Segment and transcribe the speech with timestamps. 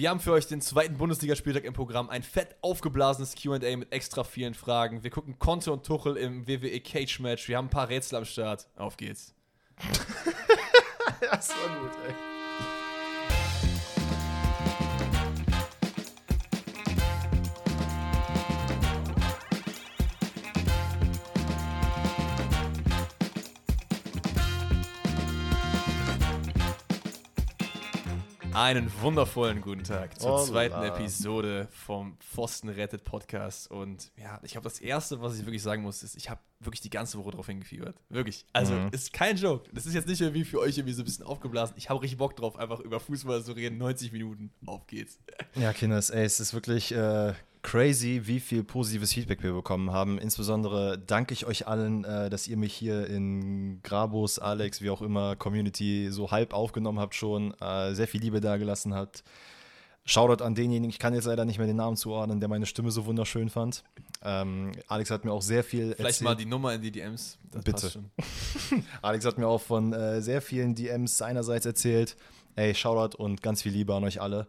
[0.00, 2.08] Wir haben für euch den zweiten Bundesligaspieltag im Programm.
[2.08, 5.04] Ein fett aufgeblasenes QA mit extra vielen Fragen.
[5.04, 7.48] Wir gucken Conte und Tuchel im WWE Cage Match.
[7.48, 8.66] Wir haben ein paar Rätsel am Start.
[8.76, 9.34] Auf geht's.
[11.20, 12.29] das war gut, ey.
[28.60, 30.44] Einen wundervollen guten Tag zur Hola.
[30.44, 33.70] zweiten Episode vom Pfosten rettet Podcast.
[33.70, 36.82] Und ja, ich glaube, das Erste, was ich wirklich sagen muss, ist, ich habe wirklich
[36.82, 37.96] die ganze Woche drauf hingefiebert.
[38.10, 38.44] Wirklich.
[38.52, 38.88] Also, Mhm.
[38.92, 39.64] ist kein Joke.
[39.72, 41.74] Das ist jetzt nicht irgendwie für euch irgendwie so ein bisschen aufgeblasen.
[41.78, 43.78] Ich habe richtig Bock drauf, einfach über Fußball zu reden.
[43.78, 44.52] 90 Minuten.
[44.66, 45.18] Auf geht's.
[45.54, 50.18] Ja, Kinders, ey, es ist wirklich äh, crazy, wie viel positives Feedback wir bekommen haben.
[50.18, 55.02] Insbesondere danke ich euch allen, äh, dass ihr mich hier in Grabos, Alex, wie auch
[55.02, 59.22] immer, Community so halb aufgenommen habt schon, äh, sehr viel Liebe dagelassen habt.
[60.06, 62.90] Shoutout an denjenigen, ich kann jetzt leider nicht mehr den Namen zuordnen, der meine Stimme
[62.90, 63.84] so wunderschön fand.
[64.24, 66.24] Ähm, Alex hat mir auch sehr viel Vielleicht erzählt.
[66.24, 67.38] mal die Nummer in die DMs.
[67.52, 68.04] Das Bitte.
[69.02, 72.16] Alex hat mir auch von äh, sehr vielen DMs seinerseits erzählt.
[72.56, 74.46] Ey, Shoutout und ganz viel Liebe an euch alle.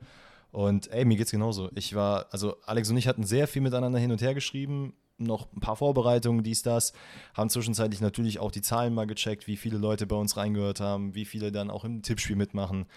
[0.52, 1.70] Und ey, mir geht's genauso.
[1.76, 5.52] Ich war, also Alex und ich hatten sehr viel miteinander hin und her geschrieben, noch
[5.54, 6.94] ein paar Vorbereitungen, dies, das.
[7.34, 11.16] Haben zwischenzeitlich natürlich auch die Zahlen mal gecheckt, wie viele Leute bei uns reingehört haben,
[11.16, 12.88] wie viele dann auch im Tippspiel mitmachen.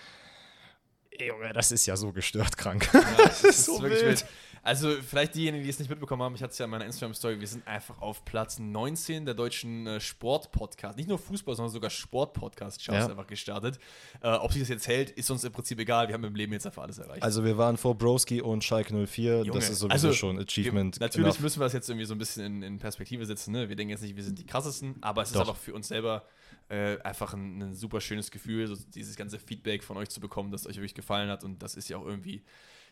[1.21, 2.89] Junge, das ist ja so gestört krank.
[2.93, 4.21] Ja, das ist so wirklich wild.
[4.21, 4.27] wild.
[4.65, 7.39] Also, vielleicht diejenigen, die es nicht mitbekommen haben, ich hatte es ja in meiner Instagram-Story,
[7.39, 10.97] wir sind einfach auf Platz 19 der deutschen äh, Sport-Podcast.
[10.97, 13.11] Nicht nur Fußball, sondern sogar Sport-Podcast-Charts Ja.
[13.11, 13.79] einfach gestartet.
[14.23, 16.09] Äh, ob sich das jetzt hält, ist uns im Prinzip egal.
[16.09, 17.23] Wir haben im Leben jetzt einfach alles erreicht.
[17.23, 19.43] Also wir waren vor Broski und Schalke 04.
[19.45, 20.99] Junge, das ist sowieso also, schon Achievement.
[20.99, 21.41] Wir, natürlich enough.
[21.41, 23.53] müssen wir das jetzt irgendwie so ein bisschen in, in Perspektive setzen.
[23.53, 23.69] Ne?
[23.69, 25.41] Wir denken jetzt nicht, wir sind die krassesten, aber es ist Doch.
[25.41, 26.25] einfach für uns selber
[26.69, 30.51] äh, einfach ein, ein super schönes Gefühl, so dieses ganze Feedback von euch zu bekommen,
[30.51, 31.45] das euch wirklich gefallen hat.
[31.45, 32.43] Und das ist ja auch irgendwie,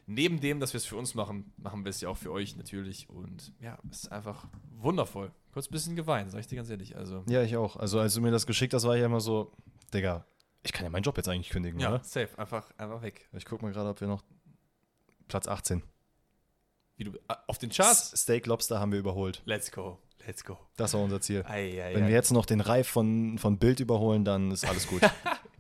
[0.07, 2.57] neben dem, dass wir es für uns machen, machen wir es ja auch für euch
[2.57, 3.09] natürlich.
[3.09, 4.47] Und ja, es ist einfach
[4.79, 5.31] wundervoll.
[5.53, 6.97] Kurz ein bisschen geweint, sag ich dir ganz ehrlich.
[6.97, 7.77] Also, Ja, ich auch.
[7.77, 9.53] Also als du mir das geschickt hast, war ich ja immer so,
[9.93, 10.25] Digga,
[10.63, 12.05] ich kann ja meinen Job jetzt eigentlich kündigen, ja, oder?
[12.05, 13.29] safe, einfach, einfach weg.
[13.33, 14.23] Ich guck mal gerade, ob wir noch
[15.29, 15.83] Platz 18.
[16.97, 18.13] Wie du, ah, auf den Charts?
[18.21, 19.43] Steak Lobster haben wir überholt.
[19.45, 20.59] Let's go, let's go.
[20.77, 21.45] Das war unser Ziel.
[21.47, 22.09] Ei, ei, Wenn ei.
[22.09, 25.03] wir jetzt noch den Reif von, von Bild überholen, dann ist alles gut.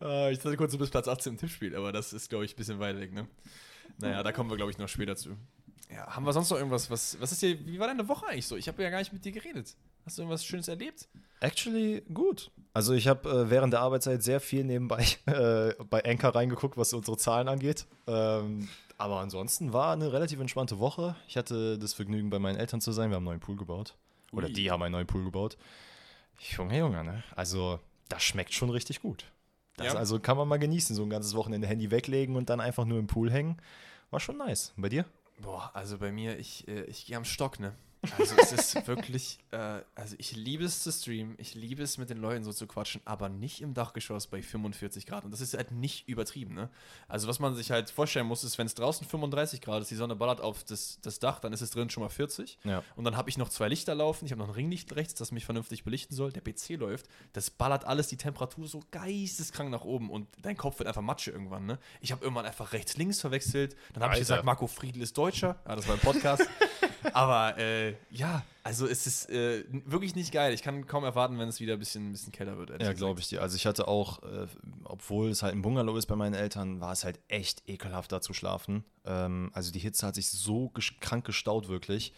[0.00, 2.54] Äh, ich dachte kurz, du bist Platz 18 im Tippspiel, aber das ist, glaube ich,
[2.54, 3.26] ein bisschen weit weg, ne?
[3.98, 5.36] Naja, da kommen wir, glaube ich, noch später zu.
[5.90, 6.90] Ja, haben wir sonst noch irgendwas?
[6.90, 8.56] Was, was ist dir, wie war deine Woche eigentlich so?
[8.56, 9.74] Ich habe ja gar nicht mit dir geredet.
[10.04, 11.08] Hast du irgendwas Schönes erlebt?
[11.40, 12.50] Actually gut.
[12.74, 16.92] Also ich habe äh, während der Arbeitszeit sehr viel nebenbei äh, bei Anchor reingeguckt, was
[16.92, 17.86] unsere Zahlen angeht.
[18.06, 18.68] Ähm,
[18.98, 21.16] aber ansonsten war eine relativ entspannte Woche.
[21.28, 23.10] Ich hatte das Vergnügen, bei meinen Eltern zu sein.
[23.10, 23.94] Wir haben einen neuen Pool gebaut.
[24.32, 24.52] Oder Ui.
[24.52, 25.56] die haben einen neuen Pool gebaut.
[26.56, 27.22] Junge, Junge, ne?
[27.34, 29.24] Also das schmeckt schon richtig gut.
[29.78, 29.98] Das Ja.
[29.98, 32.98] also kann man mal genießen, so ein ganzes Wochenende Handy weglegen und dann einfach nur
[32.98, 33.56] im Pool hängen.
[34.10, 34.72] War schon nice.
[34.76, 35.04] Und bei dir?
[35.40, 37.74] Boah, also bei mir, ich, äh, ich gehe am Stock, ne?
[38.16, 42.10] Also es ist wirklich, äh, also ich liebe es zu streamen, ich liebe es mit
[42.10, 45.24] den Leuten so zu quatschen, aber nicht im Dachgeschoss bei 45 Grad.
[45.24, 46.70] Und das ist halt nicht übertrieben, ne?
[47.08, 49.96] Also was man sich halt vorstellen muss, ist, wenn es draußen 35 Grad ist, die
[49.96, 52.58] Sonne ballert auf das, das Dach, dann ist es drin schon mal 40.
[52.64, 52.84] Ja.
[52.94, 54.26] Und dann habe ich noch zwei Lichter laufen.
[54.26, 56.32] Ich habe noch ein Ringlicht rechts, das mich vernünftig belichten soll.
[56.32, 57.06] Der PC läuft.
[57.32, 61.30] Das ballert alles die Temperatur so geisteskrank nach oben und dein Kopf wird einfach Matsche
[61.30, 61.66] irgendwann.
[61.66, 61.78] Ne?
[62.00, 63.76] Ich habe irgendwann einfach rechts links verwechselt.
[63.92, 65.60] Dann habe ich gesagt, Marco Friedl ist Deutscher.
[65.66, 66.48] Ja, das war ein Podcast.
[67.12, 70.52] Aber äh, ja, also es ist äh, wirklich nicht geil.
[70.54, 72.70] Ich kann kaum erwarten, wenn es wieder ein bisschen, ein bisschen kälter wird.
[72.82, 73.42] Ja, glaube ich dir.
[73.42, 74.46] Also ich hatte auch, äh,
[74.84, 78.20] obwohl es halt ein Bungalow ist bei meinen Eltern, war es halt echt ekelhaft da
[78.20, 78.84] zu schlafen.
[79.04, 82.12] Ähm, also die Hitze hat sich so gesch- krank gestaut wirklich.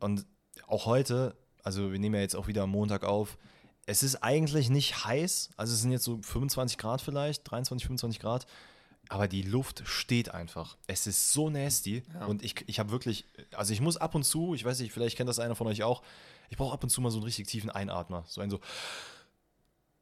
[0.00, 0.26] Und
[0.66, 3.38] auch heute, also wir nehmen ja jetzt auch wieder am Montag auf,
[3.86, 5.50] es ist eigentlich nicht heiß.
[5.56, 8.46] Also es sind jetzt so 25 Grad vielleicht, 23, 25 Grad.
[9.08, 10.76] Aber die Luft steht einfach.
[10.86, 12.02] Es ist so nasty.
[12.14, 12.26] Ja.
[12.26, 15.16] Und ich, ich habe wirklich, also ich muss ab und zu, ich weiß nicht, vielleicht
[15.16, 16.02] kennt das einer von euch auch,
[16.48, 18.24] ich brauche ab und zu mal so einen richtig tiefen Einatmer.
[18.26, 18.60] So ein so.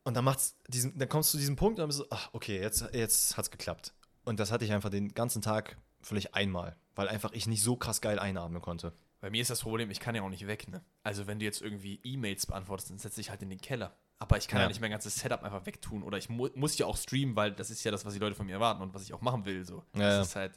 [0.04, 2.30] Und dann macht's diesen, dann kommst du zu diesem Punkt und dann bist du, ach,
[2.32, 3.92] okay, jetzt, jetzt hat's geklappt.
[4.24, 7.76] Und das hatte ich einfach den ganzen Tag vielleicht einmal, weil einfach ich nicht so
[7.76, 8.92] krass geil einatmen konnte.
[9.20, 10.82] Bei mir ist das Problem, ich kann ja auch nicht weg, ne?
[11.02, 13.94] Also wenn du jetzt irgendwie E-Mails beantwortest, dann setze ich halt in den Keller.
[14.20, 14.68] Aber ich kann ja, Ja.
[14.68, 16.02] nicht mein ganzes Setup einfach wegtun.
[16.04, 18.36] Oder ich mu muss ja auch streamen, weil das ist ja das, was die Leute
[18.36, 19.64] von mir erwarten und was ich auch machen will.
[19.64, 19.82] So.
[19.94, 20.52] Ja, das ist halt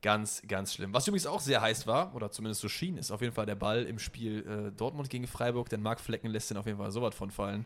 [0.00, 0.92] ganz, ganz schlimm.
[0.92, 3.54] Was übrigens auch sehr heiß war, oder zumindest so schien, ist auf jeden Fall der
[3.54, 5.68] Ball im Spiel äh, Dortmund gegen Freiburg.
[5.70, 7.64] Denn Marc Flecken lässt den auf jeden Fall so was von fallen.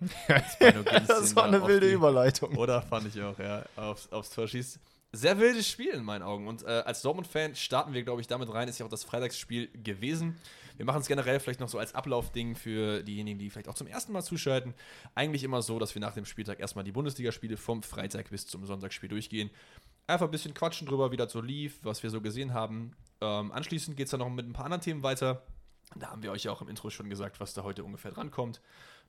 [0.52, 2.56] Spino Ginz den da auf die- Überleitung.
[2.56, 4.78] oder fand ich auch, ja, aufs, aufs Tor schießt.
[5.12, 6.46] Sehr wildes Spiel in meinen Augen.
[6.46, 8.68] Und äh, als Dortmund-Fan starten wir, glaube ich, damit rein.
[8.68, 10.36] Ist ja auch das Freitagsspiel gewesen.
[10.78, 13.88] Wir machen es generell vielleicht noch so als Ablaufding für diejenigen, die vielleicht auch zum
[13.88, 14.74] ersten Mal zuschalten.
[15.16, 18.64] Eigentlich immer so, dass wir nach dem Spieltag erstmal die Bundesligaspiele vom Freitag bis zum
[18.64, 19.50] Sonntagsspiel durchgehen.
[20.06, 22.92] Einfach ein bisschen quatschen drüber, wie das so lief, was wir so gesehen haben.
[23.20, 25.42] Ähm, anschließend geht es dann noch mit ein paar anderen Themen weiter.
[25.96, 28.60] Da haben wir euch ja auch im Intro schon gesagt, was da heute ungefähr drankommt.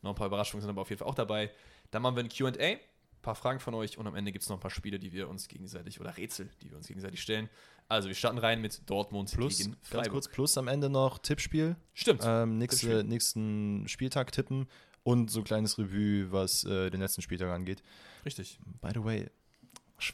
[0.01, 1.51] Noch ein paar Überraschungen sind aber auf jeden Fall auch dabei.
[1.91, 2.79] Dann machen wir ein QA, ein
[3.21, 5.29] paar Fragen von euch und am Ende gibt es noch ein paar Spiele, die wir
[5.29, 7.47] uns gegenseitig oder Rätsel, die wir uns gegenseitig stellen.
[7.89, 10.05] Also wir starten rein mit Dortmund plus, gegen Freiburg.
[10.05, 11.75] Ganz kurz, plus am Ende noch Tippspiel.
[11.93, 12.21] Stimmt.
[12.23, 13.03] Ähm, nächste, Tippspiel.
[13.03, 14.67] Nächsten Spieltag tippen
[15.03, 17.81] und so ein kleines Revue, was äh, den letzten Spieltag angeht.
[18.25, 18.59] Richtig.
[18.79, 19.29] By the way,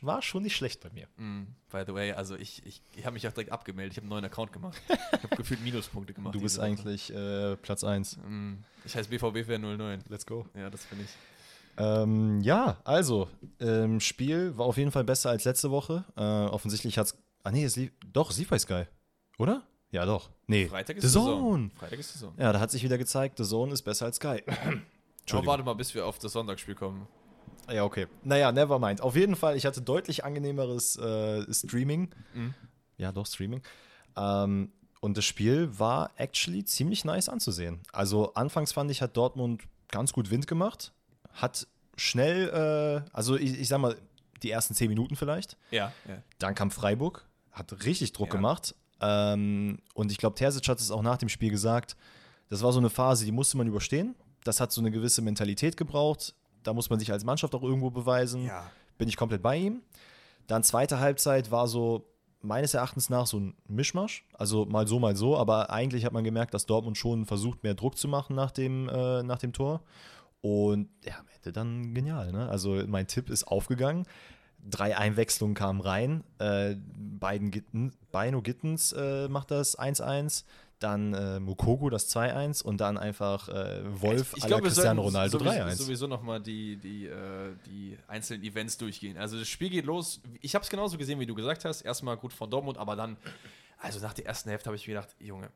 [0.01, 1.07] war schon nicht schlecht bei mir.
[1.17, 3.93] Mm, by the way, also ich, ich, ich habe mich auch direkt abgemeldet.
[3.93, 4.81] Ich habe einen neuen Account gemacht.
[5.11, 6.35] Ich habe gefühlt Minuspunkte gemacht.
[6.35, 8.17] Du bist eigentlich äh, Platz 1.
[8.17, 8.53] Mm,
[8.85, 10.03] ich heiße BVB 09.
[10.07, 10.45] Let's go.
[10.55, 11.09] Ja, das finde ich.
[11.77, 13.27] Ähm, ja, also,
[13.59, 16.05] ähm, Spiel war auf jeden Fall besser als letzte Woche.
[16.15, 17.17] Äh, offensichtlich hat es.
[17.45, 17.91] Ah, nee, es lief.
[18.11, 18.85] Doch, es lief bei Sky.
[19.37, 19.61] Oder?
[19.91, 20.31] Ja, doch.
[20.47, 20.67] Nee.
[20.67, 21.39] Freitag ist The Zone.
[21.39, 21.69] Zone.
[21.77, 22.33] Freitag ist The Zone.
[22.39, 24.41] Ja, da hat sich wieder gezeigt, The Zone ist besser als Sky.
[25.31, 27.07] Aber warte mal, bis wir auf das Sonntagsspiel kommen.
[27.71, 28.07] Ja, okay.
[28.23, 28.99] Naja, never mind.
[29.01, 32.09] Auf jeden Fall, ich hatte deutlich angenehmeres äh, Streaming.
[32.33, 32.55] Mhm.
[32.97, 33.61] Ja, doch, Streaming.
[34.17, 34.71] Ähm,
[35.01, 37.81] und das Spiel war actually ziemlich nice anzusehen.
[37.91, 40.93] Also, anfangs fand ich, hat Dortmund ganz gut Wind gemacht.
[41.31, 42.49] Hat schnell,
[43.05, 43.95] äh, also ich, ich sag mal,
[44.41, 45.57] die ersten zehn Minuten vielleicht.
[45.69, 45.91] Ja.
[46.07, 46.23] ja.
[46.39, 48.35] Dann kam Freiburg, hat richtig Druck ja.
[48.35, 48.75] gemacht.
[49.01, 51.95] Ähm, und ich glaube, Terzic hat es auch nach dem Spiel gesagt.
[52.49, 54.15] Das war so eine Phase, die musste man überstehen.
[54.43, 56.35] Das hat so eine gewisse Mentalität gebraucht.
[56.63, 58.45] Da muss man sich als Mannschaft auch irgendwo beweisen.
[58.45, 58.69] Ja.
[58.97, 59.81] Bin ich komplett bei ihm.
[60.47, 62.07] Dann zweite Halbzeit war so
[62.41, 64.25] meines Erachtens nach so ein Mischmasch.
[64.33, 65.37] Also mal so, mal so.
[65.37, 68.87] Aber eigentlich hat man gemerkt, dass Dortmund schon versucht, mehr Druck zu machen nach dem,
[68.89, 69.81] äh, nach dem Tor.
[70.41, 72.31] Und ja, am Ende dann genial.
[72.31, 72.47] Ne?
[72.47, 74.05] Also mein Tipp ist aufgegangen.
[74.67, 76.23] Drei Einwechslungen kamen rein.
[76.39, 80.43] Äh, beiden Gitten, Beino Gittens äh, macht das 1-1
[80.79, 85.37] dann äh, Mukoko das 2-1 und dann einfach äh, Wolf ich, ich glaub, Cristiano Ronaldo
[85.37, 85.75] 3-1.
[85.75, 89.17] sowieso nochmal die, die, äh, die einzelnen Events durchgehen.
[89.17, 90.21] Also das Spiel geht los.
[90.41, 91.81] Ich habe es genauso gesehen, wie du gesagt hast.
[91.81, 93.17] Erstmal gut von Dortmund, aber dann,
[93.79, 95.49] also nach der ersten Hälfte habe ich mir gedacht, Junge,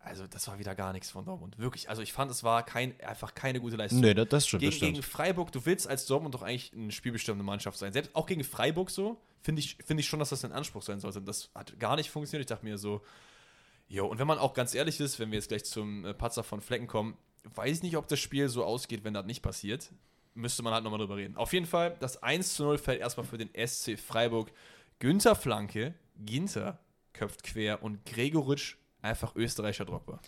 [0.00, 1.58] also das war wieder gar nichts von Dortmund.
[1.58, 1.88] Wirklich.
[1.90, 4.00] Also ich fand, es war kein, einfach keine gute Leistung.
[4.00, 4.62] Nee, das, das stimmt.
[4.62, 7.92] Gegen, gegen Freiburg, du willst als Dortmund doch eigentlich eine spielbestimmende Mannschaft sein.
[7.92, 11.00] Selbst auch gegen Freiburg so, finde ich, find ich schon, dass das ein Anspruch sein
[11.00, 11.20] sollte.
[11.20, 12.48] Das hat gar nicht funktioniert.
[12.48, 13.02] Ich dachte mir so,
[13.88, 16.44] Jo, und wenn man auch ganz ehrlich ist, wenn wir jetzt gleich zum äh, Patzer
[16.44, 17.16] von Flecken kommen,
[17.54, 19.90] weiß ich nicht, ob das Spiel so ausgeht, wenn das nicht passiert.
[20.34, 21.36] Müsste man halt nochmal drüber reden.
[21.36, 24.52] Auf jeden Fall, das 1 zu 0 fällt erstmal für den SC Freiburg.
[24.98, 26.78] Günther Flanke, Ginter
[27.14, 30.20] köpft quer und Gregoritsch einfach Österreicher Drogba.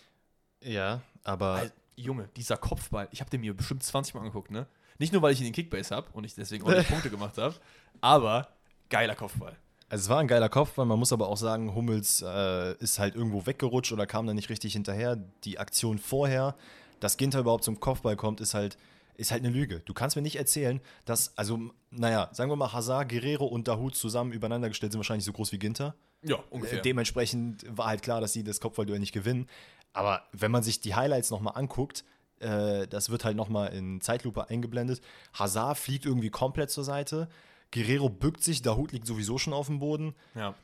[0.63, 1.55] Ja, aber.
[1.55, 4.67] Alter, Junge, dieser Kopfball, ich habe den mir bestimmt 20 Mal angeguckt, ne?
[4.99, 7.37] Nicht nur, weil ich ihn in den Kickbase habe und ich deswegen auch Punkte gemacht
[7.39, 7.55] habe,
[8.01, 8.49] aber
[8.89, 9.57] geiler Kopfball.
[9.89, 13.17] Also es war ein geiler Kopfball, man muss aber auch sagen, Hummels äh, ist halt
[13.17, 15.17] irgendwo weggerutscht oder kam da nicht richtig hinterher.
[15.45, 16.55] Die Aktion vorher,
[17.01, 18.79] dass Ginter überhaupt zum Kopfball kommt, ist halt,
[19.17, 19.81] ist halt eine Lüge.
[19.81, 21.59] Du kannst mir nicht erzählen, dass, also,
[21.91, 25.51] naja, sagen wir mal, Hazard, Guerrero und Dahut zusammen übereinander gestellt sind wahrscheinlich so groß
[25.53, 25.97] wie Ginter.
[26.23, 26.79] Ja, ungefähr.
[26.79, 29.49] Äh, dementsprechend war halt klar, dass sie das Kopfballduell nicht gewinnen.
[29.93, 32.05] Aber wenn man sich die Highlights nochmal anguckt,
[32.41, 35.01] äh, das wird halt nochmal in Zeitlupe eingeblendet.
[35.35, 37.29] Hazard fliegt irgendwie komplett zur Seite.
[37.73, 40.15] Guerrero bückt sich, der Hut liegt sowieso schon auf dem Boden.
[40.35, 40.55] Ja.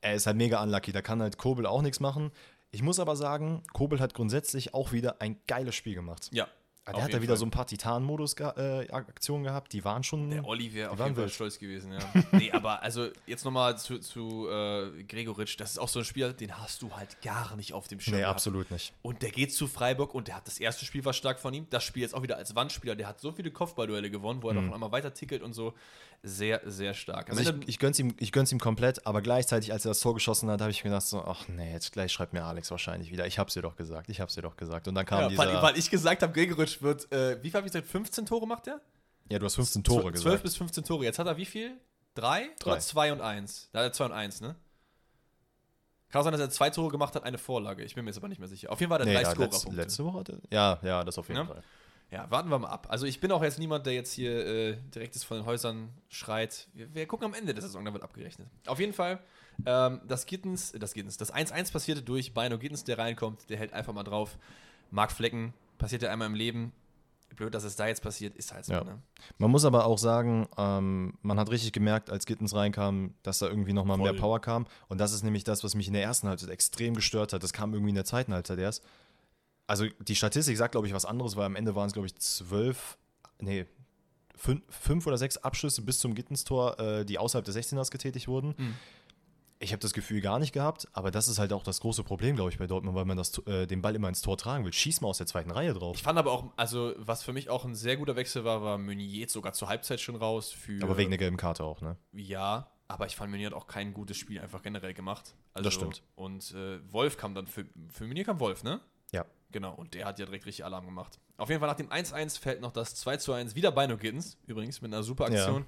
[0.00, 2.30] Er ist halt mega unlucky, da kann halt Kobel auch nichts machen.
[2.70, 6.28] Ich muss aber sagen, Kobel hat grundsätzlich auch wieder ein geiles Spiel gemacht.
[6.32, 6.48] Ja,
[6.92, 7.36] der hat da wieder Fall.
[7.38, 10.30] so ein paar Titan-Modus-Aktionen äh, gehabt, die waren schon.
[10.30, 11.98] Der Olli wäre auf jeden Fall stolz gewesen, ja.
[12.32, 16.32] nee, aber also jetzt nochmal zu, zu äh, Gregoritsch, das ist auch so ein Spieler,
[16.32, 18.14] den hast du halt gar nicht auf dem Schirm.
[18.14, 18.36] Nee, gehabt.
[18.36, 18.92] absolut nicht.
[19.02, 21.66] Und der geht zu Freiburg und der hat das erste Spiel war stark von ihm.
[21.70, 24.54] Das Spiel jetzt auch wieder als Wandspieler, der hat so viele Kopfballduelle gewonnen, wo er
[24.54, 24.66] mhm.
[24.66, 25.74] noch einmal weiter tickelt und so.
[26.24, 27.30] Sehr, sehr stark.
[27.30, 30.14] Also ich, ich gönn's ihm, ich gönn's ihm komplett, aber gleichzeitig, als er das Tor
[30.14, 33.12] geschossen hat, habe ich mir gedacht, so, ach nee, jetzt gleich schreibt mir Alex wahrscheinlich
[33.12, 33.24] wieder.
[33.28, 34.88] Ich hab's dir doch gesagt, ich hab's dir doch gesagt.
[34.88, 35.46] Und dann kam ja, dieser.
[35.46, 38.46] Weil, weil ich gesagt habe, Gregoritsch wird, äh, wie viel habe ich gesagt, 15 Tore
[38.46, 38.80] macht er?
[39.30, 40.28] Ja, du hast 15 Tore 12 gesagt.
[40.30, 41.04] 12 bis 15 Tore.
[41.04, 41.76] Jetzt hat er wie viel?
[42.14, 42.50] Drei?
[42.58, 42.72] Drei.
[42.72, 43.70] Oder 2 und 1?
[43.72, 44.56] Da hat er 2 und 1, ne?
[46.10, 47.84] Kann auch sein, dass er zwei Tore gemacht hat, eine Vorlage.
[47.84, 48.72] Ich bin mir jetzt aber nicht mehr sicher.
[48.72, 49.76] Auf jeden Fall hat er nee, drei ja, Scorerpunkte.
[49.76, 51.46] Letzte Woche hatte Ja, ja, das auf jeden ja?
[51.46, 51.62] Fall.
[52.10, 52.86] Ja, warten wir mal ab.
[52.88, 56.68] Also ich bin auch jetzt niemand, der jetzt hier äh, direkt von den Häusern schreit.
[56.72, 58.48] Wir, wir, gucken am Ende der Saison, da wird abgerechnet.
[58.66, 59.18] Auf jeden Fall,
[59.66, 63.74] ähm, das Gittens, das Gittens, das 1-1 passierte durch Bino Gittens, der reinkommt, der hält
[63.74, 64.38] einfach mal drauf.
[64.90, 66.72] Mark Flecken, passiert ja einmal im Leben,
[67.38, 68.72] blöd, dass es da jetzt passiert, ist halt so.
[68.72, 68.84] Ja.
[68.84, 68.98] Ne?
[69.38, 73.48] Man muss aber auch sagen, ähm, man hat richtig gemerkt, als Gittens reinkam, dass da
[73.48, 74.66] irgendwie nochmal mehr Power kam.
[74.88, 77.42] Und das ist nämlich das, was mich in der ersten Halbzeit extrem gestört hat.
[77.42, 78.84] Das kam irgendwie in der zweiten Halbzeit erst.
[79.66, 82.16] Also die Statistik sagt, glaube ich, was anderes, weil am Ende waren es, glaube ich,
[82.16, 82.98] zwölf,
[83.40, 83.66] nee,
[84.34, 88.54] fünf, fünf, oder sechs Abschlüsse bis zum Gittenstor, äh, die außerhalb des 16ers getätigt wurden.
[88.56, 88.74] Mhm.
[89.60, 92.36] Ich habe das Gefühl gar nicht gehabt, aber das ist halt auch das große Problem,
[92.36, 94.72] glaube ich, bei Dortmund, weil man das, äh, den Ball immer ins Tor tragen will.
[94.72, 95.96] Schieß mal aus der zweiten Reihe drauf.
[95.96, 98.78] Ich fand aber auch, also was für mich auch ein sehr guter Wechsel war, war
[98.78, 100.52] Meunier sogar zur Halbzeit schon raus.
[100.52, 101.96] Für, aber wegen der gelben Karte auch, ne?
[102.12, 105.34] Ja, aber ich fand, Meunier hat auch kein gutes Spiel einfach generell gemacht.
[105.54, 106.02] Also, Das stimmt.
[106.14, 108.80] Und äh, Wolf kam dann, für, für Meunier kam Wolf, ne?
[109.12, 109.24] Ja.
[109.50, 111.18] Genau, und der hat ja direkt richtig Alarm gemacht.
[111.36, 114.82] Auf jeden Fall nach dem 1-1 fällt noch das 2-1, wieder bei No Gittens, übrigens,
[114.82, 115.66] mit einer super Aktion.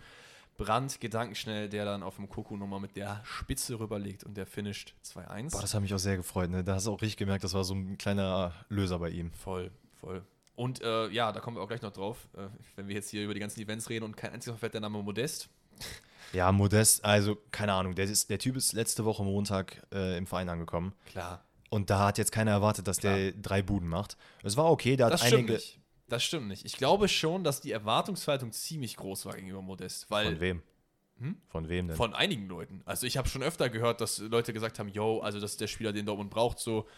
[0.60, 4.94] Brandt, gedankenschnell, der dann auf dem Koku nochmal mit der Spitze rüberlegt und der finisht
[5.06, 5.52] 2-1.
[5.52, 6.50] Boah, das hat mich auch sehr gefreut.
[6.50, 6.62] Ne?
[6.62, 9.32] Da hast du auch richtig gemerkt, das war so ein kleiner Löser bei ihm.
[9.32, 10.22] Voll, voll.
[10.56, 13.24] Und äh, ja, da kommen wir auch gleich noch drauf, äh, wenn wir jetzt hier
[13.24, 15.48] über die ganzen Events reden und kein einziges Mal fällt der Name Modest.
[16.32, 20.28] Ja, Modest, also keine Ahnung, der, ist, der Typ ist letzte Woche Montag äh, im
[20.28, 20.92] Verein angekommen.
[21.06, 21.42] Klar.
[21.70, 24.16] Und da hat jetzt keiner erwartet, dass der drei Buden macht.
[24.44, 25.54] Es war okay, der hat Das einige.
[25.54, 25.79] nicht.
[26.10, 26.66] Das stimmt nicht.
[26.66, 30.62] Ich glaube schon, dass die Erwartungshaltung ziemlich groß war gegenüber Modest, weil Von wem?
[31.18, 31.36] Hm?
[31.46, 31.96] Von wem denn?
[31.96, 32.82] Von einigen Leuten.
[32.84, 35.68] Also ich habe schon öfter gehört, dass Leute gesagt haben, yo, also das ist der
[35.68, 36.88] Spieler, den Dortmund braucht, so,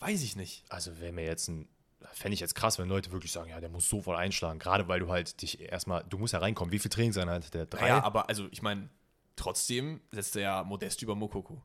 [0.00, 0.64] weiß ich nicht.
[0.68, 1.68] also wäre mir jetzt ein.
[2.12, 4.60] Fände ich jetzt krass, wenn Leute wirklich sagen, ja, der muss sofort einschlagen.
[4.60, 6.70] Gerade weil du halt dich erstmal, du musst ja reinkommen.
[6.70, 7.66] Wie viel Trainingseinheit hat der?
[7.66, 7.88] Drei?
[7.88, 8.88] Ja, aber also ich meine,
[9.34, 11.60] trotzdem setzt er ja Modest über Mokoko,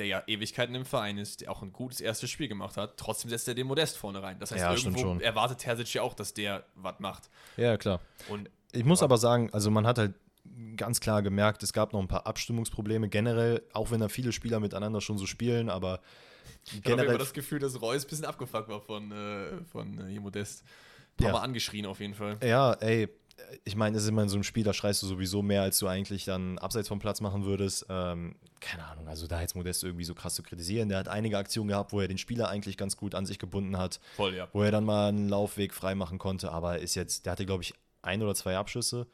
[0.00, 2.96] der ja Ewigkeiten im Verein ist, der auch ein gutes erstes Spiel gemacht hat.
[2.96, 4.38] Trotzdem setzt er den Modest vorne rein.
[4.40, 7.28] Das heißt, Ja, irgendwo erwartet Terzic ja auch, dass der was macht.
[7.56, 8.00] ja, klar.
[8.28, 10.14] Und Ich muss aber sagen, also man hat halt
[10.76, 14.58] ganz klar gemerkt, es gab noch ein paar Abstimmungsprobleme generell, auch wenn da viele Spieler
[14.60, 16.00] miteinander schon so spielen, aber
[16.64, 19.98] ich habe immer generell das Gefühl, dass Reus ein bisschen abgefuckt war von, äh, von
[19.98, 20.62] äh, Modest.
[20.62, 21.32] Ein paar Ja.
[21.34, 22.38] Mal angeschrien auf jeden Fall.
[22.42, 23.08] Ja, ey,
[23.64, 25.78] ich meine, es ist immer in so einem Spiel, da schreist du sowieso mehr, als
[25.78, 27.86] du eigentlich dann abseits vom Platz machen würdest.
[27.88, 30.88] Ähm, keine Ahnung, also da jetzt Modest irgendwie so krass zu kritisieren.
[30.88, 33.76] Der hat einige Aktionen gehabt, wo er den Spieler eigentlich ganz gut an sich gebunden
[33.76, 34.48] hat, Voll, ja.
[34.52, 37.74] wo er dann mal einen Laufweg freimachen konnte, aber ist jetzt, der hatte, glaube ich,
[38.02, 39.06] ein oder zwei Abschüsse.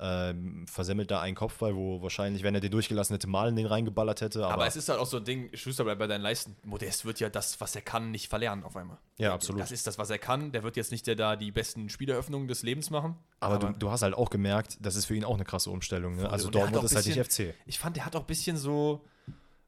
[0.00, 3.66] Ähm, versemmelt da einen Kopfball, wo wahrscheinlich, wenn er den durchgelassen hätte, mal in den
[3.66, 4.44] reingeballert hätte.
[4.44, 6.56] Aber, Aber, es ist halt auch so ein Ding, Schuster bleibt bei deinen Leisten.
[6.64, 8.98] Modest wird ja das, was er kann, nicht verlernen auf einmal.
[9.18, 9.62] Ja, absolut.
[9.62, 10.50] Das ist das, was er kann.
[10.50, 13.16] Der wird jetzt nicht der da die besten Spieleröffnungen des Lebens machen.
[13.38, 16.16] aber du, du hast halt auch gemerkt, das ist für ihn auch eine krasse Umstellung.
[16.16, 16.28] Ne?
[16.28, 17.54] Also Dortmund ist halt nicht FC.
[17.66, 19.04] Ich fand, der hat auch ein bisschen so.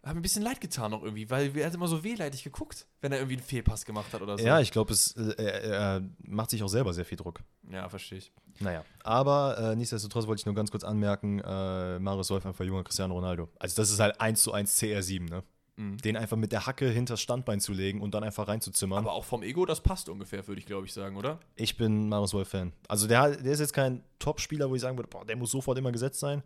[0.06, 2.86] Hat mir ein bisschen leid getan noch irgendwie, weil er hat immer so wehleidig geguckt,
[3.00, 4.46] wenn er irgendwie einen Fehlpass gemacht hat oder so.
[4.46, 7.40] Ja, ich glaube, es äh, er, macht sich auch selber sehr viel Druck.
[7.68, 8.32] ja verstehe ich.
[8.60, 12.84] Naja, aber äh, nichtsdestotrotz wollte ich nur ganz kurz anmerken, äh, Marius Wolf einfach junger
[12.84, 13.48] Cristiano Ronaldo.
[13.58, 15.42] Also das ist halt 1 zu 1 CR7, ne?
[15.75, 15.96] Mhm.
[15.96, 19.00] Den einfach mit der Hacke hinter Standbein zu legen und dann einfach reinzuzimmern.
[19.00, 21.40] Aber auch vom Ego, das passt ungefähr, würde ich glaube ich sagen, oder?
[21.56, 22.72] ich bin Marius Wolf-Fan.
[22.86, 25.76] Also der, der ist jetzt kein Top-Spieler, wo ich sagen würde, boah, der muss sofort
[25.78, 26.44] immer gesetzt sein.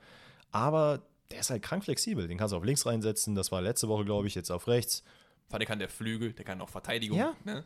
[0.50, 2.26] Aber der ist halt krank flexibel.
[2.28, 3.34] Den kannst du auf links reinsetzen.
[3.34, 5.02] Das war letzte Woche, glaube ich, jetzt auf rechts.
[5.52, 7.18] Der kann der Flügel, der kann auch Verteidigung.
[7.18, 7.34] Ja.
[7.44, 7.64] Ne?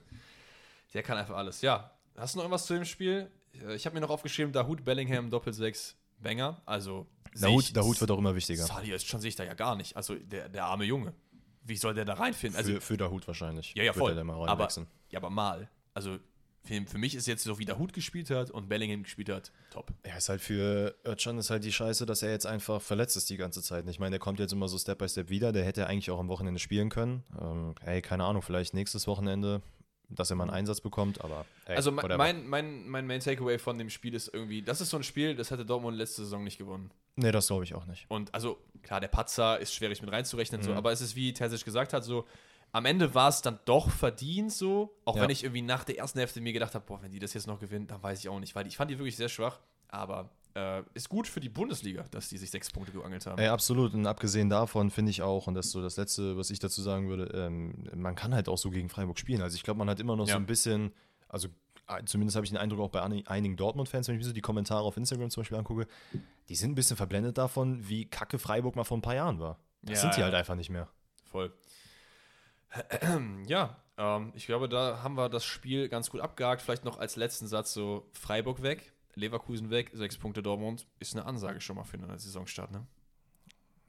[0.95, 1.61] Der kann einfach alles.
[1.61, 1.91] Ja.
[2.17, 3.31] Hast du noch irgendwas zu dem Spiel?
[3.53, 6.63] Äh, Ich habe mir noch aufgeschrieben, Dahut Bellingham Doppelsechs Banger.
[6.65, 8.65] Also Der sehe Hut, ich- der Hut wird auch immer wichtiger.
[8.65, 9.97] Sali ist schon sehe ich da ja gar nicht.
[9.97, 11.13] Also der, der arme Junge.
[11.63, 12.57] Wie soll der da reinfinden?
[12.59, 13.75] Also für, für der Hut wahrscheinlich.
[13.75, 14.17] ja, ja, voll.
[14.17, 14.69] er aber,
[15.11, 15.69] ja, aber mal.
[15.95, 16.19] Also
[16.65, 19.53] für, für mich ist jetzt so, wie der Hut gespielt hat und Bellingham gespielt hat,
[19.71, 19.93] top.
[20.07, 23.29] Ja, ist halt für Özcan ist halt die Scheiße, dass er jetzt einfach verletzt ist
[23.31, 23.89] die ganze Zeit.
[23.89, 25.53] Ich meine, der kommt jetzt immer so Step by Step wieder.
[25.53, 27.23] Der hätte eigentlich auch am Wochenende spielen können.
[27.41, 29.63] Ähm, hey, keine Ahnung, vielleicht nächstes Wochenende,
[30.09, 32.19] dass er mal einen Einsatz bekommt, aber ey, Also me- whatever.
[32.19, 35.35] mein, mein, mein Main Takeaway von dem Spiel ist irgendwie, das ist so ein Spiel,
[35.35, 36.91] das hatte Dortmund letzte Saison nicht gewonnen.
[37.17, 38.07] Nee, das glaube ich auch nicht.
[38.09, 40.77] Und also, klar, der Patzer ist schwierig mit reinzurechnen, so, Mhm.
[40.77, 42.27] aber es ist, wie Terzic gesagt hat, so,
[42.75, 45.23] am Ende war es dann doch verdient so, auch Ja.
[45.23, 47.47] wenn ich irgendwie nach der ersten Hälfte mir gedacht habe, boah, wenn die das jetzt
[47.47, 50.31] noch gewinnen, dann weiß ich auch nicht, weil ich fand die wirklich sehr schwach, aber
[50.57, 53.39] äh, ist gut für die Bundesliga, dass die sich sechs Punkte geangelt haben.
[53.41, 53.95] Ey, absolut.
[53.95, 56.83] Und abgesehen davon finde ich auch, und das ist so das Letzte, was ich dazu
[56.83, 59.41] sagen würde, ähm, man kann halt auch so gegen Freiburg spielen.
[59.43, 60.35] Also ich glaube, man hat immer noch Ja.
[60.35, 60.93] so ein bisschen,
[61.29, 61.49] also
[61.89, 64.41] äh, zumindest habe ich den Eindruck auch bei einigen Dortmund-Fans, wenn ich mir so die
[64.41, 65.87] Kommentare auf Instagram zum Beispiel angucke,
[66.49, 69.59] die sind ein bisschen verblendet davon, wie kacke Freiburg mal vor ein paar Jahren war.
[69.83, 70.25] Das Ja, sind die ja.
[70.27, 70.89] halt einfach nicht mehr.
[71.25, 71.53] Voll.
[73.47, 76.63] Ja, ähm, ich glaube, da haben wir das Spiel ganz gut abgehakt.
[76.63, 80.87] Vielleicht noch als letzten Satz so Freiburg weg, Leverkusen weg, sechs Punkte Dortmund.
[80.99, 82.87] Ist eine Ansage schon mal für einen Saisonstart, ne?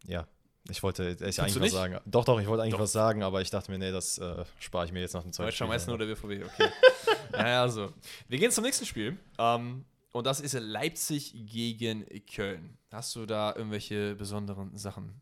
[0.05, 0.27] Ja.
[0.69, 1.99] Ich wollte echt eigentlich was sagen.
[2.05, 2.81] Doch, doch, ich wollte eigentlich Doch.
[2.81, 5.31] was sagen, aber ich dachte mir, nee, das äh, spare ich mir jetzt nach dem
[5.31, 5.67] zweiten Deutscher.
[5.67, 6.69] Meister oder BVB, okay.
[7.31, 7.93] naja, also.
[8.27, 9.17] Wir gehen zum nächsten Spiel.
[9.37, 12.77] Ähm, und das ist Leipzig gegen Köln.
[12.91, 15.21] Hast du da irgendwelche besonderen Sachen?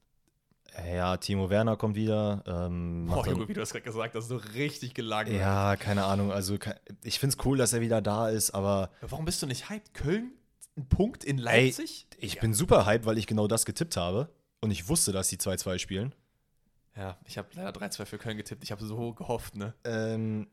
[0.92, 2.44] Ja, Timo Werner kommt wieder.
[2.48, 5.38] Ähm, dann- Junge, wie du das gerade gesagt hast, so richtig gelangweilt.
[5.39, 6.32] ja, keine Ahnung.
[6.32, 6.58] Also
[7.03, 9.94] ich finde es cool, dass er wieder da ist, aber Warum bist du nicht hyped?
[9.94, 10.32] Köln?
[10.75, 12.08] Ein Punkt in Leipzig?
[12.18, 14.30] ich bin super hyped, weil ich genau das getippt habe.
[14.62, 16.15] Und ich wusste, dass die 2-2 spielen.
[16.96, 18.63] Ja, ich habe leider 3-2 für Köln getippt.
[18.63, 19.74] Ich habe so gehofft, ne?
[19.84, 20.48] Ähm,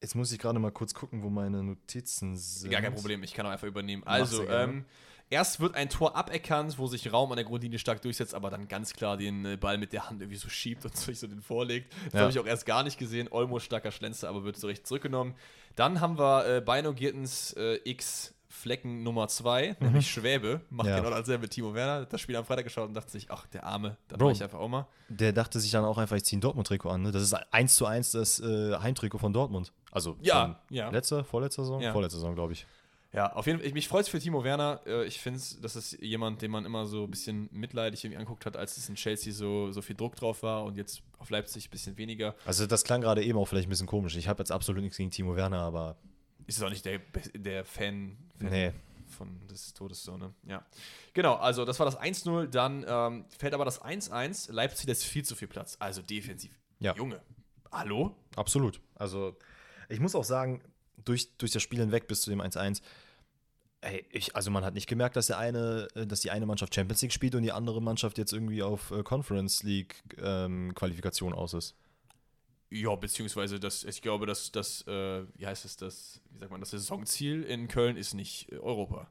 [0.00, 2.70] jetzt muss ich gerade mal kurz gucken, wo meine Notizen sind.
[2.70, 4.04] Gar kein Problem, ich kann auch einfach übernehmen.
[4.04, 4.84] Also, ähm,
[5.30, 8.68] erst wird ein Tor aberkannt, wo sich Raum an der Grundlinie stark durchsetzt, aber dann
[8.68, 11.42] ganz klar den äh, Ball mit der Hand irgendwie so schiebt und sich so den
[11.42, 11.92] vorlegt.
[12.06, 12.20] Das Ja.
[12.20, 13.28] habe ich auch erst gar nicht gesehen.
[13.30, 15.34] Olmo starker Schlenzer, aber wird so recht zurückgenommen.
[15.76, 20.90] Dann haben wir äh, Beino Girtens äh, X Flecken Nummer 2, nämlich Schwäbe, macht Mhm.
[20.92, 20.98] Ja.
[21.00, 22.06] genau dasselbe mit Timo Werner.
[22.06, 24.28] Das Spiel am Freitag geschaut und dachte sich, ach, der Arme, dann Bro.
[24.28, 24.86] mach ich einfach auch mal.
[25.08, 27.02] Der dachte sich dann auch einfach, ich ziehe ein Dortmund-Trikot an.
[27.02, 27.10] Ne?
[27.10, 29.72] Das ist eins zu eins das äh, Heimtrikot von Dortmund.
[29.90, 30.88] Also Ja, ja.
[30.90, 31.80] letzter, vorletzter Saison?
[31.80, 31.90] Ja.
[31.92, 32.64] Vorletzte Saison, glaube ich.
[33.14, 34.80] Ja, auf jeden Fall, ich, mich freut es für Timo Werner.
[34.86, 38.44] Äh, Ich finde, das ist jemand, den man immer so ein bisschen mitleidig irgendwie anguckt
[38.44, 41.68] hat, als es in Chelsea so, so viel Druck drauf war und jetzt auf Leipzig
[41.68, 42.34] ein bisschen weniger.
[42.44, 44.16] Also das klang gerade eben auch vielleicht ein bisschen komisch.
[44.16, 45.96] Ich habe jetzt absolut nichts gegen Timo Werner, aber
[46.48, 46.98] Ist es auch nicht der,
[47.34, 48.72] der Fan, Fan nee.
[49.06, 50.34] von des Todes so, ne?
[50.48, 50.66] Ja.
[51.12, 54.50] Genau, also das war das 1-0, dann ähm, fällt aber das 1-1.
[54.50, 56.50] Leipzig lässt viel zu viel Platz, also defensiv.
[56.80, 56.96] Ja.
[56.96, 57.20] Junge,
[57.70, 58.16] hallo?
[58.34, 58.80] Absolut.
[58.96, 59.36] Also
[59.88, 60.62] ich muss auch sagen,
[61.04, 62.82] durch, durch das Spiel hinweg bis zu dem 1-1,
[63.84, 66.74] ey, ich, also man hat nicht gemerkt, dass der eine, äh, dass die eine Mannschaft
[66.74, 71.32] Champions League spielt und die andere Mannschaft jetzt irgendwie auf äh, Conference League ähm, Qualifikation
[71.32, 71.76] aus ist.
[72.70, 76.60] Ja, beziehungsweise das, ich glaube, dass das, äh, wie heißt es, das, wie sagt man,
[76.60, 79.10] das Saisonziel in Köln ist nicht äh, Europa.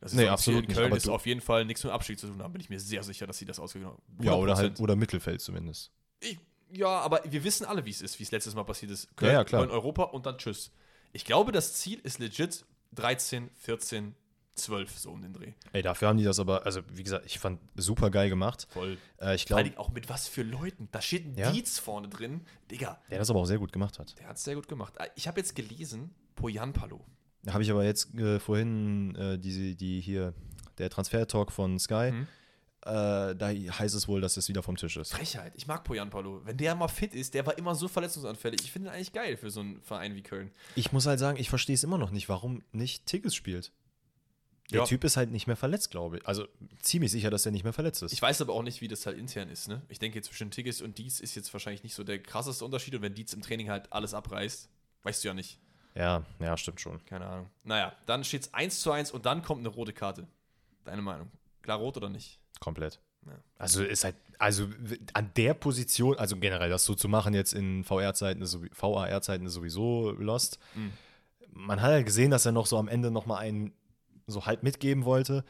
[0.00, 2.28] Das Nee, absolut in nicht, Köln aber ist auf jeden Fall nichts mit Abstieg zu
[2.28, 4.24] tun haben, bin ich mir sehr sicher, dass sie das ausgenommen haben.
[4.24, 4.80] Ja, oder halt 100%.
[4.80, 5.90] oder Mittelfeld zumindest.
[6.20, 6.38] Ich,
[6.70, 9.16] ja, aber wir wissen alle, wie es ist, wie es letztes Mal passiert ist.
[9.16, 9.62] Köln, Ja, ja, klar.
[9.62, 10.70] Köln Europa und dann tschüss.
[11.12, 14.14] Ich glaube, das Ziel ist legit 13, 14,
[14.54, 15.52] 12, so um den Dreh.
[15.72, 18.66] Ey, dafür haben die das aber, also wie gesagt, ich fand super geil gemacht.
[18.70, 18.98] Voll.
[19.20, 20.88] Äh, ich glaube, auch mit was für Leuten.
[20.90, 21.52] Da steht ein Ja.
[21.52, 22.40] Dietz vorne drin.
[22.70, 24.18] Digga, der das aber auch sehr gut gemacht hat.
[24.18, 24.94] der hat es sehr gut gemacht.
[24.98, 27.04] Äh, Ich habe jetzt gelesen, Poyan Palo.
[27.44, 30.34] Da habe ich aber jetzt äh, vorhin äh, diese, die hier,
[30.78, 32.26] der Transfer-Talk von Sky, Mhm.
[32.82, 35.12] Äh, da heißt es wohl, dass es wieder vom Tisch ist.
[35.12, 35.52] Frechheit.
[35.56, 36.40] Ich mag Poyan Palo.
[36.44, 38.60] Wenn der mal fit ist, der war immer so verletzungsanfällig.
[38.62, 40.50] Ich finde ihn eigentlich geil für so einen Verein wie Köln.
[40.76, 43.72] Ich muss halt sagen, ich verstehe es immer noch nicht, warum nicht Tigges spielt.
[44.70, 44.84] Der Ja.
[44.84, 46.26] Typ ist halt nicht mehr verletzt, glaube ich.
[46.26, 46.46] Also
[46.82, 48.12] ziemlich sicher, dass er nicht mehr verletzt ist.
[48.12, 49.66] Ich weiß aber auch nicht, wie das halt intern ist.
[49.68, 49.80] Ne?
[49.88, 52.94] Ich denke, zwischen Tigges und Dietz ist jetzt wahrscheinlich nicht so der krasseste Unterschied.
[52.94, 54.68] Und wenn Dietz im Training halt alles abreißt,
[55.04, 55.58] weißt du ja nicht.
[55.94, 57.02] ja, ja, stimmt schon.
[57.06, 57.50] Keine Ahnung.
[57.64, 60.28] Naja, dann steht es 1 zu 1 und dann kommt eine rote Karte.
[60.84, 61.30] Deine Meinung?
[61.68, 62.40] Klar rot oder nicht?
[62.60, 62.98] Komplett.
[63.26, 63.34] Ja.
[63.58, 64.70] Also ist halt, also
[65.12, 70.12] an der Position, also generell das so zu machen jetzt in VR-Zeiten, VAR-Zeiten ist sowieso
[70.12, 70.58] lost.
[70.74, 70.92] Mhm.
[71.50, 73.74] Man hat halt gesehen, dass er noch so am Ende noch mal einen
[74.26, 75.44] so halb mitgeben wollte.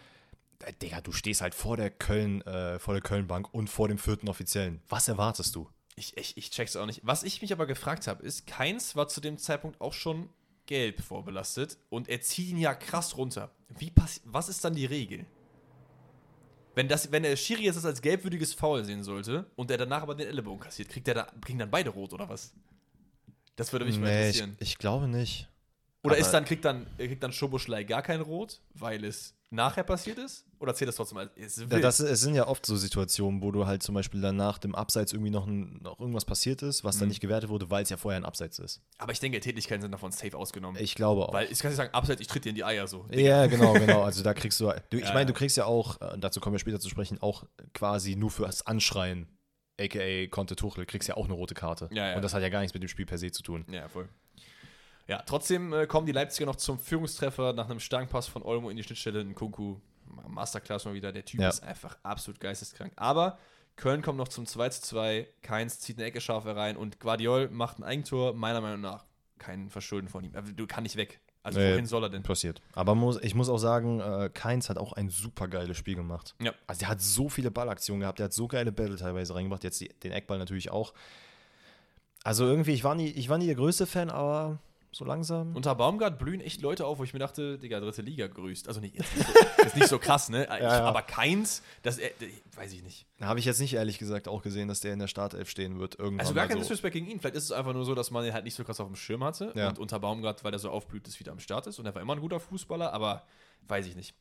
[0.64, 3.98] Äh, Digga, du stehst halt vor der Köln, äh, vor der Köln-Bank und vor dem
[3.98, 4.82] vierten Offiziellen.
[4.88, 5.68] Was erwartest du?
[5.94, 7.02] Ich, ich, ich check's auch nicht.
[7.04, 10.30] Was ich mich aber gefragt habe, ist, Keins war zu dem Zeitpunkt auch schon
[10.66, 13.52] gelb vorbelastet und er zieht ihn ja krass runter.
[13.68, 13.92] Wie
[14.24, 15.24] was ist dann die Regel?
[16.78, 20.02] Wenn, das, wenn der Schiri jetzt das als gelbwürdiges Foul sehen sollte und er danach
[20.02, 22.52] aber den Ellenbogen kassiert, kriegt er da, kriegen dann beide rot oder was?
[23.56, 24.56] Das würde mich mal Nee, ich, interessieren.
[24.60, 25.48] ich glaube nicht.
[26.04, 29.82] Oder aber- ist dann, kriegt dann, kriegt dann Schoboschlei gar kein Rot, weil es nachher
[29.84, 30.44] passiert ist?
[30.58, 31.30] Oder zählt das trotzdem als.
[31.36, 34.36] Es Ja, das, es sind ja oft so Situationen, wo du halt zum Beispiel dann
[34.36, 37.10] nach dem Abseits irgendwie noch, ein, noch irgendwas passiert ist, was dann Mhm.
[37.10, 38.82] nicht gewertet wurde, weil es ja vorher ein Abseits ist.
[38.98, 40.82] aber ich denke, Tätigkeiten sind davon safe ausgenommen.
[40.82, 41.32] Ich glaube auch.
[41.32, 43.06] weil ich kann nicht sagen, abseits, ich tritt dir in die Eier so.
[43.10, 44.02] Ja, genau, genau.
[44.02, 46.54] Also da kriegst du, du ich Ja, meine, du kriegst ja auch, äh, dazu kommen
[46.54, 49.28] wir später zu sprechen, auch quasi nur für das Anschreien,
[49.80, 51.88] aka Conte Tuchel, kriegst ja auch eine rote Karte.
[51.92, 52.16] Ja, ja.
[52.16, 53.64] Und das hat ja gar nichts mit dem Spiel per se zu tun.
[53.70, 54.08] Ja, voll.
[55.08, 58.68] Ja, trotzdem äh, kommen die Leipziger noch zum Führungstreffer nach einem starken Pass von Olmo
[58.70, 59.20] in die Schnittstelle.
[59.20, 59.76] Ein Kunku,
[60.28, 61.12] Masterclass mal wieder.
[61.12, 61.48] Der Typ Ja.
[61.48, 62.92] ist einfach absolut geisteskrank.
[62.96, 63.38] Aber
[63.76, 65.26] Köln kommt noch zum 2 zu 2.
[65.42, 68.34] Keins zieht eine Ecke scharf herein und Guardiol macht ein Eigentor.
[68.34, 69.06] Meiner Meinung nach
[69.38, 70.32] kein Verschulden von ihm.
[70.56, 71.20] Du kann nicht weg.
[71.42, 72.22] Also wohin soll er denn?
[72.22, 72.60] Passiert.
[72.74, 76.34] Aber muss, ich muss auch sagen, äh, Keins hat auch ein super geiles Spiel gemacht.
[76.42, 76.52] Ja.
[76.66, 79.80] Also der hat so viele Ballaktionen gehabt, der hat so geile Bälle teilweise reingemacht, jetzt
[79.80, 80.92] die, den Eckball natürlich auch.
[82.24, 84.58] Also irgendwie, ich war nie, ich war nie der größte Fan, aber
[84.98, 85.54] so langsam.
[85.54, 88.66] Unter Baumgart blühen echt Leute auf, wo ich mir dachte, Digga, dritte Liga grüßt.
[88.68, 90.44] Also nicht, jetzt nicht so, ist nicht so krass, ne?
[90.44, 90.84] Ich, ja.
[90.84, 92.10] Aber keins, das äh,
[92.56, 93.06] weiß ich nicht.
[93.20, 95.98] Habe ich jetzt nicht ehrlich gesagt auch gesehen, dass der in der Startelf stehen wird.
[95.98, 96.62] Irgendwann Also gar kein so.
[96.62, 97.20] Disrespect gegen ihn.
[97.20, 98.96] Vielleicht ist es einfach nur so, dass man ihn halt nicht so krass auf dem
[98.96, 99.68] Schirm hatte Ja.
[99.68, 101.78] und unter Baumgart, weil er so aufblüht, ist, wieder am Start ist.
[101.78, 103.24] Und er war immer ein guter Fußballer, aber
[103.68, 104.14] weiß ich nicht.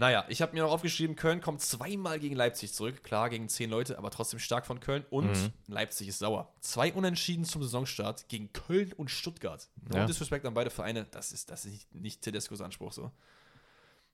[0.00, 3.02] Naja, ich habe mir noch aufgeschrieben, Köln kommt zweimal gegen Leipzig zurück.
[3.02, 5.04] Klar, gegen zehn Leute, aber trotzdem stark von Köln.
[5.10, 5.52] Und Mhm.
[5.66, 6.54] Leipzig ist sauer.
[6.60, 9.68] Zwei Unentschieden zum Saisonstart gegen Köln und Stuttgart.
[9.90, 10.06] No Ja.
[10.06, 11.04] Disrespect an beide Vereine.
[11.10, 13.10] Das ist, das ist nicht, nicht Tedescos Anspruch so.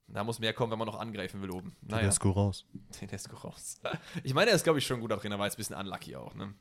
[0.07, 1.75] Da muss mehr kommen, wenn man noch angreifen will oben.
[1.81, 2.01] Naja.
[2.01, 2.65] Tedesco raus.
[2.91, 3.79] Tedesco raus.
[4.23, 6.15] Ich meine, er ist, glaube ich, schon ein guter Trainer, war jetzt ein bisschen unlucky
[6.15, 6.53] auch, ne?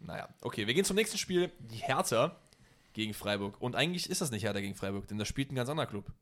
[0.00, 1.50] Naja, okay, wir gehen zum nächsten Spiel.
[1.60, 2.36] Die Hertha
[2.92, 3.58] gegen Freiburg.
[3.60, 6.12] Und eigentlich ist das nicht Hertha gegen Freiburg, denn das spielt ein ganz anderer Club.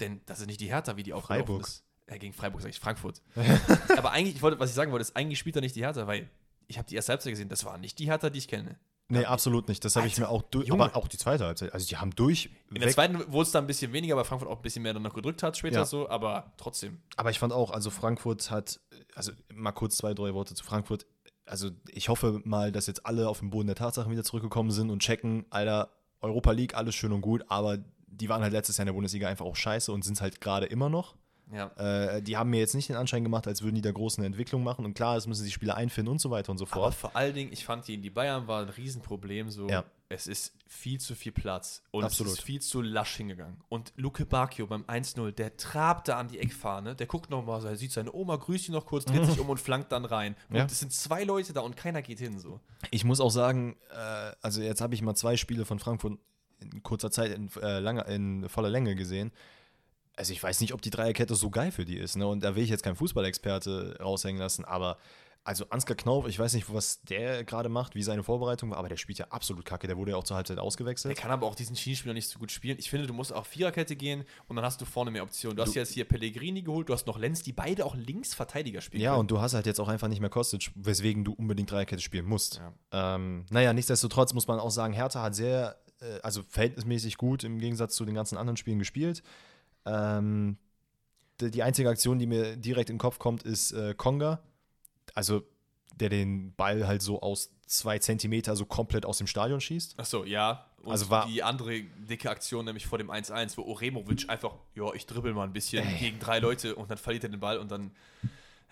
[0.00, 1.66] Denn das ist nicht die Hertha, wie die aufgelaufen Freiburg.
[1.66, 1.84] ist.
[2.08, 3.22] Äh, gegen Freiburg, sag ich, Frankfurt.
[3.96, 6.06] Aber eigentlich, ich wollte, was ich sagen wollte, ist, eigentlich spielt er nicht die Hertha,
[6.06, 6.28] weil
[6.66, 8.78] ich habe die erste Halbzeit gesehen, das war nicht die Hertha, die ich kenne.
[9.10, 9.82] Nee, absolut nicht.
[9.86, 10.68] Das habe ich mir auch durch.
[10.68, 10.84] Junge.
[10.84, 11.72] Aber auch die zweite Halbzeit.
[11.72, 12.50] Also die haben durch.
[12.74, 14.92] In der zweiten wurde es dann ein bisschen weniger, weil Frankfurt auch ein bisschen mehr
[14.92, 15.84] dann noch gedrückt hat später Ja.
[15.86, 17.00] so, aber trotzdem.
[17.16, 18.80] Aber ich fand auch, also Frankfurt hat,
[19.14, 21.06] also mal kurz zwei, drei Worte zu Frankfurt.
[21.46, 24.90] Also ich hoffe mal, dass jetzt alle auf den Boden der Tatsachen wieder zurückgekommen sind
[24.90, 25.90] und checken, Alter,
[26.20, 29.26] Europa League, alles schön und gut, aber die waren halt letztes Jahr in der Bundesliga
[29.28, 31.16] einfach auch scheiße und sind es halt gerade immer noch.
[31.52, 31.68] Ja.
[31.76, 34.62] Äh, die haben mir jetzt nicht den Anschein gemacht, als würden die da große Entwicklung
[34.62, 34.84] machen.
[34.84, 36.94] Und klar, es müssen sich Spieler einfinden und so weiter und so Aber fort.
[36.94, 39.50] vor allen Dingen, ich fand die in die Bayern war ein Riesenproblem.
[39.50, 39.84] So, Ja.
[40.10, 42.32] es ist viel zu viel Platz und Absolut.
[42.34, 43.56] es ist viel zu lasch hingegangen.
[43.70, 47.76] Und Luke Bacchio beim 1-0, der trabt da an die Eckfahne, der guckt nochmal, er
[47.76, 50.36] sieht seine Oma, grüßt ihn noch kurz, dreht sich um und flankt dann rein.
[50.50, 50.64] Und Ja.
[50.66, 52.38] es sind zwei Leute da und keiner geht hin.
[52.38, 52.60] So.
[52.90, 56.18] Ich muss auch sagen, äh, also jetzt habe ich mal zwei Spiele von Frankfurt
[56.60, 59.30] in kurzer Zeit in, äh, lange, in voller Länge gesehen.
[60.18, 62.16] Also ich weiß nicht, ob die Dreierkette so geil für die ist.
[62.16, 62.26] Ne?
[62.26, 64.98] Und da will ich jetzt keinen Fußballexperte raushängen lassen, aber
[65.44, 68.88] also Ansgar Knauf, ich weiß nicht, was der gerade macht, wie seine Vorbereitung war, aber
[68.88, 69.86] der spielt ja absolut kacke.
[69.86, 71.16] Der wurde ja auch zur Halbzeit Der ausgewechselt.
[71.16, 72.78] kann aber auch diesen Schienenspieler nicht so gut spielen.
[72.80, 75.56] Ich finde, du musst auf Viererkette gehen und dann hast du vorne mehr Optionen.
[75.56, 79.04] Du hast jetzt hier Pellegrini geholt, du hast noch Lenz, die beide auch Linksverteidiger spielen.
[79.04, 79.20] Ja, können.
[79.20, 82.26] und du hast halt jetzt auch einfach nicht mehr Kostic, weswegen du unbedingt Dreierkette spielen
[82.26, 82.60] musst.
[82.92, 83.14] Ja.
[83.14, 87.58] Ähm, naja, nichtsdestotrotz muss man auch sagen, Hertha hat sehr, äh, also verhältnismäßig gut im
[87.58, 89.22] Gegensatz zu den ganzen anderen Spielen gespielt.
[89.86, 90.56] Ähm,
[91.40, 94.40] die, einzige Aktion, die mir direkt in den Kopf kommt, ist äh, Konga.
[95.14, 95.42] Also,
[95.94, 99.94] der den Ball halt so aus zwei Zentimeter so komplett aus dem Stadion schießt.
[99.98, 100.64] Ach so, ja.
[100.82, 104.92] Und Also war- die andere dicke Aktion, nämlich vor dem 1-1, wo Oremovic einfach, ja,
[104.94, 107.70] ich dribbel mal ein bisschen gegen drei Leute und dann verliert er den Ball und
[107.70, 107.90] dann,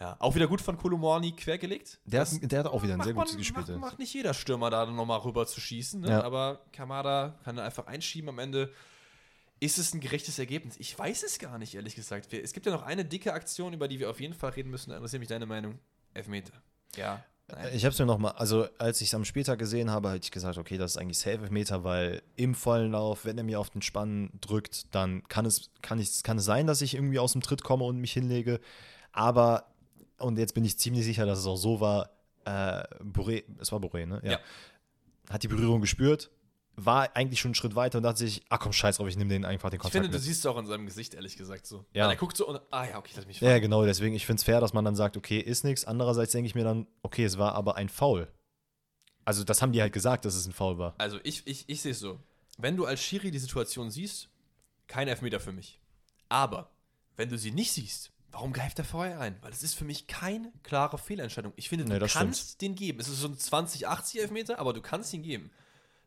[0.01, 1.99] ja, auch wieder gut von Kolomorni quergelegt.
[2.05, 3.69] Der, Das hat, der hat auch wieder ein sehr gutes gespielt.
[3.69, 6.11] Macht, macht nicht jeder Stürmer da nochmal rüber zu schießen, ne?
[6.11, 6.23] Ja.
[6.23, 8.73] aber Kamada kann einfach einschieben am Ende.
[9.59, 10.77] Ist es ein gerechtes Ergebnis?
[10.79, 12.33] Ich weiß es gar nicht, ehrlich gesagt.
[12.33, 14.91] Es gibt ja noch eine dicke Aktion, über die wir auf jeden Fall reden müssen.
[14.91, 15.79] Da interessiert mich deine Meinung.
[16.13, 16.53] Elfmeter.
[16.97, 17.25] Ja.
[17.49, 17.71] Nein.
[17.75, 20.31] Ich habe es mir nochmal, also als ich es am Spieltag gesehen habe, hätte ich
[20.33, 23.83] gesagt, okay, das ist eigentlich Safe-Meter, weil im vollen Lauf, wenn er mir auf den
[23.83, 27.43] Spann drückt, dann kann es, kann, ich, kann es sein, dass ich irgendwie aus dem
[27.43, 28.61] Tritt komme und mich hinlege.
[29.13, 29.73] Aber,
[30.19, 32.11] und jetzt bin ich ziemlich sicher, dass es auch so war,
[32.45, 34.21] äh, Boré, es war Boré, ne?
[34.25, 34.41] Ja.
[35.31, 36.31] Hat die Berührung gespürt,
[36.77, 39.31] war eigentlich schon einen Schritt weiter und dachte sich, ach komm, scheiß drauf, ich nehme
[39.31, 40.23] den einfach den Ich Kontakt finde, du mit.
[40.23, 41.85] siehst es auch in seinem Gesicht, ehrlich gesagt, so.
[41.95, 42.05] Ja.
[42.05, 44.41] Weil er guckt so und, ah ja, okay, lass mich Ja, genau, deswegen, ich finde
[44.41, 45.85] es fair, dass man dann sagt, okay, ist nichts.
[45.87, 48.29] Andererseits denke ich mir dann, okay, es war aber ein Foul.
[49.25, 50.95] Also, das haben die halt gesagt, dass es ein Foul war.
[50.99, 52.21] Also ich, ich, ich sehe es so.
[52.59, 54.29] Wenn du als Schiri die Situation siehst,
[54.87, 55.81] kein Elfmeter für mich.
[56.29, 56.71] Aber
[57.17, 59.37] wenn du sie nicht siehst, warum greift er vorher ein?
[59.41, 61.53] Weil es ist für mich keine klare Fehlentscheidung.
[61.57, 63.01] Ich finde, du Nee, kannst den geben.
[63.01, 65.51] Es ist so ein 20-80 Elfmeter, aber du kannst ihn geben.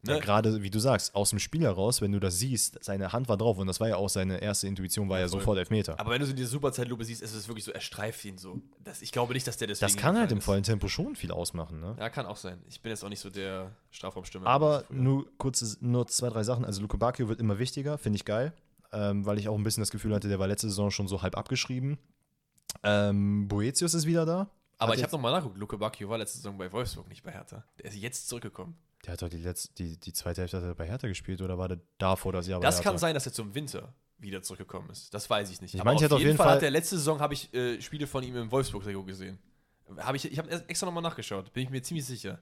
[0.02, 0.14] Ne?
[0.14, 3.28] Ja, Gerade, wie du sagst, aus dem Spiel heraus, wenn du das siehst, seine Hand
[3.28, 5.40] war drauf und das war ja auch seine erste Intuition, war ja, voll.
[5.42, 6.00] sofort Elfmeter.
[6.00, 8.38] aber wenn du so in dieser Superzeitlupe siehst, ist es wirklich so, er streift ihn
[8.38, 8.62] so.
[8.82, 11.32] Das, ich glaube nicht, dass der deswegen das kann halt im vollen Tempo schon viel
[11.32, 11.98] ausmachen, ne?
[12.00, 12.62] Ja, kann auch sein.
[12.70, 14.48] Ich bin jetzt auch nicht so der Strafraumstürmer.
[14.48, 16.64] Aber nur kurz, nur zwei, drei Sachen.
[16.64, 18.54] Also Luke Bacchio wird immer wichtiger, finde ich geil,
[18.94, 21.22] ähm, weil ich auch ein bisschen das Gefühl hatte, der war letzte Saison schon so
[21.22, 21.98] halb abgeschrieben.
[22.84, 24.50] Ähm, Boetius ist wieder da.
[24.78, 25.58] Aber Hat ich jetzt- habe nochmal nachgeguckt.
[25.60, 27.66] Luke Bacchio war letzte Saison bei Wolfsburg, nicht bei Hertha.
[27.80, 28.78] Der ist jetzt zurückgekommen.
[29.06, 31.58] Der hat doch die, letzte, die, die zweite Hälfte hat er bei Hertha gespielt oder
[31.58, 34.90] war der davor das Jahr bei Das kann sein, dass er zum Winter wieder zurückgekommen
[34.90, 35.14] ist.
[35.14, 35.74] Das weiß ich nicht.
[35.74, 38.08] Ich Aber meine, hätte auf jeden Fall- hat er letzte Saison habe ich äh, Spiele
[38.08, 39.40] von ihm im Wolfsburg-Trikot gesehen.
[39.98, 41.52] Hab ich ich habe extra nochmal nachgeschaut.
[41.54, 42.40] Bin ich mir ziemlich sicher.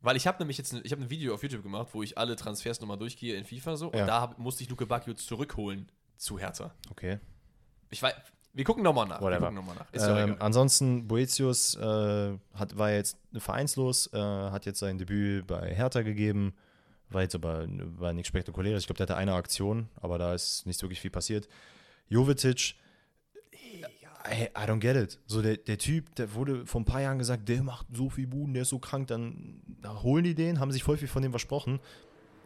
[0.00, 2.16] Weil ich habe nämlich jetzt ein, ich habe ein Video auf YouTube gemacht, wo ich
[2.16, 3.92] alle Transfers nochmal durchgehe in FIFA so.
[3.92, 4.00] Ja.
[4.02, 6.72] Und da hab, musste ich Luke Bacchio zurückholen zu Hertha.
[6.90, 7.18] Okay.
[7.90, 8.14] Ich weiß,
[8.58, 9.20] wir gucken nochmal nach.
[9.20, 9.52] Whatever.
[9.52, 10.18] nochmal nach.
[10.18, 16.02] Ähm, ansonsten, Boetius äh, hat, war jetzt vereinslos, äh, hat jetzt sein Debüt bei Hertha
[16.02, 16.54] gegeben,
[17.08, 18.82] war jetzt aber war nichts Spektakuläres.
[18.82, 21.46] Ich glaube, der hatte eine Aktion, aber da ist nicht wirklich viel passiert.
[22.08, 22.74] Jovetic,
[23.54, 25.20] I, I don't get it.
[25.26, 28.26] So der, der Typ, der wurde vor ein paar Jahren gesagt, der macht so viel
[28.26, 31.22] Buden, der ist so krank, dann da holen die den, haben sich voll viel von
[31.22, 31.78] dem versprochen.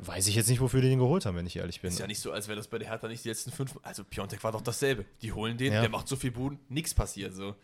[0.05, 1.91] Weiß ich jetzt nicht, wofür die den geholt haben, wenn ich ehrlich bin.
[1.91, 3.79] Ist ja nicht so, als wäre das bei der Hertha nicht die letzten fünf.
[3.83, 5.05] Also Piontek war doch dasselbe.
[5.23, 5.81] Die holen den, Ja.
[5.81, 7.35] der macht so viel Buden, nichts passiert.
[7.35, 7.55] So.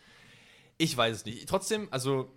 [0.76, 1.48] Ich weiß es nicht.
[1.48, 2.32] Trotzdem, also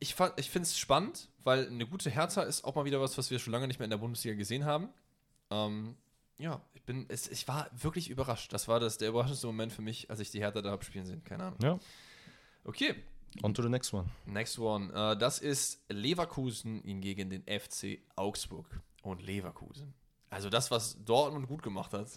[0.00, 3.16] ich, fand- ich finde es spannend, weil eine gute Hertha ist auch mal wieder was,
[3.18, 4.88] was wir schon lange nicht mehr in der Bundesliga gesehen haben.
[5.50, 5.94] Ähm,
[6.38, 8.52] ja, ich bin, es, ich war wirklich überrascht.
[8.52, 11.06] Das war das, der überraschendste Moment für mich, als ich die Hertha da habe spielen
[11.06, 11.22] sehen.
[11.24, 11.58] Keine Ahnung.
[11.62, 11.78] Ja,
[12.64, 12.96] Okay,
[13.44, 14.08] on to the next one.
[14.26, 14.92] next one.
[14.92, 18.66] Äh, das ist Leverkusen gegen den FC Augsburg
[19.10, 19.94] und Leverkusen.
[20.30, 22.08] Also das, was Dortmund gut gemacht hat,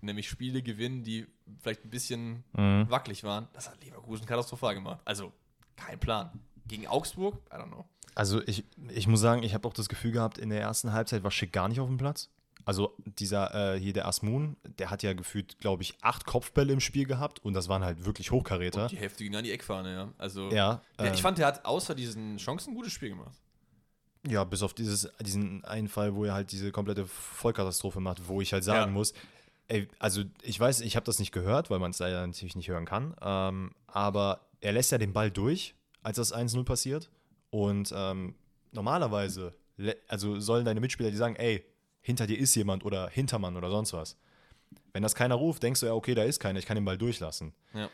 [0.00, 1.26] nämlich Spiele gewinnen, die
[1.60, 2.86] vielleicht ein bisschen Mhm.
[2.90, 5.00] wackelig waren, das hat Leverkusen katastrophal gemacht.
[5.04, 5.32] Also
[5.76, 6.30] kein Plan.
[6.66, 7.84] Gegen Augsburg, I don't know.
[8.14, 11.24] Also ich, ich muss sagen, ich habe auch das Gefühl gehabt, in der ersten Halbzeit
[11.24, 12.30] war Schick gar nicht auf dem Platz.
[12.66, 16.80] Also dieser, äh, hier der Asmun, der hat ja gefühlt, glaube ich, acht Kopfbälle im
[16.80, 18.84] Spiel gehabt und das waren halt wirklich Hochkaräter.
[18.84, 20.12] Und die Hälfte ging an die Eckfahne, ja.
[20.16, 23.36] Also Ja, der, ich ähm, fand, der hat außer diesen Chancen ein gutes Spiel gemacht.
[24.26, 28.40] Ja, bis auf dieses, diesen einen Fall, wo er halt diese komplette Vollkatastrophe macht, wo
[28.40, 28.92] ich halt sagen Ja.
[28.92, 29.12] muss,
[29.68, 32.68] ey, also ich weiß, ich habe das nicht gehört, weil man es leider natürlich nicht
[32.68, 37.10] hören kann, ähm, aber er lässt ja den Ball durch, als das 1-0 passiert
[37.50, 38.34] und ähm,
[38.72, 39.54] normalerweise,
[40.08, 41.64] also sollen deine Mitspieler die sagen, ey,
[42.00, 44.16] hinter dir ist jemand oder Hintermann oder sonst was.
[44.92, 46.98] Wenn das keiner ruft, denkst du ja, okay, da ist keiner, ich kann den Ball
[46.98, 47.52] durchlassen.
[47.72, 47.88] Ja.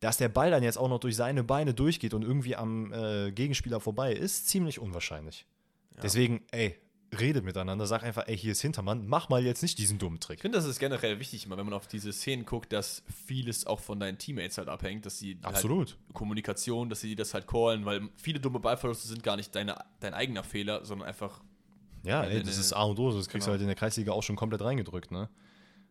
[0.00, 3.32] Dass der Ball dann jetzt auch noch durch seine Beine durchgeht und irgendwie am äh,
[3.32, 5.46] Gegenspieler vorbei, ist ziemlich unwahrscheinlich.
[6.02, 6.76] Deswegen, ey,
[7.18, 10.26] redet miteinander, sag einfach, ey, hier ist Hintermann, mach mal jetzt nicht diesen dummen Ich
[10.26, 10.40] Trick.
[10.40, 13.80] finde, das ist generell wichtig, immer wenn man auf diese Szenen guckt, dass vieles auch
[13.80, 15.90] von deinen Teammates halt abhängt, dass sie Absolut.
[15.90, 19.76] Halt Kommunikation, dass sie das halt callen, weil viele dumme Ballverluste sind gar nicht deine,
[20.00, 21.40] dein eigener Fehler, sondern einfach
[22.02, 23.46] Ja, ey, das ist A und O, das kriegst genau.
[23.46, 25.28] du halt in der Kreisliga auch schon komplett reingedrückt, ne?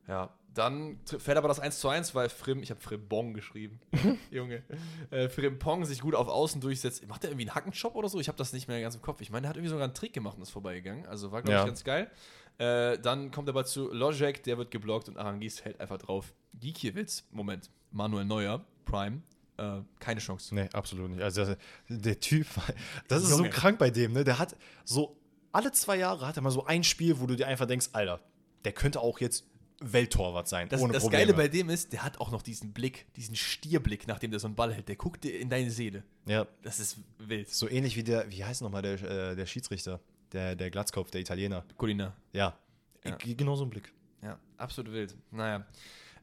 [0.07, 3.79] Ja, dann fällt aber das 1 zu 1, weil Frim, ich habe Frimbong geschrieben,
[4.31, 4.63] Junge,
[5.11, 7.05] äh, Frimpong sich gut auf Außen durchsetzt.
[7.07, 8.19] Macht er irgendwie einen Hackenchop oder so?
[8.19, 9.19] Ich habe das nicht mehr ganz im Kopf.
[9.21, 11.05] Ich meine, der hat irgendwie sogar einen Trick gemacht und ist vorbeigegangen.
[11.07, 11.61] Also war, glaube Ja.
[11.61, 12.09] ich, ganz geil.
[12.57, 16.33] Äh, dann kommt er aber zu Logic, der wird geblockt und Arangis hält einfach drauf.
[16.53, 19.23] Giekiewicz, Moment, Manuel Neuer, Prime,
[19.57, 20.55] äh, keine Chance.
[20.55, 21.21] Nee, absolut nicht.
[21.21, 21.57] Also der,
[21.89, 22.47] der Typ,
[23.09, 23.49] das ist so Junge.
[23.49, 24.23] krank bei dem, ne?
[24.23, 25.17] Der hat so
[25.51, 28.21] alle zwei Jahre hat er mal so ein Spiel, wo du dir einfach denkst, Alter,
[28.63, 29.45] der könnte auch jetzt
[29.81, 31.23] Welttorwart sein, Das, ohne das Probleme.
[31.25, 34.47] Geile bei dem ist, der hat auch noch diesen Blick, diesen Stierblick, nachdem der so
[34.47, 34.87] einen Ball hält.
[34.87, 36.03] Der guckt dir in deine Seele.
[36.25, 37.49] ja, Das ist wild.
[37.49, 39.99] so ähnlich wie der, wie heißt nochmal der, äh, der Schiedsrichter,
[40.31, 41.65] der, der Glatzkopf, der Italiener.
[41.77, 42.15] Colina.
[42.33, 42.57] Ja,
[43.03, 43.17] Ja.
[43.17, 43.91] Genau so ein Blick.
[44.23, 45.15] Ja, absolut wild.
[45.31, 45.65] Naja.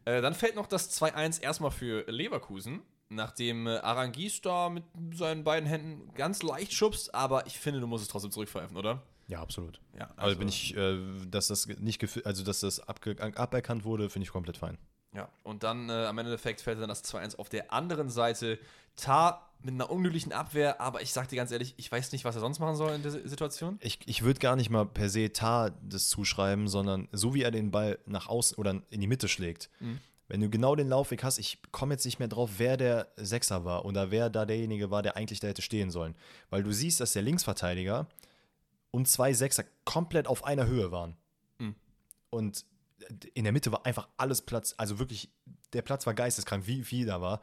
[0.04, 4.82] Äh, dann fällt noch das 2-1 erstmal für Leverkusen, nachdem äh, Arangis da mit
[5.14, 9.02] seinen beiden Händen ganz leicht schubst, aber ich finde, du musst es trotzdem zurückpfeifen, oder?
[9.32, 9.80] Ja, absolut.
[9.98, 10.98] Ja, Also, bin ich, äh,
[11.30, 14.76] dass das nicht also dass das aberkannt wurde, finde ich komplett fein.
[15.14, 18.58] Ja, und dann äh, am Endeffekt fällt dann das 2-1 auf der anderen Seite.
[18.96, 22.34] Tar mit einer unglücklichen Abwehr, aber ich sag dir ganz ehrlich, ich weiß nicht, was
[22.34, 23.78] er sonst machen soll in der Si- Situation.
[23.80, 27.50] Ich, ich würde gar nicht mal per se Tar das zuschreiben, sondern so wie er
[27.50, 29.70] den Ball nach außen oder in die Mitte schlägt.
[30.28, 33.64] Wenn du genau den Laufweg hast, ich komme jetzt nicht mehr drauf, wer der Sechser
[33.64, 36.14] war oder wer da derjenige war, der eigentlich da hätte stehen sollen.
[36.50, 38.06] Weil du siehst, dass der Linksverteidiger
[38.92, 41.16] und zwei Sechser komplett auf einer Höhe waren.
[41.58, 41.74] Mhm.
[42.30, 42.64] Und
[43.34, 45.28] in der Mitte war einfach alles Platz, also wirklich,
[45.72, 47.40] der Platz war geisteskrank, wie viel da war.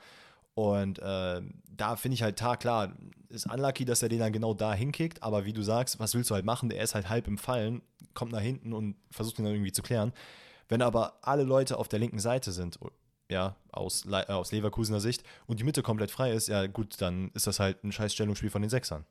[0.54, 2.94] Und äh, da finde ich halt, Tar, klar,
[3.30, 6.30] ist unlucky, dass er den dann genau da hinkickt, aber wie du sagst, was willst
[6.30, 6.70] du halt machen?
[6.70, 7.82] Der ist halt halb im Fallen,
[8.14, 10.14] kommt nach hinten und versucht ihn dann irgendwie zu klären.
[10.68, 12.78] Wenn aber alle Leute auf der linken Seite sind,
[13.30, 17.00] ja, aus, Le äh, aus Leverkusener Sicht, und die Mitte komplett frei ist, ja gut,
[17.02, 19.06] dann ist das halt ein scheiß Stellungsspiel von den Sechsern.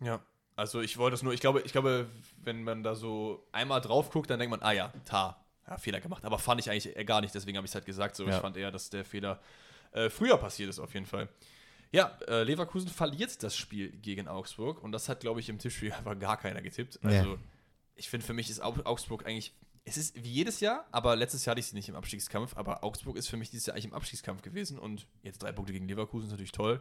[0.00, 0.20] Ja.
[0.56, 2.08] Also ich wollte es nur, ich glaube, ich glaube,
[2.42, 6.00] wenn man da so einmal drauf guckt, dann denkt man, ah ja, Tar, ja, Fehler
[6.00, 6.24] gemacht.
[6.24, 8.16] Aber fand ich eigentlich gar nicht, deswegen habe ich es halt gesagt.
[8.16, 8.34] So, Ja.
[8.36, 9.40] ich fand eher, dass der Fehler
[9.92, 11.28] äh, früher passiert ist, auf jeden Fall.
[11.90, 15.92] Ja, äh, Leverkusen verliert das Spiel gegen Augsburg und das hat, glaube ich, im Tippspiel
[15.98, 16.98] einfach gar keiner getippt.
[17.02, 17.38] Also, Nee.
[17.96, 19.52] ich finde, für mich ist Au- Augsburg eigentlich,
[19.84, 22.84] es ist wie jedes Jahr, aber letztes Jahr hatte ich sie nicht im Abstiegskampf, aber
[22.84, 25.88] Augsburg ist für mich dieses Jahr eigentlich im Abstiegskampf gewesen und jetzt drei Punkte gegen
[25.88, 26.80] Leverkusen ist natürlich toll.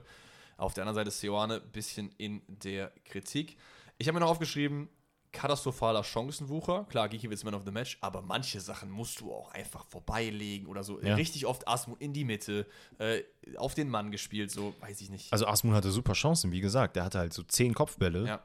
[0.58, 3.58] Auf der anderen Seite ist Seoane ein bisschen in der Kritik.
[3.98, 4.90] Ich habe mir noch aufgeschrieben,
[5.32, 6.86] katastrophaler Chancenwucher.
[6.90, 10.84] Klar, Gikiewicz Man of the Match, aber manche Sachen musst du auch einfach vorbeilegen oder
[10.84, 11.02] so.
[11.02, 11.16] Ja.
[11.16, 13.22] Richtig oft Asmut in die Mitte, äh,
[13.58, 15.32] auf den Mann gespielt, so weiß ich nicht.
[15.32, 18.44] Also Asmun hatte super Chancen, wie gesagt, der hatte halt so zehn Kopfbälle, ja.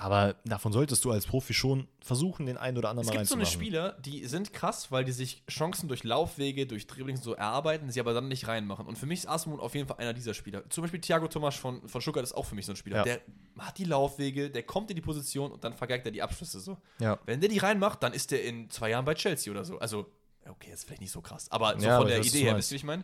[0.00, 3.28] Aber davon solltest du als Profi schon versuchen, den einen oder anderen Es mal gibt
[3.28, 3.66] so eine reinzumachen.
[3.66, 7.98] Spieler, die sind krass, weil die sich Chancen durch Laufwege, durch Dribblings so erarbeiten, sie
[7.98, 8.86] aber dann nicht reinmachen.
[8.86, 10.62] Und für mich ist Asmund auf jeden Fall einer dieser Spieler.
[10.70, 12.98] Zum Beispiel Thiago Tomasch von, von Stuttgart ist auch für mich so ein Spieler.
[12.98, 13.02] Ja.
[13.02, 13.20] Der
[13.58, 16.78] hat die Laufwege, der kommt in die Position und dann vergeigt er die Abschlüsse so.
[17.00, 17.18] Ja.
[17.26, 19.80] Wenn der die reinmacht, dann ist der in zwei Jahren bei Chelsea oder so.
[19.80, 20.06] Also,
[20.48, 22.70] okay, ist vielleicht nicht so krass, aber so Ja, von aber der Idee her, wisst
[22.70, 23.02] ihr, wie ich meine?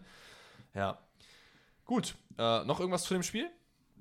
[0.75, 0.97] Ja.
[1.87, 3.51] Gut, äh, noch irgendwas zu dem Spiel?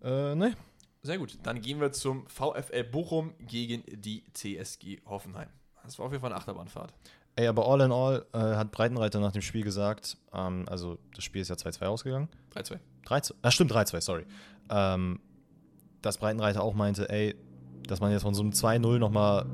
[0.03, 0.55] Äh, ne?
[1.03, 1.37] Sehr gut.
[1.43, 5.49] Dann gehen wir zum VfL Bochum gegen die TSG Hoffenheim.
[5.83, 6.93] Das war auf jeden Fall eine Achterbahnfahrt.
[7.35, 11.23] Ey, aber all in all äh, hat Breitenreiter nach dem Spiel gesagt, ähm, also das
[11.23, 12.29] Spiel ist ja 2-2 ausgegangen.
[12.55, 12.79] 3-2.
[13.05, 14.25] 3-2, ah, stimmt, 3-2, sorry.
[14.69, 15.19] Ähm,
[16.01, 17.35] dass Breitenreiter auch meinte, ey,
[17.87, 19.45] dass man jetzt von so einem 2-0 nochmal,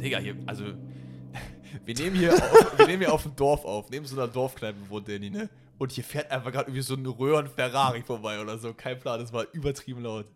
[0.00, 0.64] Digga, hier, also,
[1.84, 4.78] wir nehmen hier auf, wir nehmen hier auf dem Dorf auf, neben so einer Dorfkneipe
[4.88, 5.50] wohnt Danny, ne?
[5.78, 8.72] Und hier fährt einfach gerade irgendwie so ein Röhren-Ferrari vorbei oder so.
[8.72, 10.26] Kein Plan, das war übertrieben laut.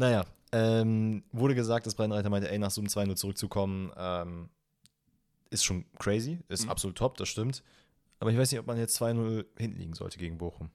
[0.00, 4.48] Naja, ähm, wurde gesagt, dass Breitenreiter meinte, ey, nach so einem 2-0 zurückzukommen, ähm,
[5.50, 6.70] ist schon crazy, ist Mhm.
[6.70, 7.62] absolut top, das stimmt.
[8.18, 10.70] Aber ich weiß nicht, ob man jetzt 2-0 hinten liegen sollte gegen Bochum.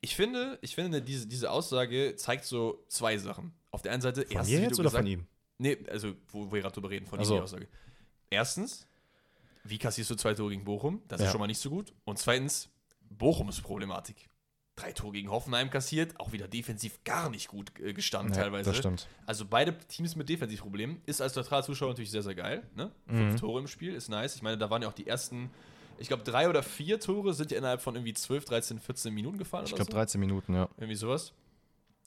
[0.00, 3.52] Ich finde, ich finde, diese, diese Aussage zeigt so zwei Sachen.
[3.70, 5.26] Auf der einen Seite, Von erstens, jetzt oder gesagt- von ihm?
[5.58, 7.68] Nee, also, wo, wir gerade drüber reden, von Ach ihm die Aussage.
[8.30, 8.86] Erstens,
[9.64, 11.02] wie kassierst du zwei Tore gegen Bochum?
[11.08, 11.32] Das ist Ja.
[11.32, 11.92] schon mal nicht so gut.
[12.04, 12.70] Und zweitens,
[13.10, 14.29] Bochums Problematik.
[14.76, 18.70] Drei Tore gegen Hoffenheim kassiert, auch wieder defensiv gar nicht gut äh, gestanden Ja, teilweise.
[18.70, 19.08] Das stimmt.
[19.26, 21.02] Also beide Teams mit Defensivproblemen.
[21.06, 22.62] Ist als neutraler Zuschauer natürlich sehr, sehr geil.
[22.74, 22.90] Ne?
[23.06, 23.16] Mhm.
[23.16, 24.36] Fünf Tore im Spiel ist nice.
[24.36, 25.50] Ich meine, da waren ja auch die ersten,
[25.98, 29.36] ich glaube, drei oder vier Tore sind ja innerhalb von irgendwie 12, 13, 14 Minuten
[29.36, 29.96] gefallen Ich glaube so.
[29.96, 30.68] 13 Minuten, ja.
[30.78, 31.32] Irgendwie sowas.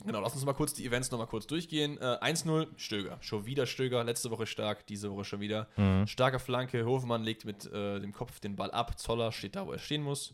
[0.06, 1.98] Genau, lass uns mal kurz die Events nochmal kurz durchgehen.
[1.98, 3.18] Äh, 1-0, Stöger.
[3.22, 4.04] Schon wieder Stöger.
[4.04, 5.68] Letzte Woche stark, diese Woche schon wieder.
[5.78, 6.08] Mhm.
[6.08, 6.86] Starke Flanke.
[6.86, 9.00] Hofmann legt mit äh, dem Kopf den Ball ab.
[9.00, 10.34] Zoller steht da, wo er stehen muss.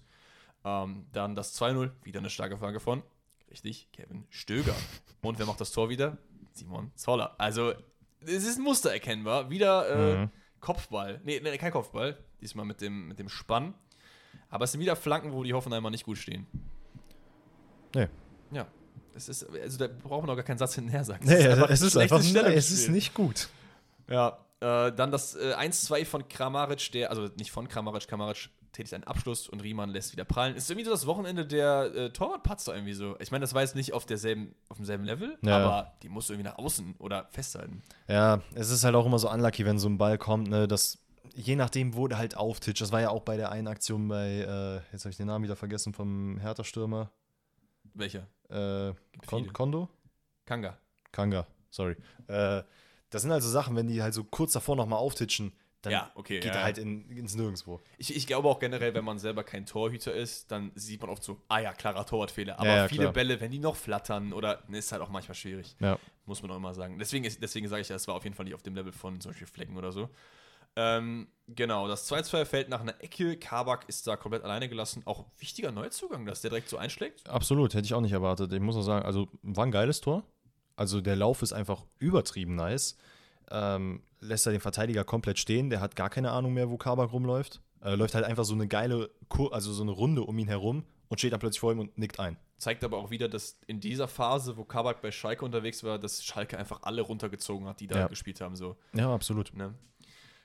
[0.66, 1.92] Ähm, dann das 2-0.
[2.04, 3.04] Wieder eine starke Flanke von,
[3.50, 4.76] richtig, Kevin Stöger.
[5.22, 6.18] Und wer macht das Tor wieder?
[6.54, 7.36] Simon Zoller.
[7.38, 7.74] Also,
[8.22, 9.50] es ist ein Muster erkennbar.
[9.50, 10.30] Wieder äh, Mhm.
[10.60, 11.22] Kopfball.
[11.24, 12.18] Nee, nee, kein Kopfball.
[12.42, 13.74] Diesmal mit dem, mit dem Spann.
[14.50, 16.48] Aber es sind wieder Flanken, wo die Hoffenheimer nicht gut stehen.
[17.96, 18.08] Nee.
[18.52, 18.68] Ja.
[19.16, 21.26] Es ist, also da braucht man auch gar keinen ส์ hinterher sagen.
[21.26, 23.50] Nee, es ist schlechtes einfach nee, es ist nicht gut.
[24.08, 28.94] Ja, äh, dann das äh, 1-2 von Kramaric, der, also nicht von Kramaric, Kramaric tätigt
[28.94, 30.56] einen Abschluss und Riemann lässt wieder prallen.
[30.56, 33.16] Ist irgendwie so das Wochenende der äh, Torwartpatzer irgendwie so.
[33.20, 35.58] Ich meine, das war jetzt nicht auf derselben, auf demselben Level, Ja.
[35.58, 37.82] aber die musst du irgendwie nach außen oder festhalten.
[38.08, 41.00] Ja, es ist halt auch immer so unlucky, wenn so ein Ball kommt, ne, dass
[41.36, 42.82] je nachdem, wo der halt auftitscht.
[42.82, 45.44] Das war ja auch bei der einen Aktion bei, äh, jetzt habe ich den Namen
[45.44, 47.12] wieder vergessen, vom Hertha-Stürmer.
[47.94, 48.28] Welcher?
[48.50, 48.94] Äh,
[49.26, 49.52] Kon.
[49.54, 49.90] Kondo?
[50.46, 50.78] Kanga.
[51.12, 51.96] Kanga, sorry.
[52.28, 52.64] Äh,
[53.10, 56.12] das sind halt so Sachen, wenn die halt so kurz davor nochmal auftitschen, dann Ja,
[56.16, 57.80] okay, geht ja, er halt in, ins Nirgendwo.
[57.98, 61.24] Ich, ich glaube auch generell, wenn man selber kein Torhüter ist, dann sieht man oft
[61.24, 62.60] so, ah ja, klarer Torwartfehler.
[62.60, 63.14] Aber Ja, viele klar.
[63.14, 65.76] Bälle, wenn die noch flattern oder, ne, ist halt auch manchmal schwierig.
[65.80, 65.98] Ja.
[66.26, 67.00] Muss man auch immer sagen.
[67.00, 68.92] Deswegen, ist, deswegen sage ich ja, es war auf jeden Fall nicht auf dem Level
[68.92, 70.10] von zum Beispiel Flecken oder so.
[70.76, 73.38] Ähm, genau, das 2-2 fällt nach einer Ecke.
[73.38, 75.02] Kabak ist da komplett alleine gelassen.
[75.06, 77.28] Auch wichtiger Neuzugang, dass der direkt so einschlägt.
[77.28, 78.54] Absolut, hätte ich auch nicht erwartet.
[78.54, 80.24] Ich muss auch sagen, also war ein geiles Tor.
[80.76, 82.96] Also der Lauf ist einfach übertrieben nice.
[83.52, 85.70] Ähm, lässt er den Verteidiger komplett stehen.
[85.70, 87.62] Der hat gar keine Ahnung mehr, wo Kabak rumläuft.
[87.82, 90.84] Äh, läuft halt einfach so eine geile, Kur also so eine Runde um ihn herum
[91.08, 92.38] und steht dann plötzlich vor ihm und nickt ein.
[92.58, 96.24] Zeigt aber auch wieder, dass in dieser Phase, wo Kabak bei Schalke unterwegs war, dass
[96.24, 98.08] Schalke einfach alle runtergezogen hat, die da Ja.
[98.08, 98.56] gespielt haben.
[98.58, 98.76] So.
[98.94, 99.54] Ja, absolut.
[99.56, 99.74] Ne?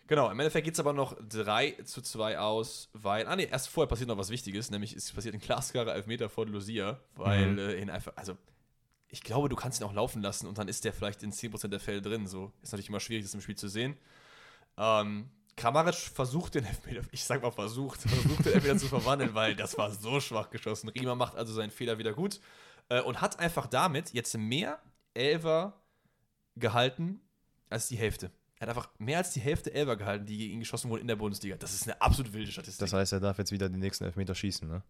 [0.07, 3.69] Genau, im Endeffekt geht es aber noch 3 zu 2 aus, weil, ah ne, erst
[3.69, 7.59] vorher passiert noch was Wichtiges, nämlich es passiert ein glasklarer Elfmeter von Lucia, weil Mhm.
[7.59, 8.37] äh, ihn einfach, also
[9.15, 11.69] ich glaube, du kannst ihn auch laufen lassen und dann ist der vielleicht in 10%
[11.69, 12.53] der Fälle drin, so.
[12.63, 13.97] Ist natürlich immer schwierig, das im Spiel zu sehen.
[14.77, 19.55] Ähm, Kramaric versucht den Elfmeter, ich sag mal versucht, versucht den Elfmeter zu verwandeln, weil
[19.55, 20.89] das war so schwach geschossen.
[20.89, 22.41] Riemer macht also seinen Fehler wieder gut
[22.89, 24.83] äh, und hat einfach damit jetzt mehr
[25.15, 25.81] Elfer
[26.57, 27.21] gehalten
[27.71, 28.33] als die Hälfte.
[28.57, 31.09] Er hat einfach mehr als die Hälfte Elfer gehalten, die gegen ihn geschossen wurden in
[31.09, 31.57] der Bundesliga.
[31.57, 32.81] Das ist eine absolut wilde Statistik.
[32.81, 34.83] Das heißt, er darf jetzt wieder den nächsten Elfmeter schießen, ne?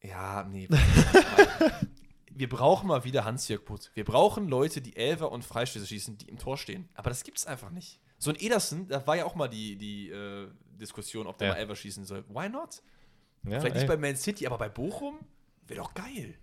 [0.00, 0.68] ja, nee.
[2.36, 3.90] Wir brauchen mal wieder Hans-Jörg Putt.
[3.94, 6.88] Wir brauchen Leute, die Elfer und Freistöße schießen, die im Tor stehen.
[6.94, 8.00] Aber das gibt's einfach nicht.
[8.18, 10.48] So ein Ederson, da war ja auch mal die, die äh,
[10.80, 11.54] Diskussion, ob der Ja.
[11.54, 12.24] mal Elfer schießen soll.
[12.28, 12.82] Why not?
[13.44, 13.88] Ja, Vielleicht nicht ey.
[13.88, 15.18] bei Man City, aber bei Bochum
[15.66, 16.34] wäre doch geil.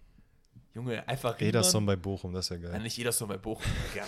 [0.73, 2.81] Junge, einfach Ederson bei Bochum, das ist ja geil.
[2.81, 3.65] nicht Ederson bei Bochum.
[3.95, 4.05] ja,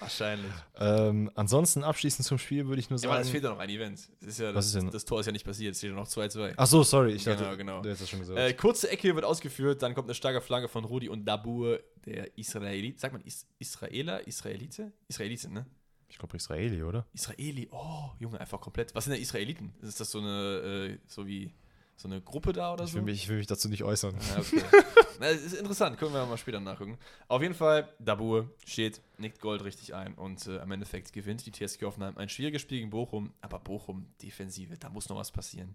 [0.00, 0.50] wahrscheinlich.
[0.78, 3.32] Ähm, ansonsten abschließend zum Spiel würde ich nur Ja, aber es sagen.
[3.32, 4.08] fehlt ja noch ein Event.
[4.20, 4.90] Ist ja, Was das, ist denn?
[4.90, 6.54] das Tor ist ja nicht passiert, es steht ja noch 2-2.
[6.56, 7.82] Ach so, sorry, ich dachte, Genau, genau.
[7.82, 8.38] du hättest das schon gesagt.
[8.38, 12.36] Äh, kurze Ecke wird ausgeführt, dann kommt eine starke Flanke von Rudi und Dabur, der
[12.36, 12.98] Israelit.
[12.98, 14.26] Sagt man Is Israeler?
[14.26, 14.92] Israelite?
[15.08, 15.66] Israelite, ne?
[16.08, 17.04] ich glaube Israeli, oder?
[17.12, 17.68] Israeli.
[17.72, 18.94] Oh, Junge, einfach komplett.
[18.94, 19.72] Was sind denn Israeliten?
[19.82, 21.52] Ist das so eine, äh, so wie
[21.96, 22.96] so eine Gruppe da oder Ich so?
[22.96, 24.14] will, mich, ich will mich dazu nicht äußern.
[24.34, 24.62] Ja, okay.
[25.20, 26.98] Na, ist interessant, können wir mal später nachgucken.
[27.28, 31.52] Auf jeden Fall, Dabur steht, nickt Gold richtig ein und äh, am Endeffekt gewinnt die
[31.52, 35.74] TSG Hoffenheim ein schwieriges Spiel gegen Bochum, aber Bochum, Defensive, da muss noch was passieren.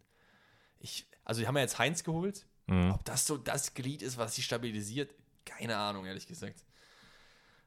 [0.80, 2.46] Ich, also, die haben ja jetzt Heinz geholt.
[2.68, 2.92] Mhm.
[2.92, 5.14] Ob das so das Glied ist, was sie stabilisiert,
[5.46, 6.64] keine Ahnung, ehrlich gesagt.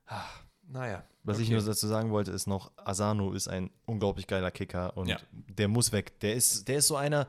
[0.06, 0.22] Ah,
[0.68, 1.04] naja.
[1.24, 1.56] Was ich okay.
[1.56, 5.18] nur dazu sagen wollte, ist noch, Asano ist ein unglaublich geiler Kicker und Ja.
[5.32, 6.20] der muss weg.
[6.20, 7.28] Der ist, der ist so einer,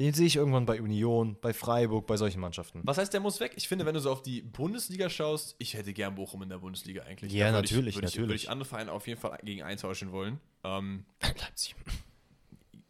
[0.00, 2.80] den sehe ich irgendwann bei Union, bei Freiburg, bei solchen Mannschaften.
[2.84, 3.52] Was heißt, der muss weg?
[3.56, 6.58] Ich finde, wenn du so auf die Bundesliga schaust, ich hätte gern Bochum in der
[6.58, 7.32] Bundesliga eigentlich.
[7.32, 8.42] Ja, Da würde natürlich, ich, würde Ich, würde natürlich.
[8.44, 10.40] ich andere Vereine auf jeden Fall gegen eintauschen wollen.
[10.64, 11.76] Ähm, Leipzig.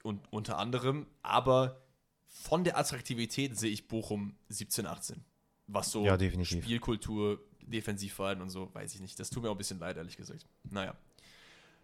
[0.02, 1.82] und unter anderem, aber
[2.26, 5.24] von der Attraktivität sehe ich Bochum 17, 18.
[5.66, 6.16] Was so Ja.
[6.44, 9.18] Spielkultur, Defensivverhalten und so, weiß ich nicht.
[9.18, 10.46] Das tut mir auch ein bisschen leid, ehrlich gesagt.
[10.70, 10.94] Naja.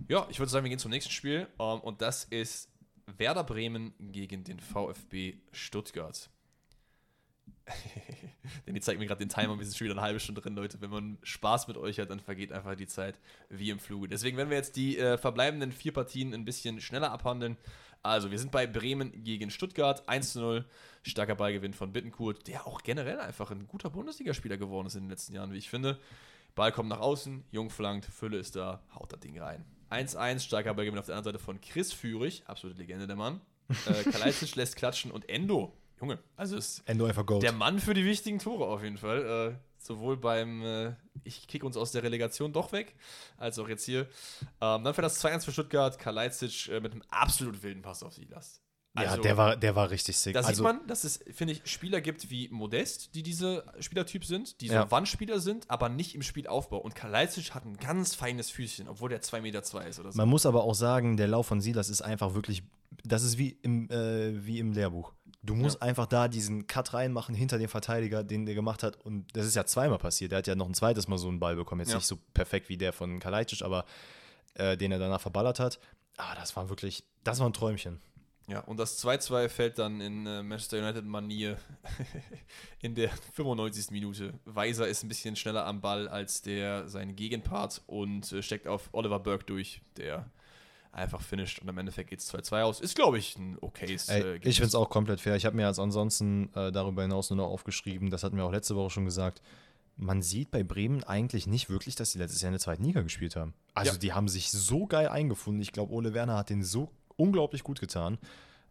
[0.08, 1.48] Ja, ich würde sagen, wir gehen zum nächsten Spiel.
[1.58, 2.68] Ähm, und das ist
[3.06, 6.30] Werder Bremen gegen den VfB Stuttgart.
[8.66, 10.54] Denn die zeigt mir gerade den Timer, wir sind schon wieder eine halbe Stunde drin,
[10.54, 10.80] Leute.
[10.80, 14.08] Wenn man Spaß mit euch hat, dann vergeht einfach die Zeit wie im Fluge.
[14.08, 17.56] Deswegen werden wir jetzt die äh, verbleibenden vier Partien ein bisschen schneller abhandeln.
[18.02, 20.08] Also, wir sind bei Bremen gegen Stuttgart.
[20.08, 20.64] 1 zu 0.
[21.02, 25.10] Starker Ballgewinn von Bittenkurt, der auch generell einfach ein guter Bundesligaspieler geworden ist in den
[25.10, 25.98] letzten Jahren, wie ich finde.
[26.54, 29.64] Ball kommt nach außen, Jung flankt, Fülle ist da, haut das Ding rein.
[29.90, 33.40] 1-1, starker Ballgewinn auf der anderen Seite von Chris Führig, absolute Legende der Mann.
[33.86, 37.42] Äh, Kalajdzic lässt klatschen und Endo, Junge, also ist Endo einfach Gold.
[37.42, 39.54] der Mann für die wichtigen Tore auf jeden Fall.
[39.54, 42.94] Äh, sowohl beim äh, Ich kick uns aus der Relegation doch weg,
[43.38, 44.02] als auch jetzt hier.
[44.60, 45.98] Ähm, dann fällt das 2-1 für Stuttgart.
[45.98, 48.60] Kalajdzic äh, mit einem absolut wilden Pass auf Silas.
[49.04, 50.34] Ja, Also- der war, der war richtig sick.
[50.34, 54.24] Da also, sieht man, dass es, finde ich, Spieler gibt wie Modest, die diese Spielertyp
[54.24, 54.90] sind, die so Ja.
[54.90, 56.78] Wandspieler sind, aber nicht im Spielaufbau.
[56.78, 60.16] Und Kalajdzic hat ein ganz feines Füßchen, obwohl der 2,2 Meter zwei ist oder so.
[60.16, 62.62] Man muss aber auch sagen, der Lauf von Silas ist einfach wirklich,
[63.04, 65.12] das ist wie im, äh, wie im Lehrbuch.
[65.42, 68.96] Du musst einfach da diesen Cut reinmachen hinter dem Verteidiger, den der gemacht hat.
[69.04, 70.32] Und das ist ja zweimal passiert.
[70.32, 71.82] Der hat ja noch ein zweites Mal so einen Ball bekommen.
[71.82, 71.96] Jetzt Ja.
[71.98, 73.84] nicht so perfekt wie der von Kalajdzic, aber
[74.54, 75.78] äh, den er danach verballert hat.
[76.16, 78.00] Aber das war wirklich, das war ein Träumchen.
[78.48, 81.56] Ja, und das 2-2 fällt dann in äh, Manchester United-Manier
[82.80, 83.90] in der 95.
[83.90, 84.34] Minute.
[84.44, 88.88] Weiser ist ein bisschen schneller am Ball als der sein Gegenpart und äh, steckt auf
[88.92, 90.30] Oliver Burke durch, der
[90.92, 92.80] einfach finisht und am Endeffekt geht es 2-2 aus.
[92.80, 95.34] Ist, glaube ich, ein okayes Ey, äh, ich finde es auch komplett fair.
[95.36, 98.52] Ich habe mir als ansonsten äh, darüber hinaus nur noch aufgeschrieben, das hatten wir auch
[98.52, 99.42] letzte Woche schon gesagt,
[99.96, 103.02] man sieht bei Bremen eigentlich nicht wirklich, dass sie letztes Jahr in der zweiten Liga
[103.02, 103.54] gespielt haben.
[103.74, 103.98] Also Ja.
[103.98, 105.60] die haben sich so geil eingefunden.
[105.62, 108.18] Ich glaube, Ole Werner hat den so unglaublich gut getan.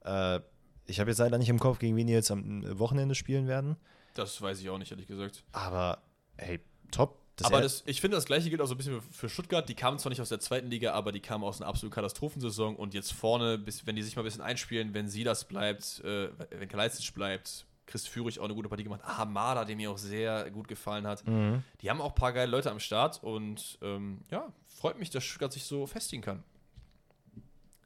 [0.04, 0.40] Äh,
[0.88, 3.76] ich habe jetzt leider nicht im Kopf, gegen wen die jetzt am Wochenende spielen werden.
[4.14, 5.44] Das weiß ich auch nicht, ehrlich gesagt.
[5.52, 5.98] Aber
[6.38, 6.60] hey,
[6.92, 7.20] top.
[7.38, 9.68] Das aber er- das, ich finde, das gleiche gilt auch so ein bisschen für Stuttgart.
[9.68, 12.76] Die kamen zwar nicht aus der zweiten Liga, aber die kamen aus einer absoluten Katastrophensaison.
[12.78, 16.30] Und jetzt vorne, bis, wenn die sich mal ein bisschen einspielen, wenn Silas bleibt, äh,
[16.52, 19.02] wenn Kalajdzic bleibt, Chris Führig auch eine gute Partie gemacht.
[19.04, 21.28] Hamada, der mir auch sehr gut gefallen hat.
[21.28, 21.62] Mhm.
[21.82, 23.22] Die haben auch ein paar geile Leute am Start.
[23.22, 26.42] Und ähm, ja, freut mich, dass Stuttgart sich so festigen kann.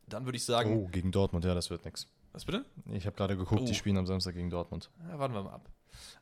[0.10, 2.08] Dann würde ich sagen, oh, gegen Dortmund, ja, das wird nix.
[2.32, 2.66] was bitte?
[2.92, 3.66] Ich habe gerade geguckt, Oh.
[3.66, 4.90] die spielen am Samstag gegen Dortmund.
[5.10, 5.70] Ja, warten wir mal ab.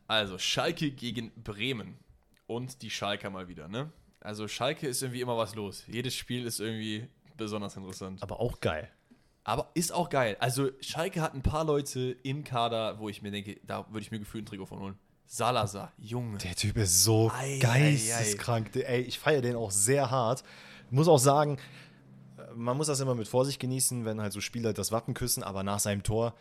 [0.08, 1.98] Also, Schalke gegen Bremen.
[2.46, 3.92] Und die Schalker mal wieder, ne?
[4.22, 5.84] Also, Schalke ist irgendwie immer was los.
[5.88, 8.24] Jedes Spiel ist irgendwie besonders interessant.
[8.24, 8.90] Aber auch geil.
[9.44, 10.38] Aber ist auch geil.
[10.40, 14.12] Also, Schalke hat ein paar Leute im Kader, wo ich mir denke, da würde ich
[14.12, 14.96] mir gefühlt ein Trikot von holen.
[15.26, 16.38] Salazar, Junge.
[16.38, 18.72] Der Typ ist so Ei, geisteskrank.
[18.72, 20.44] Der- Ey, ich feiere den auch sehr hart.
[20.90, 21.58] Muss auch sagen,
[22.58, 25.64] man muss das immer mit Vorsicht genießen, wenn halt so Spieler das Wappen küssen, aber
[25.64, 26.36] nach seinem Tor,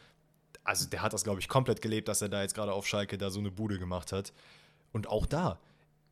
[0.64, 3.18] also der hat das, glaube ich, komplett gelebt, dass er da jetzt gerade auf Schalke
[3.18, 4.32] da so eine Bude gemacht hat.
[4.92, 5.60] Und auch da,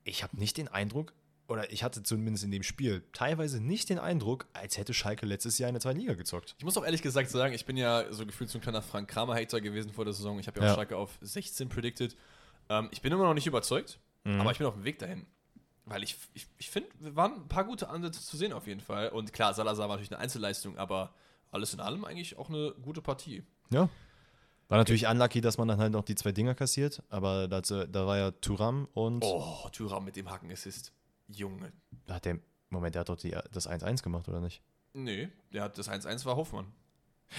[0.05, 1.13] ich habe nicht den Eindruck,
[1.47, 5.59] oder ich hatte zumindest in dem Spiel teilweise nicht den Eindruck, als hätte Schalke letztes
[5.59, 6.55] Jahr in der zweiten Liga gezockt.
[6.59, 9.09] Ich muss auch ehrlich gesagt sagen, ich bin ja so gefühlt so ein kleiner Frank
[9.11, 10.39] Kramer-Hater gewesen vor der Saison.
[10.39, 10.75] Ich habe ja auch Ja.
[10.75, 12.17] Schalke auf 16 predicted.
[12.71, 14.41] Ähm, ich bin immer noch nicht überzeugt, Mhm.
[14.41, 15.27] aber ich bin auf dem Weg dahin.
[15.87, 19.11] Weil ich, ich, ich finde, waren ein paar gute Ansätze zu sehen auf jeden Fall.
[19.11, 21.13] Und klar, Salazar war natürlich eine Einzelleistung, aber
[21.51, 23.43] alles in allem eigentlich auch eine gute Partie.
[23.71, 23.89] Ja.
[24.69, 28.07] War natürlich unlucky, dass man dann halt noch die zwei Dinger kassiert, aber dazu, da
[28.07, 30.93] war ja Turam und Oh, Thuram mit dem Hackenassist.
[31.29, 31.73] Junge.
[32.09, 32.39] Hat der,
[32.71, 34.63] Moment, der hat doch die, das 1-1 gemacht, oder nicht?
[34.95, 36.73] Nee, der hat das 1-1 war Hoffmann.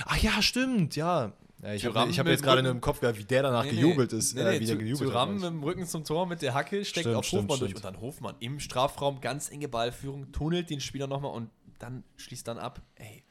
[0.05, 1.33] Ach ja, stimmt, ja.
[1.62, 4.36] Ja ich habe hab jetzt gerade nur im Kopf gehabt, wie der danach gejubelt ist,
[4.36, 5.36] Nee, äh, nee, wie der gejubelt Thuram hat.
[5.36, 7.72] mit dem Rücken zum Tor mit der Hacke, steckt Stimmt, auf stimmt, Hofmann durch.
[7.72, 7.86] stimmt.
[7.86, 11.49] Und dann Hofmann im Strafraum, ganz enge Ballführung, tunnelt den Spieler nochmal und
[11.80, 12.82] dann schließt dann ab.
[12.95, 13.24] Ey,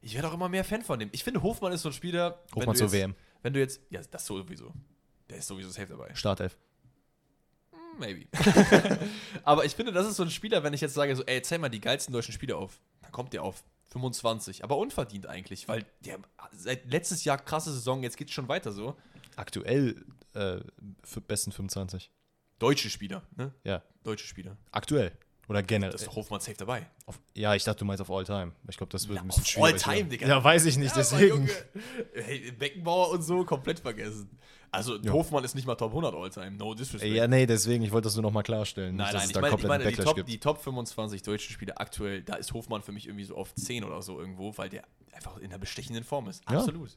[0.00, 1.08] ich werde auch immer mehr Fan von dem.
[1.12, 2.42] Ich finde, Hofmann ist so ein Spieler.
[2.54, 3.14] Hofmann zur jetzt, WM.
[3.42, 4.72] Wenn du jetzt, ja, das sowieso.
[5.30, 6.14] Der ist sowieso safe dabei.
[6.14, 6.56] Startelf.
[7.72, 8.26] Hm, Maybe.
[9.44, 11.58] Aber ich finde, das ist so ein Spieler, wenn ich jetzt sage, so, ey, zähl
[11.58, 13.62] mal die geilsten deutschen Spieler auf, dann kommt der auf
[13.92, 14.64] 25.
[14.64, 16.18] Aber unverdient eigentlich, weil der
[16.52, 18.96] seit letztes Jahr krasse Saison, jetzt geht's schon weiter so.
[19.36, 20.60] Aktuell äh,
[21.04, 22.10] für besten 25.
[22.58, 23.52] Deutsche Spieler, ne?
[23.64, 23.82] Ja.
[24.02, 24.56] Deutsche Spieler.
[24.70, 25.12] Aktuell.
[25.48, 25.92] Oder generell.
[25.92, 26.86] Das ist doch Hofmann safe dabei.
[27.04, 28.52] Auf, ja, ich dachte, du meinst auf All Time.
[28.68, 29.74] Ich glaube, das wird Ja, ein bisschen schwierig.
[29.74, 30.04] All Time, ja.
[30.04, 30.28] Digga.
[30.28, 31.50] Ja, weiß ich nicht, Ja, deswegen.
[32.14, 34.38] Hey, Beckenbauer und so komplett vergessen.
[34.72, 35.12] Also Ja.
[35.12, 36.52] Hofmann ist nicht mal Top 100 All-Time.
[36.52, 37.14] No disrespect.
[37.14, 38.96] Ja, nee, deswegen, ich wollte das nur noch mal klarstellen.
[38.96, 42.22] Nein, nicht, nein, ich meine, ich meine die, Top, die Top 25 deutschen Spieler aktuell,
[42.22, 45.36] da ist Hofmann für mich irgendwie so auf 10 oder so irgendwo, weil der einfach
[45.36, 46.42] in einer bestechenden Form ist.
[46.50, 46.56] Ja.
[46.56, 46.96] Absolut.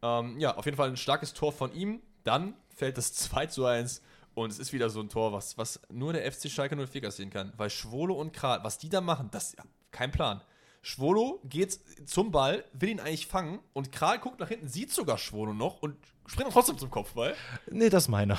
[0.00, 2.00] Ähm, ja, auf jeden Fall ein starkes Tor von ihm.
[2.22, 4.00] Dann fällt das 2 zu 1
[4.34, 7.30] und es ist wieder so ein Tor, was, was nur der FC Schalke 04 kassieren
[7.30, 7.52] kann.
[7.56, 10.40] Weil Schwolo und Kral, was die da machen, das ja, kein Plan.
[10.86, 15.18] Schwolo geht zum Ball, will ihn eigentlich fangen und Kral guckt nach hinten, sieht sogar
[15.18, 17.34] Schwolo noch und springt trotzdem zum Kopfball.
[17.68, 18.38] Nee, das ist meiner.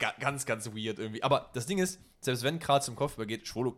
[0.00, 1.22] Ga- Ganz, ganz weird irgendwie.
[1.22, 3.76] Aber das Ding ist, selbst wenn Kral zum Kopfball geht, Schwolo,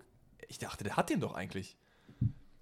[0.48, 1.76] ich dachte, der hat den doch eigentlich.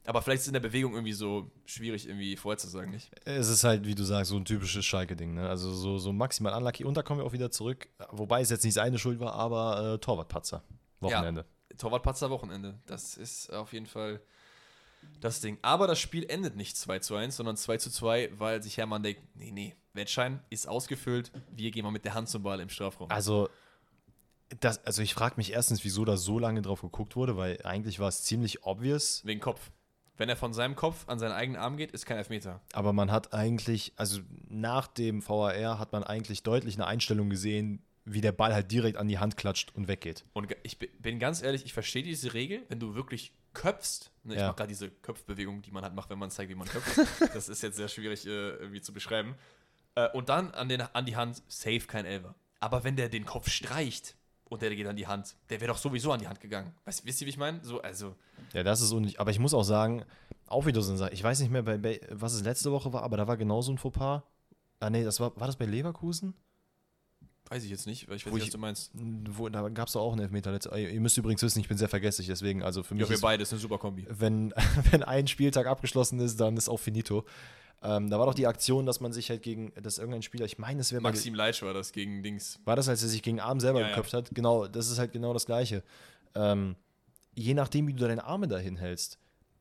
[0.05, 3.13] Aber vielleicht ist in der Bewegung irgendwie so schwierig, irgendwie vorherzusagen, nicht?
[3.25, 5.35] Es ist halt, wie du sagst, so ein typisches Schalke-Ding.
[5.35, 5.49] Ne?
[5.49, 6.85] Also so, so maximal unlucky.
[6.85, 7.89] Und da kommen wir auch wieder zurück.
[8.11, 10.65] Wobei es jetzt nicht seine Schuld war, aber äh, Torwartpatzer.
[10.99, 11.45] Wochenende.
[11.79, 12.81] Torwartpatzer Wochenende.
[12.87, 14.21] Das ist auf jeden Fall
[15.21, 15.59] das Ding.
[15.63, 19.03] Aber das Spiel endet nicht 2 zu 1, sondern 2 zu 2, weil sich Hermann
[19.03, 22.69] denkt, nee, nee, Wettschein ist ausgefüllt, wir gehen mal mit der Hand zum Ball im
[22.69, 23.11] Strafraum.
[23.11, 23.49] Also,
[24.61, 28.01] das, also ich frage mich erstens, wieso da so lange drauf geguckt wurde, weil eigentlich
[28.01, 29.25] war es ziemlich obvious.
[29.25, 29.71] Wegen Kopf.
[30.17, 32.61] Wenn er von seinem Kopf an seinen eigenen Arm geht, ist kein Elfmeter.
[32.73, 37.83] Aber man hat eigentlich, also nach dem VAR hat man eigentlich deutlich eine Einstellung gesehen,
[38.05, 40.25] wie der Ball halt direkt an die Hand klatscht und weggeht.
[40.35, 44.11] Und ich bi- bin ganz ehrlich, ich verstehe diese Regel, wenn du wirklich köpfst.
[44.25, 44.47] Ne, ich Ja.
[44.49, 46.99] mache gerade diese Köpfbewegung, die man halt macht, wenn man zeigt, wie man köpft.
[47.35, 49.35] das ist jetzt sehr schwierig äh, irgendwie zu beschreiben.
[49.95, 52.35] Äh, und dann an, den, an die Hand, safe kein Elfer.
[52.61, 55.79] Aber wenn der den Kopf streicht und der geht an die Hand, der wäre doch
[55.79, 56.75] sowieso an die Hand gegangen.
[56.85, 57.65] Weißt, wisst ihr, wie ich meine?
[57.65, 58.15] So, also,
[58.53, 59.19] Ja, das ist unnötig.
[59.21, 60.05] Aber ich muss auch sagen,
[60.47, 61.13] auch wieder so eine Sache.
[61.13, 63.73] Ich weiß nicht mehr, bei, bei, was es letzte Woche war, aber da war genauso
[63.73, 64.23] ein Fauxpas.
[64.81, 66.35] Ah, nee, das war, war das bei Leverkusen?
[67.51, 68.91] Weiß ich jetzt nicht, weil ich weiß Wo nicht, ich- was du meinst.
[68.95, 70.53] Wo, da gab es auch einen Elfmeter.
[70.53, 73.21] Letzt, ihr müsst übrigens wissen, ich bin sehr vergesslich, deswegen, also für mich Ja, wir
[73.21, 74.07] beide, ist eine super Kombi.
[74.09, 74.55] wenn,
[74.91, 77.25] wenn ein Spieltag abgeschlossen ist, dann ist auch finito.
[77.83, 80.59] Ähm, da war doch die Aktion, dass man sich halt gegen, dass irgendein Spieler, ich
[80.59, 82.61] meine, es wäre Maxim Leitsch war das gegen Dings.
[82.65, 83.95] War das, als er sich gegen Arm selber Ja, ja.
[83.95, 84.29] geköpft hat?
[84.35, 85.83] Genau, das ist halt genau das Gleiche.
[86.35, 86.77] Ähm,
[87.35, 89.19] je nachdem, wie du deine Arme dahin hältst,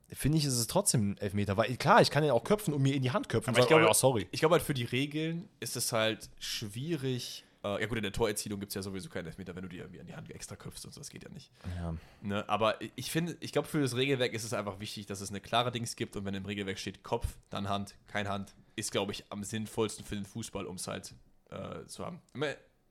[0.10, 1.56] finde ich, ist es trotzdem ein Elfmeter.
[1.56, 3.52] Weil klar, ich kann ihn auch köpfen und mir in die Hand köpfen.
[3.52, 4.28] Aber ich glaube- oh, ja, sorry.
[4.32, 7.46] Ich glaube halt, für die Regeln ist es halt schwierig.
[7.64, 9.82] Äh, ja, gut, in der Torerzielung gibt es ja sowieso keinen Elfmeter, wenn du dir
[9.82, 11.52] irgendwie an die Hand extra köpfst und so, das geht ja nicht.
[11.76, 11.94] Ja.
[12.22, 12.48] Ne?
[12.48, 15.42] Aber ich finde, ich glaube, für das Regelwerk ist es einfach wichtig, dass es eine
[15.42, 19.12] klare Dings gibt und wenn im Regelwerk steht Kopf, dann Hand, kein Hand, ist, glaube
[19.12, 21.14] ich, am sinnvollsten für den Fußball, um es halt
[21.50, 22.22] äh, zu haben.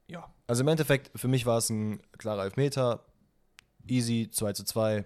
[0.08, 3.04] Ja, Also im Endeffekt, für mich war es ein klarer Elfmeter.
[3.86, 5.04] Easy, 2 zu 2.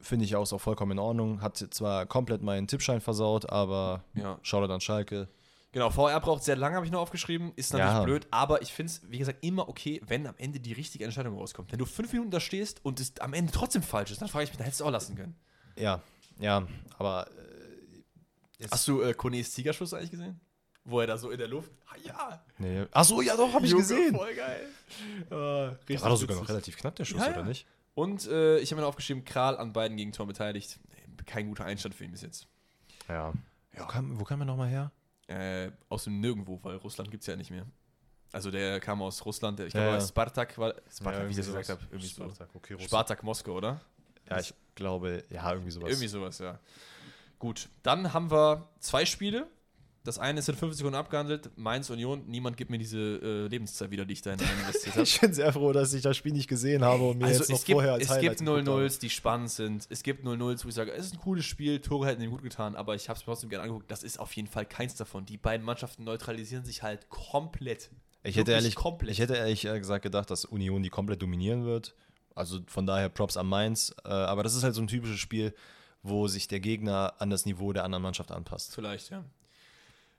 [0.00, 1.40] Finde ich auch so vollkommen in Ordnung.
[1.40, 4.38] Hat zwar komplett meinen Tippschein versaut, aber ja.
[4.42, 5.28] Shoutout an Schalke.
[5.74, 7.52] Genau, VR braucht sehr lange, habe ich noch aufgeschrieben.
[7.56, 8.04] Ist natürlich Ja.
[8.04, 11.36] blöd, aber ich finde es, wie gesagt, immer okay, wenn am Ende die richtige Entscheidung
[11.36, 11.72] rauskommt.
[11.72, 14.44] Wenn du fünf Minuten da stehst und es am Ende trotzdem falsch ist, dann frage
[14.44, 15.34] ich mich, dann hättest du auch lassen können.
[15.76, 16.00] Ja,
[16.38, 16.64] ja,
[16.96, 17.26] aber
[18.60, 20.40] äh, Hast du äh, Kones Tigerschuss eigentlich gesehen?
[20.84, 21.72] Wo er da so in der Luft.
[21.88, 22.44] Ah, ja!
[22.58, 22.84] nee.
[22.92, 24.14] Ach so, ja doch, habe ich gesehen.
[24.14, 24.66] Voll geil.
[25.26, 27.32] Äh, Der war doch sogar noch relativ knapp, der Schuss, Ja, ja.
[27.32, 27.66] oder nicht?
[27.94, 30.78] Und äh, ich habe mir noch aufgeschrieben, Kral an beiden Gegentoren beteiligt.
[31.26, 32.46] Kein guter Einstand für ihn bis jetzt.
[33.08, 33.32] Ja.
[33.74, 33.82] Ja.
[33.82, 34.92] Wo, kam, wo kam er nochmal her?
[35.26, 37.66] Äh, aus dem Nirgendwo, weil Russland gibt es ja nicht mehr.
[38.32, 40.06] Also der kam aus Russland, der, ich Ja, glaube, ja.
[40.06, 40.74] Spartak war.
[40.90, 41.80] Spartak, Ja, wie ich das gesagt habe.
[41.90, 42.24] Irgendwie so.
[42.24, 42.90] Spartak, okay, Russland.
[42.90, 43.80] Spartak Moskau, oder?
[44.28, 45.88] Ja, ich glaube, ja, irgendwie sowas.
[45.90, 46.58] Irgendwie sowas, ja.
[47.38, 49.46] Gut, dann haben wir zwei Spiele.
[50.04, 51.50] Das eine ist in 50 Sekunden abgehandelt.
[51.56, 52.24] Mainz Union.
[52.26, 55.02] Niemand gibt mir diese äh, Lebenszeit wieder, die ich da in investiert habe.
[55.02, 57.48] Ich bin sehr froh, dass ich das Spiel nicht gesehen habe und mir Also jetzt
[57.48, 58.84] noch es gibt, vorher als es Highlights gibt geguckt habe.
[58.84, 59.86] 0-0s, die spannend sind.
[59.88, 62.42] Es gibt 0-0s, wo ich sage, es ist ein cooles Spiel, Tore hätten ihm gut
[62.42, 63.90] getan, aber ich habe es mir trotzdem gerne angeguckt.
[63.90, 65.24] Das ist auf jeden Fall keins davon.
[65.24, 67.90] Die beiden Mannschaften neutralisieren sich halt komplett.
[68.24, 69.10] Ich hätte, ehrlich, komplett.
[69.10, 71.94] ich hätte ehrlich äh, gesagt gedacht, dass Union die komplett dominieren wird.
[72.34, 73.94] Also von daher Props an Mainz.
[74.04, 75.54] Äh, aber das ist halt so ein typisches Spiel,
[76.02, 78.74] wo sich der Gegner an das Niveau der anderen Mannschaft anpasst.
[78.74, 79.24] Vielleicht, ja.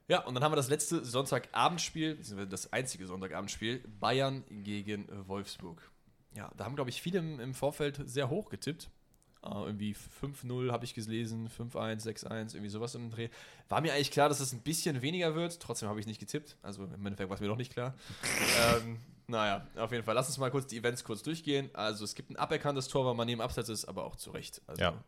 [0.08, 5.82] Ja, und dann haben wir das letzte Sonntagabendspiel, das einzige Sonntagabendspiel, Bayern gegen Wolfsburg.
[6.36, 8.90] Ja, da haben, glaube ich, viele im, im Vorfeld sehr hoch getippt.
[9.44, 13.30] Äh, irgendwie 5-0 habe ich gelesen, 5-1, 6-1, irgendwie sowas im Dreh.
[13.70, 16.58] War mir eigentlich klar, dass es ein bisschen weniger wird, trotzdem habe ich nicht getippt.
[16.62, 17.96] Also im Endeffekt war es mir noch nicht klar.
[18.78, 20.14] ähm, naja, auf jeden Fall.
[20.14, 21.70] Lass uns mal kurz die Events kurz durchgehen.
[21.74, 24.62] Also es gibt ein aberkanntes Tor, weil man neben Abseits ist, aber auch zu Recht.
[24.68, 25.04] Also Ja.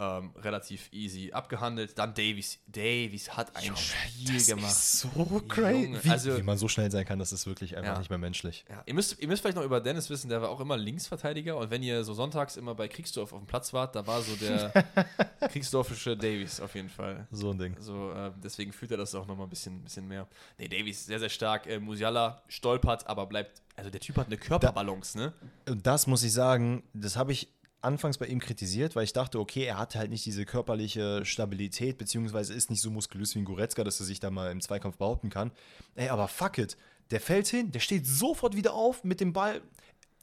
[0.00, 1.98] Ähm, relativ easy abgehandelt.
[1.98, 2.58] Dann Davies.
[2.66, 4.74] Davies hat ein Spiel gemacht.
[4.74, 7.98] so Junge, Wie, also- wie man so schnell sein kann, das ist wirklich einfach Ja.
[7.98, 8.64] nicht mehr menschlich.
[8.70, 11.56] Ja, ihr, müsst, ihr müsst vielleicht noch über Dennis wissen, der war auch immer Linksverteidiger
[11.56, 14.34] und wenn ihr so sonntags immer bei Kriegsdorf auf dem Platz wart, da war so
[14.36, 14.72] der
[15.48, 17.26] Kriegsdorfische Davies auf jeden Fall.
[17.30, 17.76] So ein Ding.
[17.78, 20.26] So, äh, deswegen fühlt er das auch nochmal ein bisschen, bisschen mehr.
[20.58, 21.66] Nee, Davies sehr, sehr stark.
[21.66, 23.62] Äh, Musiala stolpert, aber bleibt.
[23.76, 25.32] Also der Typ hat eine Körperbalance, ne?
[25.68, 27.48] Und das muss ich sagen, das habe ich
[27.82, 31.98] anfangs bei ihm kritisiert, weil ich dachte, okay, er hat halt nicht diese körperliche Stabilität,
[31.98, 34.98] beziehungsweise ist nicht so muskulös wie ein Goretzka, dass er sich da mal im Zweikampf
[34.98, 35.50] behaupten kann.
[35.94, 36.76] Ey, aber fuck it.
[37.10, 39.62] Der fällt hin, der steht sofort wieder auf mit dem Ball.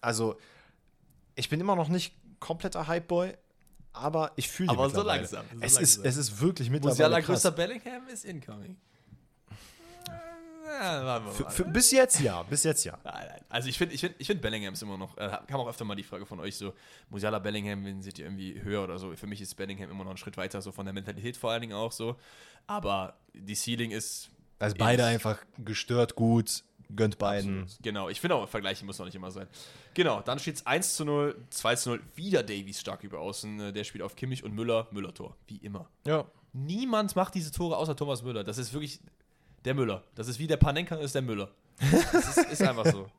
[0.01, 0.37] Also,
[1.35, 3.33] ich bin immer noch nicht kompletter Hypeboy,
[3.93, 5.83] aber ich fühle ihn Aber so langsam, so es, langsam.
[5.83, 8.77] Ist, es ist wirklich mittlerweile Musiala größter Bellingham ist incoming.
[10.79, 12.97] Ja, Für, für, bis jetzt ja, bis jetzt ja.
[13.49, 15.85] Also ich finde ich find, ich find Bellingham ist immer noch, äh, kam auch öfter
[15.85, 16.73] mal die Frage von euch so,
[17.09, 19.15] Musiala, Bellingham, wen seht ihr irgendwie höher oder so?
[19.15, 21.61] Für mich ist Bellingham immer noch einen Schritt weiter, so von der Mentalität vor allen
[21.61, 22.15] Dingen auch so.
[22.67, 26.63] Aber die Ceiling ist Also beide einfach gestört gut,
[26.95, 27.63] gönnt beiden.
[27.63, 27.83] Absolut.
[27.83, 29.47] Genau, ich finde auch, vergleichen muss noch nicht immer sein.
[29.93, 33.59] Genau, dann steht es 1 zu 0, 2 zu 0, wieder Davies stark über außen.
[33.59, 35.89] äh, Der spielt auf Kimmich und Müller, Müller-Tor, wie immer.
[36.05, 36.25] Ja.
[36.53, 38.43] Niemand macht diese Tore außer Thomas Müller.
[38.43, 38.99] Das ist wirklich
[39.65, 40.03] der Müller.
[40.15, 41.51] Das ist wie der Panenka ist der Müller.
[42.11, 43.07] Das ist, ist einfach so.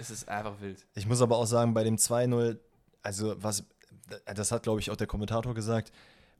[0.00, 0.86] Es ist einfach wild.
[0.94, 2.56] Ich muss aber auch sagen, bei dem 2-0,
[3.02, 3.64] also was,
[4.26, 5.90] das hat glaube ich auch der Kommentator gesagt,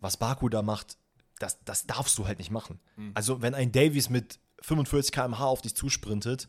[0.00, 0.96] was Baku da macht,
[1.40, 2.78] das, das darfst du halt nicht machen.
[3.14, 6.48] Also wenn ein Davies mit 45 km/h auf dich zusprintet,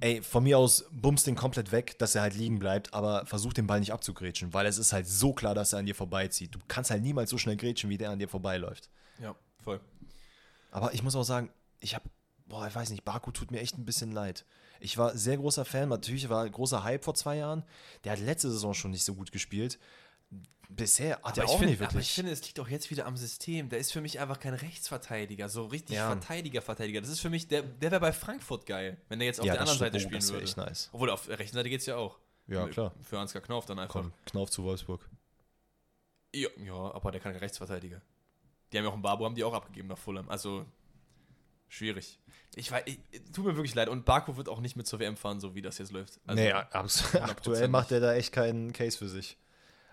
[0.00, 3.52] ey, von mir aus bummst den komplett weg, dass er halt liegen bleibt, aber versuch
[3.52, 6.54] den Ball nicht abzugrätschen, weil es ist halt so klar, dass er an dir vorbeizieht.
[6.54, 8.88] Du kannst halt niemals so schnell grätschen, wie der an dir vorbeiläuft.
[9.20, 9.80] Ja, voll.
[10.70, 11.50] Aber ich muss auch sagen,
[11.84, 12.08] ich habe
[12.46, 14.44] boah, ich weiß nicht, Baku tut mir echt ein bisschen leid.
[14.80, 17.64] Ich war sehr großer Fan, natürlich war ein großer Hype vor zwei Jahren.
[18.04, 19.78] Der hat letzte Saison schon nicht so gut gespielt.
[20.68, 22.12] Bisher hat er Aber ich auch find- nicht Aber ich wirklich.
[22.14, 23.68] finde, es liegt auch jetzt wieder am System.
[23.68, 26.08] Der ist für mich einfach kein Rechtsverteidiger, so richtig Ja.
[26.08, 27.00] Verteidiger, Verteidiger.
[27.00, 29.52] Das ist für mich, der, der wäre bei Frankfurt geil, wenn der jetzt auf Ja,
[29.54, 30.02] der das anderen stimmt.
[30.02, 30.44] Seite Oh, spielen das wär würde.
[30.46, 30.90] echt nice.
[30.92, 32.18] Obwohl, auf der rechten Seite geht es ja auch.
[32.46, 32.92] Ja, klar.
[33.02, 34.00] Für Ansgar Knauf dann einfach.
[34.02, 35.08] Komm, Knauf zu Wolfsburg.
[36.34, 38.00] Ja, ja, aber der kann kein Rechtsverteidiger.
[38.72, 40.28] Die haben ja auch einen Babu, haben die auch abgegeben nach Fulham.
[40.28, 40.66] Also,
[41.74, 42.18] schwierig.
[42.56, 42.98] Ich weiß, ich,
[43.32, 43.88] tut mir wirklich leid.
[43.88, 46.20] Und Baku wird auch nicht mit zur WM fahren, so wie das jetzt läuft.
[46.26, 49.36] Also, nee, abs- 100% aktuell macht er da echt keinen Case für sich.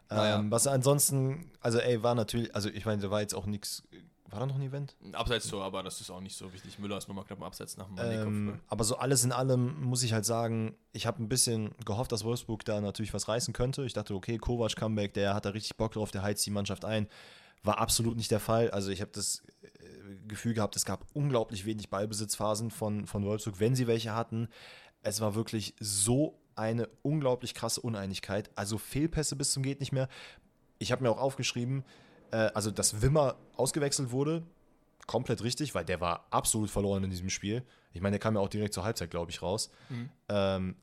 [0.10, 0.40] Naja.
[0.40, 3.82] Ähm, was ansonsten, also ey, war natürlich, also ich meine, da war jetzt auch nichts,
[4.30, 4.96] war da noch ein Event?
[5.04, 6.78] ein Abseits-Tor, aber das ist auch nicht so wichtig.
[6.80, 7.98] Müller ist nochmal knapp im Abseits nach dem.
[7.98, 12.12] Ähm, aber so alles in allem muss ich halt sagen, ich habe ein bisschen gehofft,
[12.12, 13.84] dass Wolfsburg da natürlich was reißen könnte.
[13.86, 16.86] Ich dachte, okay, Kovac Comeback, der hat da richtig Bock drauf, der heizt die Mannschaft
[16.86, 17.08] ein.
[17.64, 18.70] War absolut nicht der Fall.
[18.72, 19.44] Also ich habe das
[20.28, 24.48] Gefühl gehabt, es gab unglaublich wenig Ballbesitzphasen von, von Wolfsburg, wenn sie welche hatten.
[25.04, 28.50] Es war wirklich so eine unglaublich krasse Uneinigkeit.
[28.56, 30.08] Also Fehlpässe bis zum geht nicht mehr.
[30.80, 31.84] Ich habe mir auch aufgeschrieben,
[32.32, 34.44] äh, also dass Wimmer ausgewechselt wurde,
[35.08, 37.64] komplett richtig, weil der war absolut verloren in diesem Spiel.
[37.94, 39.72] Ich meine, der kam ja auch direkt zur Halbzeit, glaube ich, raus.
[39.90, 40.10] Mhm.
[40.30, 40.76] Ähm,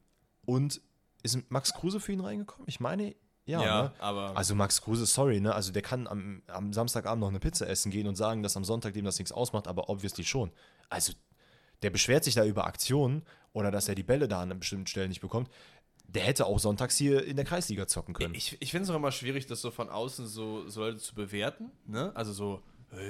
[0.45, 0.81] und
[1.23, 2.67] ist Max Kruse für ihn reingekommen?
[2.69, 3.15] Ich meine,
[3.49, 3.63] ja.
[3.63, 3.93] Ja, ne?
[3.99, 5.55] aber Also Max Kruse, sorry, ne?
[5.55, 8.65] Also der kann am, am Samstagabend noch eine Pizza essen gehen und sagen, dass am
[8.65, 10.53] Sonntag dem das nichts ausmacht, aber obviously schon.
[10.91, 11.13] Also
[11.83, 13.23] der beschwert sich da über Aktionen
[13.53, 15.51] oder dass er die Bälle da an bestimmten Stellen nicht bekommt.
[16.07, 18.35] Der hätte auch sonntags hier in der Kreisliga zocken können.
[18.35, 21.15] ich, ich finde es auch immer schwierig, das so von außen so, so Leute zu
[21.15, 21.71] bewerten.
[21.87, 22.13] Ne?
[22.15, 22.63] Also so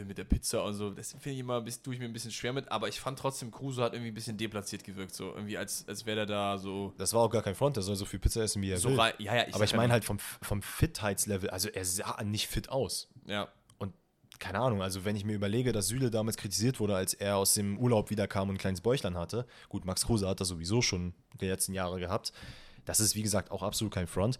[0.06, 0.90] mit der Pizza und so.
[0.90, 2.70] Das finde ich immer, bis- tue ich mir ein bisschen schwer mit.
[2.70, 5.14] Aber ich fand trotzdem, Kruse hat irgendwie ein bisschen deplatziert gewirkt.
[5.14, 6.92] So irgendwie, als, als wäre der da so.
[6.98, 8.90] Das war auch gar kein Front, der soll so viel Pizza essen, wie er so
[8.90, 8.98] will.
[9.00, 12.48] rein, ja, ja, Aber ich sag meine halt vom, vom Fitheitslevel, also er sah nicht
[12.48, 13.08] fit aus.
[13.26, 13.48] Ja.
[13.78, 13.94] Und
[14.40, 17.54] keine Ahnung, also wenn ich mir überlege, dass Süle damals kritisiert wurde, als er aus
[17.54, 19.46] dem Urlaub wiederkam und ein kleines Bäuchlein hatte.
[19.68, 22.32] Gut, Max Kruse hat das sowieso schon die letzten Jahre gehabt.
[22.84, 24.38] Das ist, wie gesagt, auch absolut kein Front.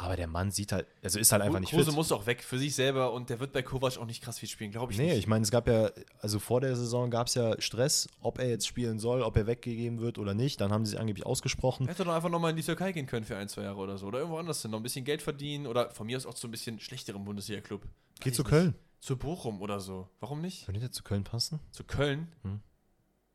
[0.00, 1.94] Aber der Mann sieht halt, also ist halt einfach nicht Kruse fit.
[1.94, 4.48] muss auch weg für sich selber und der wird bei Kovac auch nicht krass viel
[4.48, 5.18] spielen, glaube ich Nee, nicht.
[5.18, 5.90] ich meine, es gab ja,
[6.20, 9.48] also vor der Saison gab es ja Stress, ob er jetzt spielen soll, ob er
[9.48, 10.60] weggegeben wird oder nicht.
[10.60, 11.88] Dann haben sie sich angeblich ausgesprochen.
[11.88, 13.98] Er hätte doch einfach nochmal in die Türkei gehen können für ein, zwei Jahre oder
[13.98, 14.06] so.
[14.06, 14.70] Oder irgendwo anders hin.
[14.70, 15.66] Noch ein bisschen Geld verdienen.
[15.66, 17.82] Oder von mir aus auch zu ein bisschen schlechterem Bundesliga-Club.
[18.24, 18.50] Ich zu nicht.
[18.50, 18.74] Köln.
[19.00, 20.08] Zu Bochum oder so.
[20.20, 20.64] Warum nicht?
[20.66, 21.58] Könnte der zu Köln passen?
[21.72, 22.28] Zu Köln?
[22.42, 22.60] Hm.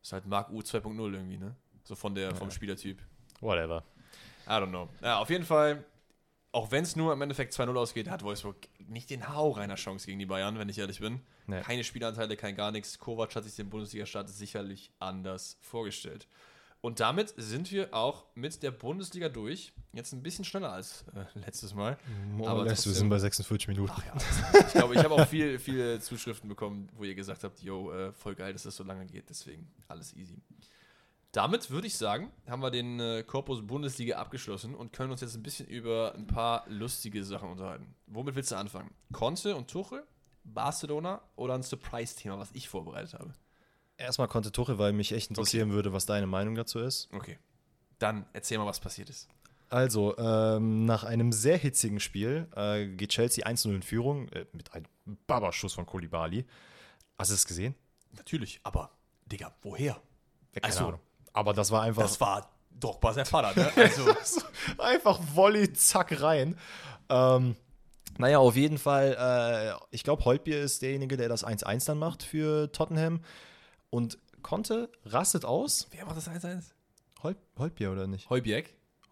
[0.02, 1.56] Ist halt Mark U 2.0 irgendwie, ne?
[1.84, 3.02] So von der, vom Spielertyp.
[3.40, 3.82] Whatever.
[4.46, 4.88] I don't know.
[5.02, 5.84] Ja, auf jeden Fall,
[6.54, 10.06] auch wenn es nur im Endeffekt 2-0 ausgeht, hat Wolfsburg nicht den Hau reiner Chance
[10.06, 11.20] gegen die Bayern, wenn ich ehrlich bin.
[11.46, 11.60] Nee.
[11.62, 12.98] Keine Spielanteile, kein gar nichts.
[12.98, 16.28] Kovac hat sich den Bundesliga-Start sicherlich anders vorgestellt.
[16.80, 19.72] Und damit sind wir auch mit der Bundesliga durch.
[19.92, 21.98] Jetzt ein bisschen schneller als äh, letztes Mal.
[22.36, 23.92] More Aber less, wir sind bei 46 Minuten.
[24.06, 27.90] Ja, ich glaube, ich habe auch viel, viele Zuschriften bekommen, wo ihr gesagt habt, yo,
[27.90, 30.36] äh, voll geil, dass das so lange geht, deswegen alles easy.
[31.34, 35.34] Damit würde ich sagen, haben wir den äh, Korpus Bundesliga abgeschlossen und können uns jetzt
[35.34, 37.92] ein bisschen über ein paar lustige Sachen unterhalten.
[38.06, 38.94] Womit willst du anfangen?
[39.12, 40.04] Conte und Tuchel,
[40.44, 43.32] Barcelona oder ein Surprise-Thema, was ich vorbereitet habe?
[43.96, 47.08] Erstmal konnte Tuchel, weil mich echt interessieren würde, was deine Meinung dazu ist.
[47.12, 47.36] Okay.
[47.98, 49.28] Dann erzähl mal, was passiert ist.
[49.70, 54.72] Also, ähm, nach einem sehr hitzigen Spiel äh, geht Chelsea 1-0 in Führung äh, mit
[54.72, 54.86] einem
[55.26, 56.44] Babaschuss von Kolibali.
[57.18, 57.74] Hast du es gesehen?
[58.12, 58.92] Natürlich, aber,
[59.26, 60.00] Digga, woher?
[60.54, 60.86] Ja, keine Ach so.
[60.86, 61.00] Ahnung.
[61.34, 62.48] Aber das war einfach, Das war
[62.80, 63.70] doch bei sein Vater, ne?
[63.76, 64.06] Also,
[64.78, 66.56] einfach Volley, zack, rein.
[67.10, 67.56] Ähm,
[68.16, 69.16] naja, auf jeden Fall,
[69.78, 73.20] äh, ich glaube, Holtbier ist derjenige, der das 1-1 dann macht für Tottenham.
[73.90, 75.88] Und Conte rastet aus.
[75.90, 76.62] wer macht das 1-1?
[77.22, 78.28] Hol Holtbier oder nicht?
[78.30, 78.66] Heuberg?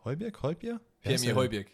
[0.04, 0.42] Heuberg?
[0.42, 0.80] Holtbier?
[1.00, 1.34] Pierre?
[1.34, 1.66] Heuberg.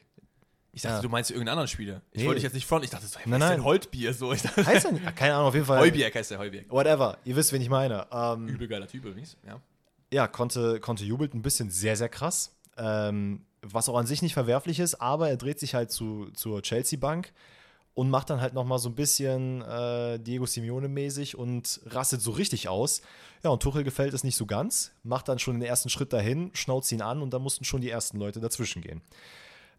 [0.72, 1.02] Ich dachte, Ja.
[1.02, 2.02] du meinst irgendeinen anderen Spieler.
[2.12, 2.26] Ich Nee.
[2.26, 2.84] wollte dich jetzt nicht fronten.
[2.84, 3.58] Ich dachte, so, hey, Nein, was ist nein.
[3.58, 4.14] denn Holtbier?
[4.14, 5.16] So, ich dachte, Heißt er nicht?
[5.16, 5.80] Keine Ahnung, auf jeden Fall.
[5.80, 6.70] Heuberg heißt der Heuberg.
[6.70, 8.06] Whatever, ihr wisst, wen ich meine.
[8.12, 9.36] Ähm, Übel geiler Typ übrigens.
[9.46, 9.60] Ja.
[10.12, 12.56] Ja, konnte, konnte jubelt ein bisschen sehr, sehr krass.
[12.76, 16.62] Ähm, was auch an sich nicht verwerflich ist, aber er dreht sich halt zu, zur
[16.62, 17.32] Chelsea-Bank
[17.94, 22.68] und macht dann halt nochmal so ein bisschen äh, Diego Simeone-mäßig und rastet so richtig
[22.68, 23.02] aus.
[23.42, 26.50] Ja, und Tuchel gefällt es nicht so ganz, macht dann schon den ersten Schritt dahin,
[26.54, 29.02] schnauzt ihn an und da mussten schon die ersten Leute dazwischen gehen.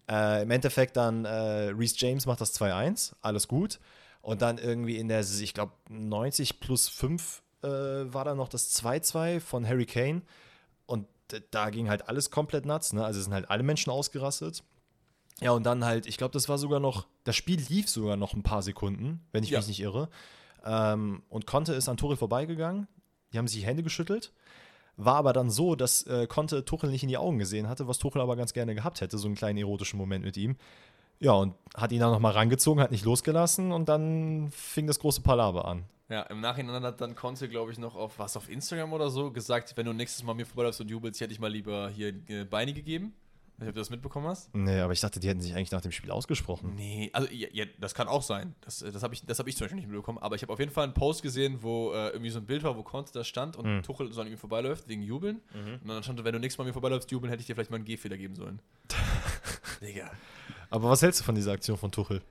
[0.10, 3.80] Äh, Im Endeffekt dann äh, Reese James macht das 2-1, alles gut.
[4.22, 7.68] Und dann irgendwie in der, ich glaube, 90 plus 5 äh,
[8.14, 10.22] war dann noch das 2-2 von Harry Kane.
[10.86, 11.06] Und
[11.52, 12.94] da ging halt alles komplett nuts.
[12.94, 13.04] Ne?
[13.06, 14.64] Also sind halt alle Menschen ausgerastet.
[15.42, 18.34] Ja, und dann halt, ich glaube, das war sogar noch, das Spiel lief sogar noch
[18.34, 19.60] ein paar Sekunden, wenn ich Ja.
[19.60, 20.10] mich nicht irre.
[20.66, 22.88] Ähm, und Conte ist an Tuchel vorbeigegangen.
[23.32, 24.34] Die haben sich die Hände geschüttelt.
[24.98, 28.00] War aber dann so, dass äh, Conte Tuchel nicht in die Augen gesehen hatte, was
[28.00, 30.58] Tuchel aber ganz gerne gehabt hätte, so einen kleinen erotischen Moment mit ihm.
[31.22, 35.22] Ja, und hat ihn dann nochmal rangezogen, hat nicht losgelassen und dann fing das große
[35.22, 35.84] Palaver an.
[36.10, 39.32] Ja, im Nachhinein hat dann Conte, glaube ich, noch auf was auf Instagram oder so
[39.32, 42.46] gesagt, wenn du nächstes Mal mir vorbeiläufst und jubelst, hätte ich mal lieber hier äh,
[42.46, 43.14] Beine gegeben.
[43.62, 44.56] Ich weiß nicht, ob du das mitbekommen hast.
[44.56, 46.76] Nee, aber ich dachte, die hätten sich eigentlich nach dem Spiel ausgesprochen.
[46.76, 48.56] Nee, also ja, ja, das kann auch sein.
[48.62, 50.18] Das, äh, das habe ich, das hab ich zum Beispiel nicht mitbekommen.
[50.18, 52.64] Aber ich habe auf jeden Fall einen Post gesehen, wo äh, irgendwie so ein Bild
[52.64, 53.84] war, wo Conte da stand und Mhm.
[53.84, 55.42] Tuchel so an ihm vorbeiläuft, wegen Jubeln.
[55.84, 57.76] Und dann stand, wenn du nächstes Mal mir vorbeiläufst, jubeln, hätte ich dir vielleicht mal
[57.76, 58.62] einen Gehfehler geben sollen.
[59.82, 60.10] Digga.
[60.70, 62.22] Aber was hältst du von dieser Aktion von Tuchel?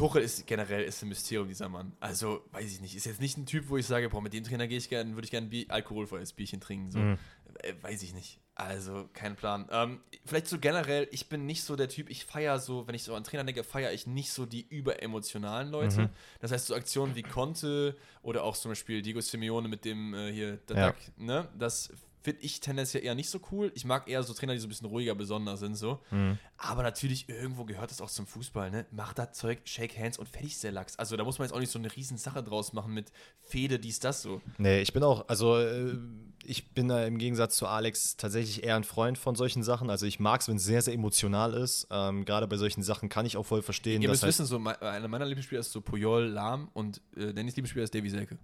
[0.00, 1.92] Tuchel ist generell ist ein Mysterium, dieser Mann.
[2.00, 2.96] Also, weiß ich nicht.
[2.96, 5.14] Ist jetzt nicht ein Typ, wo ich sage, boah, mit dem Trainer gehe ich gerne,
[5.14, 6.90] würde ich gerne ein Bier, alkoholfreies Bierchen trinken.
[6.90, 6.98] So.
[6.98, 7.18] Mhm.
[7.62, 8.40] Äh, weiß ich nicht.
[8.54, 9.68] Also, kein Plan.
[9.70, 13.04] Ähm, vielleicht so generell, ich bin nicht so der Typ, ich feiere so, wenn ich
[13.04, 16.02] so an Trainer denke, feiere ich nicht so die überemotionalen Leute.
[16.02, 16.08] Mhm.
[16.40, 20.32] Das heißt, so Aktionen wie Conte oder auch zum Beispiel Diego Simeone mit dem äh,
[20.32, 20.58] hier, Ja.
[20.66, 21.48] Dadak, ne?
[21.58, 21.90] Das
[22.22, 23.72] finde ich tendenziell eher nicht so cool.
[23.74, 26.00] Ich mag eher so Trainer, die so ein bisschen ruhiger, besonders sind, so.
[26.10, 26.38] Mhm.
[26.56, 28.86] Aber natürlich, irgendwo gehört das auch zum Fußball, ne?
[28.90, 30.96] Mach das Zeug, shake hands und fertig ist der Lachs.
[30.98, 33.78] Also da muss man jetzt auch nicht so eine riesen Sache draus machen mit Fede,
[33.78, 34.40] dies, das so.
[34.58, 35.96] Nee, ich bin auch, also äh,
[36.44, 39.90] ich bin da im Gegensatz zu Alex tatsächlich eher ein Freund von solchen Sachen.
[39.90, 41.86] Also ich mag es, wenn es sehr, sehr emotional ist.
[41.90, 44.56] Ähm, Gerade bei solchen Sachen kann ich auch voll verstehen, Ihr müsst halt, wissen, so,
[44.58, 48.38] einer meiner Lieblingsspieler ist so Puyol, Lahm und äh, Dennis Lieblingsspieler ist Davy Selke.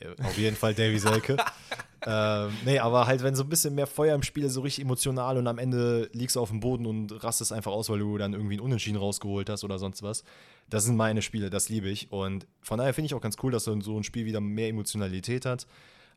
[0.00, 1.36] Äh, auf jeden Fall Davy Selke.
[2.06, 4.84] ähm, nee, aber halt, wenn so ein bisschen mehr Feuer im Spiel ist, so richtig
[4.84, 8.16] emotional und am Ende liegst du auf dem Boden und rastest einfach aus, weil du
[8.18, 10.24] dann irgendwie einen Unentschieden rausgeholt hast oder sonst was.
[10.68, 12.10] Das sind meine Spiele, das liebe ich.
[12.12, 14.40] Und von daher finde ich auch ganz cool, dass so ein- so ein Spiel wieder
[14.40, 15.66] mehr Emotionalität hat.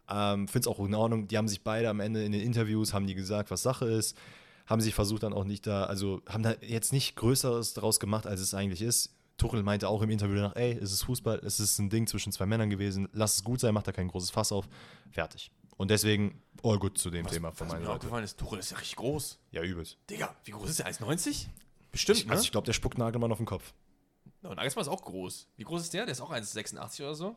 [0.10, 1.28] Ähm, Finde es auch in Ordnung.
[1.28, 4.18] Die haben sich beide am Ende in den Interviews, haben die gesagt, was Sache ist.
[4.66, 8.26] Haben sich versucht dann auch nicht da, also haben da jetzt nicht Größeres draus gemacht,
[8.28, 9.14] als es eigentlich ist.
[9.38, 12.32] Tuchel meinte auch im Interview danach, ey, es ist Fußball, es ist ein Ding zwischen
[12.32, 14.68] zwei Männern gewesen, lass es gut sein, macht da kein großes Fass auf.
[15.12, 15.52] Fertig.
[15.76, 17.96] Und deswegen, all gut zu dem Thema von Was meiner mir Seite.
[17.98, 19.40] aufgefallen ist, Tuchel ist ja richtig groß.
[19.52, 19.98] Ja, übelst.
[20.10, 20.88] Digga, wie groß ist der?
[20.88, 21.48] 1,90?
[21.92, 22.32] Bestimmt, Ich, ne?
[22.32, 23.74] also ich glaube, der spuckt Nagelmann auf den Kopf.
[24.44, 25.48] Und Nagelsmann ist auch groß.
[25.58, 26.06] Wie groß ist der?
[26.06, 27.36] Der ist auch 1,86 oder so.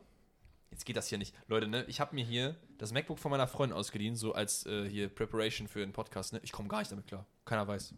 [0.69, 1.33] Jetzt geht das hier nicht.
[1.47, 4.87] Leute, ne, ich habe mir hier das MacBook von meiner Freundin ausgeliehen, so als äh,
[4.89, 6.41] hier Preparation für den Podcast, ne?
[6.43, 7.25] Ich komme gar nicht damit klar.
[7.45, 7.93] Keiner weiß.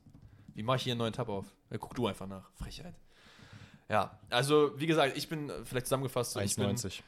[0.54, 1.46] Wie mache ich hier einen neuen Tab auf?
[1.72, 2.52] Ja, guck du einfach nach.
[2.54, 2.94] Frechheit.
[3.90, 6.32] Ja, also wie gesagt, ich bin äh, vielleicht zusammengefasst.
[6.34, 7.02] so, ich bin- 1,90.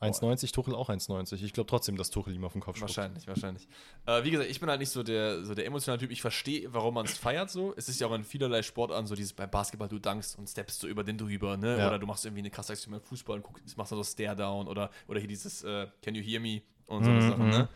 [0.00, 1.42] 1,90, Tuchel auch 1,90.
[1.42, 2.90] Ich glaube trotzdem, dass Tuchel ihm auf den Kopf spuckt.
[2.96, 3.66] Wahrscheinlich, wahrscheinlich.
[4.04, 6.10] Äh, wie gesagt, ich bin halt nicht so der, so der emotionale Typ.
[6.10, 7.72] Ich verstehe, warum man es feiert so.
[7.78, 10.80] Es ist ja auch in vielerlei Sportarten so dieses beim Basketball, du dankst und steppst
[10.80, 11.78] so über den drüber, ne?
[11.78, 11.88] Ja.
[11.88, 14.68] Oder du machst irgendwie eine krasse Aktion beim Fußball und guckst, machst dann so Stare-Down
[14.68, 17.50] oder, oder hier dieses äh, Can you hear me und so Mhm, Sachen, mhm.
[17.50, 17.68] ne?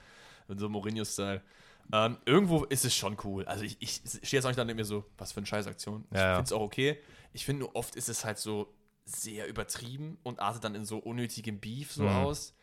[0.58, 1.40] So Mourinho-Style.
[1.92, 3.46] Ähm, irgendwo ist es schon cool.
[3.46, 5.46] Also ich, ich stehe jetzt auch nicht da und denke mir so, was für eine
[5.46, 6.04] Scheißaktion.
[6.10, 6.34] Ich Ja, ja.
[6.34, 6.98] finde es auch okay.
[7.32, 8.72] Ich finde nur oft ist es halt so
[9.04, 12.08] sehr übertrieben und artet dann in so unnötigem Beef so Mhm.
[12.08, 12.54] aus.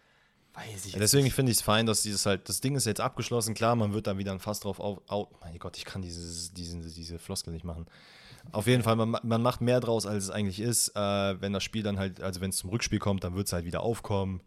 [0.53, 3.01] Weiß ich Ja, deswegen finde ich es fein, dass dieses halt, das Ding ist jetzt
[3.01, 4.99] abgeschlossen, klar, man wird dann wieder ein Fass drauf auf.
[5.07, 7.85] Au, mein Gott, ich kann dieses, diesen, diese Floskel nicht machen.
[8.51, 10.89] Auf jeden Fall, man, ma- man macht mehr draus, als es eigentlich ist.
[10.95, 13.53] Äh, wenn das Spiel dann halt, also wenn es zum Rückspiel kommt, dann wird es
[13.53, 14.41] halt wieder aufkommen.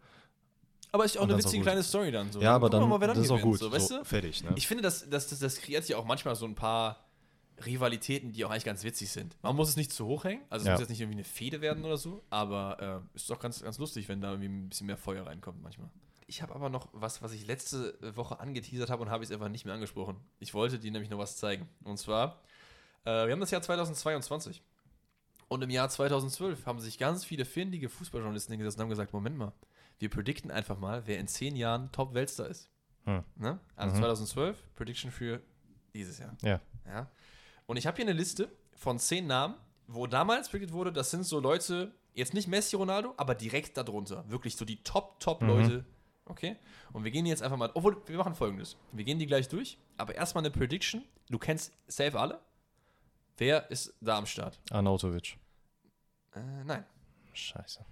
[0.91, 1.65] Aber ist auch eine dann auch witzige gut.
[1.67, 2.31] kleine Story dann.
[2.31, 2.41] So.
[2.41, 3.59] Ja, aber dann, mal, wer das ist auch gut.
[3.59, 4.03] So, weißt du?
[4.03, 4.53] Fertig, ne?
[4.57, 7.05] Ich finde, das, das, das, das kreiert ja auch manchmal so ein paar
[7.65, 9.35] Rivalitäten, die auch eigentlich ganz witzig sind.
[9.43, 10.73] Man muss es nicht zu hoch hängen, also es Ja.
[10.73, 13.61] muss jetzt nicht irgendwie eine Fehde werden oder so, aber äh, es ist auch ganz,
[13.61, 15.89] ganz lustig, wenn da irgendwie ein bisschen mehr Feuer reinkommt manchmal.
[16.27, 19.49] Ich habe aber noch was, was ich letzte Woche angeteasert habe und habe es einfach
[19.49, 20.15] nicht mehr angesprochen.
[20.39, 21.67] Ich wollte dir nämlich noch was zeigen.
[21.83, 22.41] Und zwar,
[23.03, 24.63] äh, wir haben das Jahr 2022.
[25.49, 29.37] Und im Jahr 2012 haben sich ganz viele findige Fußballjournalisten hingesetzt und haben gesagt, Moment
[29.37, 29.51] mal,
[29.99, 32.69] wir predikten einfach mal, wer in zehn Jahren Top-Weltstar ist.
[33.03, 33.23] Hm.
[33.35, 33.59] Ne?
[33.75, 33.99] Also Mhm.
[33.99, 35.41] 2012, Prediction für
[35.93, 36.37] dieses Jahr.
[36.41, 36.61] Ja.
[36.85, 37.11] Ja.
[37.71, 39.55] Und ich habe hier eine Liste von zehn Namen,
[39.87, 44.29] wo damals predicted wurde, das sind so Leute, jetzt nicht Messi, Ronaldo, aber direkt darunter.
[44.29, 45.85] Wirklich so die Top-Top-Leute.
[46.25, 46.57] Okay?
[46.91, 48.75] Und wir gehen jetzt einfach mal, obwohl, wir machen folgendes.
[48.91, 51.05] Wir gehen die gleich durch, aber erstmal eine Prediction.
[51.29, 52.41] Du kennst safe alle.
[53.37, 54.59] Wer ist da am Start?
[54.69, 55.37] Arnautovic.
[56.35, 56.83] Äh, nein.
[57.31, 57.85] Scheiße.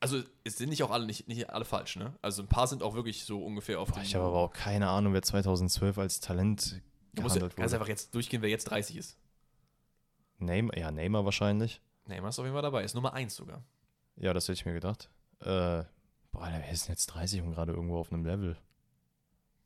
[0.00, 2.14] Also es sind nicht auch alle nicht, nicht alle falsch, ne?
[2.22, 4.88] Also ein paar sind auch wirklich so ungefähr auf Boah, ich habe aber auch keine
[4.88, 6.80] Ahnung, wer 2012 als Talent
[7.12, 9.18] Du musst ja ganz einfach jetzt durchgehen, wer jetzt 30 ist.
[10.38, 11.80] Neymar, ja, Neymar wahrscheinlich.
[12.06, 13.62] Neymar ist auf jeden Fall dabei, ist Nummer 1 sogar.
[14.16, 15.10] Ja, das hätte ich mir gedacht.
[15.40, 15.84] Äh,
[16.32, 18.56] boah, wer ist denn jetzt 30 und gerade irgendwo auf einem Level?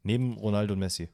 [0.03, 1.09] Neben Ronaldo und Messi.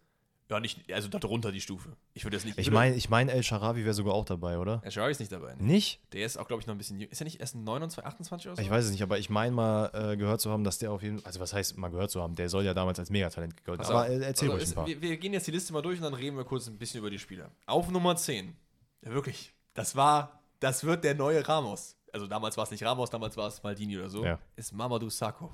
[0.50, 1.96] Ja, nicht, also darunter die Stufe.
[2.12, 2.58] Ich würde jetzt nicht.
[2.58, 4.80] Ich meine, ich mein, El Sharawi wäre sogar auch dabei, oder?
[4.84, 5.54] El Shaarawy ist nicht dabei.
[5.54, 5.62] Ne?
[5.62, 6.00] Nicht?
[6.12, 7.12] Der ist auch, glaube ich, noch ein bisschen jünger.
[7.12, 8.62] Ist er nicht erst 29, 28 oder so?
[8.62, 11.02] Ich weiß es nicht, aber ich meine mal äh, gehört zu haben, dass der auf
[11.04, 13.56] jeden Fall, also was heißt mal gehört zu haben, der soll ja damals als Megatalent
[13.56, 13.84] gegolten.
[13.84, 14.86] Pass Aber äh, erzähl Also ruhig ist, ein paar.
[14.88, 16.98] wir, wir gehen jetzt die Liste mal durch und dann reden wir kurz ein bisschen
[16.98, 17.52] über die Spieler.
[17.66, 18.56] Auf Nummer 10.
[19.04, 19.54] Ja, wirklich.
[19.74, 21.96] Das war, das wird der neue Ramos.
[22.12, 24.24] Also damals war es nicht Ramos, damals war es Maldini oder so.
[24.24, 24.40] Ja.
[24.56, 25.52] Ist Mamadou Sakho.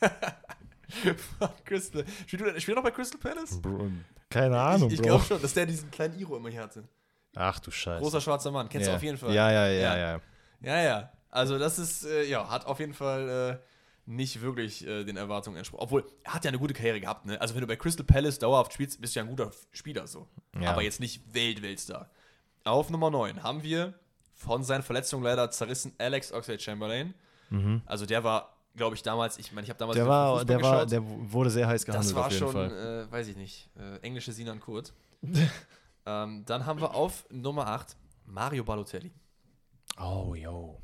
[1.38, 2.04] Von Crystal.
[2.26, 3.60] Spielt er noch bei Crystal Palace?
[3.60, 3.88] Bro,
[4.34, 6.84] keine Ahnung, ich ich glaube schon, dass der diesen kleinen Iro immer hier hatte.
[7.36, 8.02] Ach du Scheiße.
[8.02, 8.68] Großer schwarzer Mann.
[8.68, 9.32] Kennst du auf jeden Fall.
[9.34, 9.96] Ja, ja, ja, Ja.
[9.96, 10.20] ja.
[10.60, 11.12] Ja, ja.
[11.30, 15.56] Also das ist, äh, ja, hat auf jeden Fall äh, nicht wirklich äh, den Erwartungen
[15.56, 15.82] entsprochen.
[15.82, 17.40] Obwohl, er hat ja eine gute Karriere gehabt, ne?
[17.40, 20.28] Also wenn du bei Crystal Palace dauerhaft spielst, bist du ja ein guter Spieler so.
[20.60, 20.70] Ja.
[20.70, 22.08] Aber jetzt nicht Welt-Weltstar.
[22.64, 23.94] Auf Nummer 9 haben wir
[24.34, 27.14] von seinen Verletzungen leider zerrissen Alex Oxlade-Chamberlain.
[27.86, 29.96] Also der war, glaube ich, damals, ich meine, ich habe damals.
[29.96, 31.02] Der war, der war, der
[31.32, 33.06] wurde sehr heiß gehandelt Das war auf jeden schon, Fall.
[33.08, 34.92] äh, weiß ich nicht, äh, englische Sinan Kurt.
[36.06, 37.96] ähm, dann haben wir auf Nummer 8
[38.26, 39.12] Mario Balotelli.
[39.98, 40.80] Oh, yo.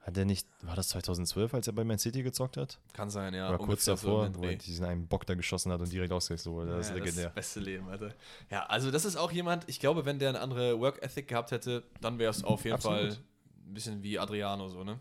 [0.00, 2.78] Hat er nicht, war das 2012, als er bei Man City gezockt hat?
[2.92, 3.48] Kann sein, ja.
[3.48, 6.12] Oder kurz so davor, im wo er diesen einen Bock da geschossen hat und direkt
[6.12, 6.76] ausgewechselt wurde.
[6.76, 7.24] Das Ja, ist legendär.
[7.26, 8.12] Das beste Leben, Alter.
[8.50, 11.52] Ja, also das ist auch jemand, ich glaube, wenn der eine andere Work Ethic gehabt
[11.52, 12.98] hätte, dann wäre es auf jeden Absolut.
[12.98, 13.18] Fall
[13.66, 15.00] ein bisschen wie Adriano so, ne?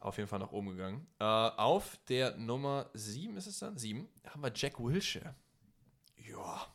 [0.00, 1.06] Auf jeden Fall nach oben gegangen.
[1.18, 3.76] Äh, auf der Nummer 7 ist es dann?
[3.76, 5.34] 7 haben wir Jack Wilshere.
[6.16, 6.66] Ja.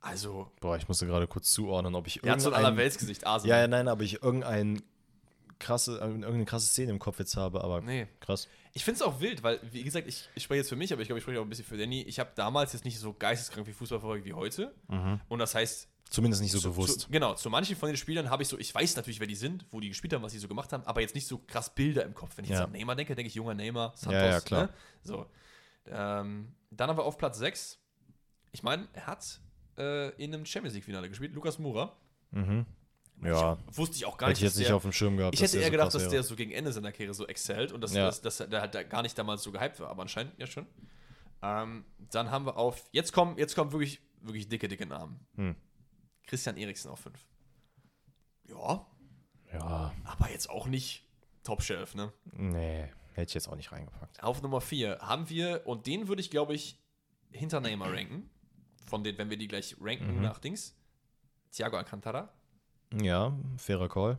[0.00, 3.28] Also, Boah, ich musste gerade kurz zuordnen, ob ich der hat so ein Allerweltsgesicht, Ja,
[3.28, 3.60] Arsenal.
[3.60, 4.82] ja, nein, aber ich irgendein
[5.58, 8.06] krasse, irgendeine krasse Szene im Kopf jetzt habe, aber Nee.
[8.20, 8.48] krass.
[8.72, 11.02] Ich finde es auch wild, weil, wie gesagt, ich, ich spreche jetzt für mich, aber
[11.02, 12.00] ich glaube, ich spreche auch ein bisschen für Danny.
[12.02, 14.74] Ich habe damals jetzt nicht so geisteskrank wie Fußball verfolgt wie heute.
[15.28, 17.00] Und das heißt, Zumindest nicht so zu, bewusst.
[17.02, 19.36] Zu, genau, zu manchen von den Spielern habe ich so, ich weiß natürlich, wer die
[19.36, 21.72] sind, wo die gespielt haben, was sie so gemacht haben, aber jetzt nicht so krass
[21.74, 22.36] Bilder im Kopf.
[22.36, 22.56] Wenn ich Ja.
[22.58, 24.12] jetzt an Neymar denke, denke ich junger Neymar, Santos.
[24.20, 24.62] Ja, ja, klar.
[24.64, 24.68] Ne?
[25.04, 25.26] So.
[25.86, 27.78] Ähm, dann haben wir auf Platz 6,
[28.52, 29.40] ich meine, er hat
[29.78, 31.96] äh, in einem Champions League-Finale gespielt, Lukas Moura.
[32.32, 32.66] mhm.
[33.22, 34.38] Ja, Wusste ich auch gar hätte nicht.
[34.38, 35.34] ich jetzt dass nicht der- auf dem Schirm gehabt.
[35.34, 36.10] ich hätte der eher so gedacht, dass wäre.
[36.12, 38.06] der so gegen Ende seiner Karriere so excellt und dass, Ja.
[38.06, 40.66] dass, dass der halt gar nicht damals so gehypt war, aber anscheinend ja schon.
[41.42, 45.20] Ähm, dann haben wir auf, jetzt kommen, jetzt kommen wirklich, wirklich dicke, dicke Namen.
[45.36, 45.54] Hm.
[46.30, 47.26] Christian Eriksen auf 5.
[48.48, 48.86] Ja,
[49.52, 51.04] Ja, aber jetzt auch nicht
[51.42, 52.12] Top-Shelf, ne?
[52.32, 52.82] nee,
[53.14, 54.22] hätte ich jetzt auch nicht reingepackt.
[54.22, 56.78] Auf Nummer 4 haben wir, und den würde ich, glaube ich,
[57.32, 58.30] hinter Neymar ranken.
[58.86, 60.22] Von den, wenn wir die gleich ranken Mhm.
[60.22, 60.76] nach Dings.
[61.50, 62.32] Thiago Alcantara.
[63.00, 64.16] Ja, fairer Call.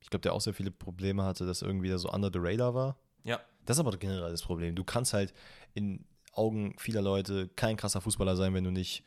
[0.00, 2.72] Ich glaube, der auch sehr viele Probleme hatte, dass irgendwie der so under the radar
[2.74, 2.96] war.
[3.24, 4.76] Ja, Das ist aber generell das Problem.
[4.76, 5.34] Du kannst halt
[5.74, 9.02] in Augen vieler Leute kein krasser Fußballer sein, wenn du nicht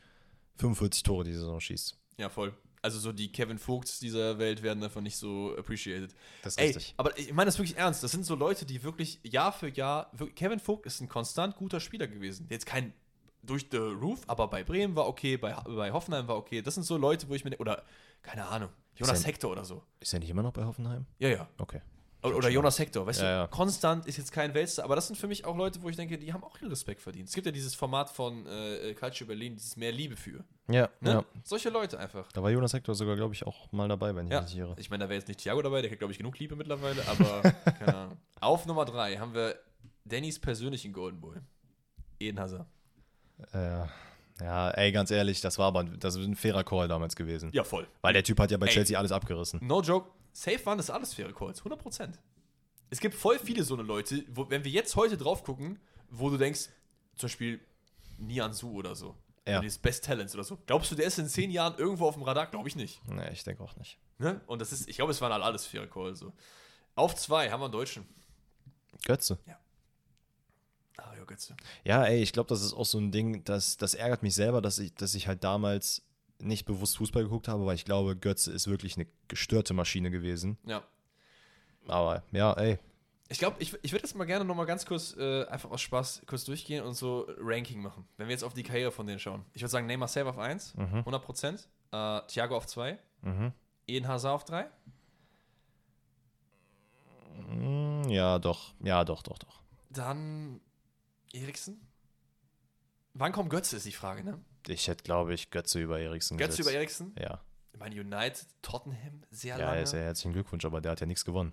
[0.56, 1.98] 45 Tore die Saison schießt.
[2.16, 2.52] Ja, voll.
[2.82, 6.14] Also so die Kevin Vogts dieser Welt werden davon nicht so appreciated.
[6.42, 6.94] Das ist Ey, richtig.
[6.96, 8.02] aber ich meine das wirklich ernst.
[8.02, 10.10] Das sind so Leute, die wirklich Jahr für Jahr.
[10.12, 12.48] Wirklich, Kevin Vogt ist ein konstant guter Spieler gewesen.
[12.50, 12.92] Jetzt kein
[13.44, 16.62] durch the roof, aber bei Bremen war okay, bei, bei Hoffenheim war okay.
[16.62, 17.56] Das sind so Leute, wo ich mir.
[17.58, 17.84] Oder,
[18.22, 19.82] keine Ahnung, Jonas Hector oder so.
[20.00, 21.06] Ist er nicht immer noch bei Hoffenheim?
[21.18, 21.48] Ja, ja.
[21.58, 21.80] Okay.
[22.22, 23.30] Oder, Jonas Hector, weißt Ja, du?
[23.42, 23.46] ja.
[23.48, 26.16] Konstant ist jetzt kein Weltstar, aber das sind für mich auch Leute, wo ich denke,
[26.18, 27.28] die haben auch ihren Respekt verdient.
[27.28, 30.44] Es gibt ja dieses Format von äh, Culture Berlin, dieses Mehr Liebe für.
[30.68, 31.10] Ja, Ne?
[31.10, 31.24] ja.
[31.42, 32.30] Solche Leute einfach.
[32.32, 34.58] Da war Jonas Hector sogar, glaube ich, auch mal dabei, wenn ich Ja, mich nicht
[34.60, 34.74] irre.
[34.78, 37.02] ich meine, da wäre jetzt nicht Thiago dabei, der kriegt, glaube ich, genug Liebe mittlerweile,
[37.08, 37.42] aber
[37.78, 38.16] keine Ahnung.
[38.40, 39.56] Auf Nummer 3 haben wir
[40.04, 41.36] Dannys persönlichen Golden Boy.
[42.20, 42.66] Eden Hazard.
[43.52, 43.84] Äh,
[44.42, 47.50] ja, ey, ganz ehrlich, das war aber das ist ein fairer Call damals gewesen.
[47.52, 47.86] Ja, voll.
[48.00, 48.72] Weil der Typ hat ja bei Ey.
[48.72, 49.60] Chelsea alles abgerissen.
[49.62, 52.14] No joke, safe waren das alles faire Calls, 100%.
[52.90, 55.78] Es gibt voll viele so eine Leute, wo, wenn wir jetzt heute drauf gucken,
[56.10, 56.68] wo du denkst,
[57.16, 57.60] zum Beispiel
[58.18, 59.14] Nian Su oder so.
[59.46, 59.58] Ja.
[59.58, 60.58] Oder Best Talents oder so.
[60.66, 62.46] Glaubst du, der ist in zehn Jahren irgendwo auf dem Radar?
[62.46, 63.00] Glaube ich nicht.
[63.08, 63.98] Nee, ich denke auch nicht.
[64.18, 64.40] Ne?
[64.46, 66.20] Und das ist, ich glaube, es waren halt alles faire Calls.
[66.20, 66.32] So.
[66.94, 68.06] Auf zwei haben wir einen Deutschen.
[69.04, 69.38] Götze.
[71.04, 71.56] Mario Götze.
[71.84, 74.60] Ja, ey, ich glaube, das ist auch so ein Ding, das, das ärgert mich selber,
[74.62, 76.02] dass ich, dass ich halt damals
[76.38, 80.58] nicht bewusst Fußball geguckt habe, weil ich glaube, Götze ist wirklich eine gestörte Maschine gewesen.
[80.64, 80.82] Ja.
[81.86, 82.78] Aber ja, ey,
[83.28, 86.22] Ich glaube, ich, ich würde jetzt mal gerne nochmal ganz kurz, äh, einfach aus Spaß,
[86.26, 88.06] kurz durchgehen und so Ranking machen.
[88.16, 89.44] Wenn wir jetzt auf die Karriere von denen schauen.
[89.54, 91.66] Ich würde sagen, Neymar safe auf 1, 100%.
[91.92, 92.98] Äh, Thiago auf 2.
[93.22, 93.52] Mhm.
[93.86, 94.68] Eden Hazard auf 3.
[97.48, 99.60] Mm, ja, doch, ja, doch, doch, doch.
[99.90, 100.60] Dann
[101.32, 101.86] Eriksen.
[103.14, 104.40] Wann kommt Götze, ist die Frage, ne?
[104.68, 107.00] Ich hätte, glaube ich, Götze über Eriksen Götze über gesetzt.
[107.00, 107.14] Eriksen.
[107.18, 107.40] Ja,
[107.72, 109.82] Ich meine, United, Tottenham, sehr ja, lange.
[109.84, 111.52] ja herzlichen Glückwunsch, aber der hat ja nichts gewonnen.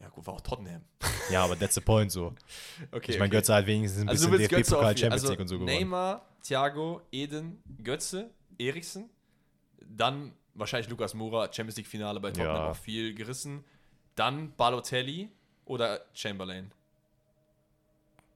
[0.00, 0.82] Ja, gut, war auch Tottenham.
[1.30, 2.34] Ja, aber that's the point so.
[2.90, 3.12] Okay.
[3.12, 4.96] Ich meine, Götze hat wenigstens ein also bisschen DFB-Pokal.
[4.96, 5.74] Champions Also League und so gewonnen.
[5.76, 9.10] Neymar, Thiago, Eden, Götze, Eriksen.
[9.86, 12.70] Dann wahrscheinlich Lukas Moura, Champions League-Finale bei Tottenham Ja.
[12.70, 13.62] auch viel gerissen.
[14.14, 15.28] Dann Balotelli
[15.66, 16.72] oder Chamberlain.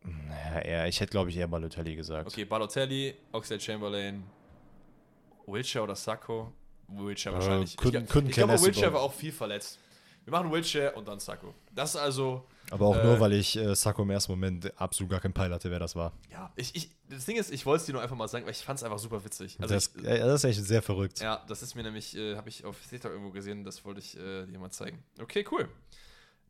[0.05, 2.27] Ja, eher, ich hätte, glaube ich, eher Balotelli gesagt.
[2.29, 4.25] Okay, Balotelli, Oxlade Chamberlain,
[5.47, 6.53] Wilshere oder Sacco.
[6.89, 7.75] Wilshere Äh, wahrscheinlich.
[7.77, 9.79] couldn't- ich couldn't ich glaube, less Wilshere about- war auch viel verletzt.
[10.25, 11.55] Wir machen Wilshere und dann Sacco.
[11.75, 15.11] Das ist also, Aber auch Äh, nur, weil ich äh, Sacco im ersten Moment absolut
[15.11, 16.13] gar keinen Peil hatte, wer das war.
[16.31, 18.53] ja, ich, ich, das Ding ist, ich wollte es dir nur einfach mal sagen, weil
[18.53, 19.57] ich fand es einfach super witzig.
[19.61, 21.21] Also das, ich, äh, das ist echt sehr verrückt.
[21.21, 24.17] Ja, das ist mir nämlich, äh, habe ich auf TikTok irgendwo gesehen, das wollte ich
[24.17, 25.03] äh, dir mal zeigen.
[25.21, 25.69] Okay, cool.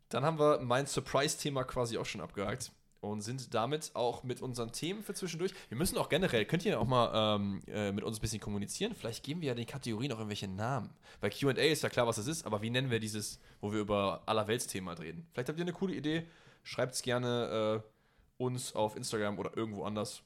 [0.09, 2.71] Dann haben wir mein Surprise-Thema quasi auch schon abgehakt.
[3.03, 5.53] Und sind damit auch mit unseren Themen für zwischendurch.
[5.67, 8.95] Wir müssen auch generell, könnt ihr auch mal ähm, äh, mit uns ein bisschen kommunizieren?
[8.95, 10.89] Vielleicht geben wir ja den Kategorien auch irgendwelche Namen.
[11.19, 13.81] Weil QA ist ja klar, was das ist, aber wie nennen wir dieses, wo wir
[13.81, 15.27] über Allerweltsthema reden?
[15.33, 16.25] Vielleicht habt ihr eine coole Idee.
[16.63, 20.23] Schreibt es gerne äh, uns auf Instagram oder irgendwo anders.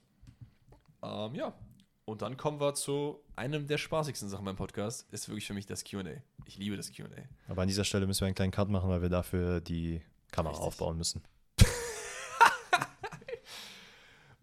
[1.02, 1.54] Ähm, ja.
[2.06, 5.12] Und dann kommen wir zu einem der spaßigsten Sachen beim Podcast.
[5.12, 6.04] Ist wirklich für mich das QA.
[6.46, 7.08] Ich liebe das QA.
[7.48, 10.02] Aber an dieser Stelle müssen wir einen kleinen Cut machen, weil wir dafür die
[10.32, 10.68] Kamera Richtig.
[10.68, 11.24] aufbauen müssen.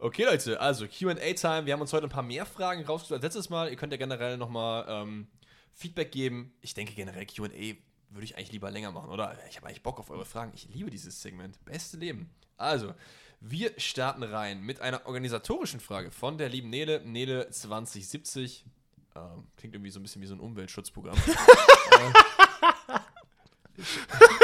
[0.05, 1.65] Okay, Leute, also QA-Time.
[1.65, 3.71] Wir haben uns heute ein paar mehr Fragen rausgesucht als letztes Mal.
[3.71, 5.29] Ihr könnt ja generell nochmal ähm,
[5.73, 6.53] Feedback geben.
[6.61, 7.49] Ich denke generell, QA
[8.11, 9.35] würde ich eigentlich lieber länger machen, oder?
[9.49, 10.53] Ich habe eigentlich Bock auf eure Fragen.
[10.55, 11.59] Ich liebe dieses Segment.
[11.65, 12.29] Beste Leben.
[12.59, 12.93] Also,
[13.41, 17.01] wir starten rein mit einer organisatorischen Frage von der lieben Nele.
[17.03, 18.67] Nele 2070.
[19.17, 21.17] Ähm, klingt irgendwie so ein bisschen wie so ein Umweltschutzprogramm.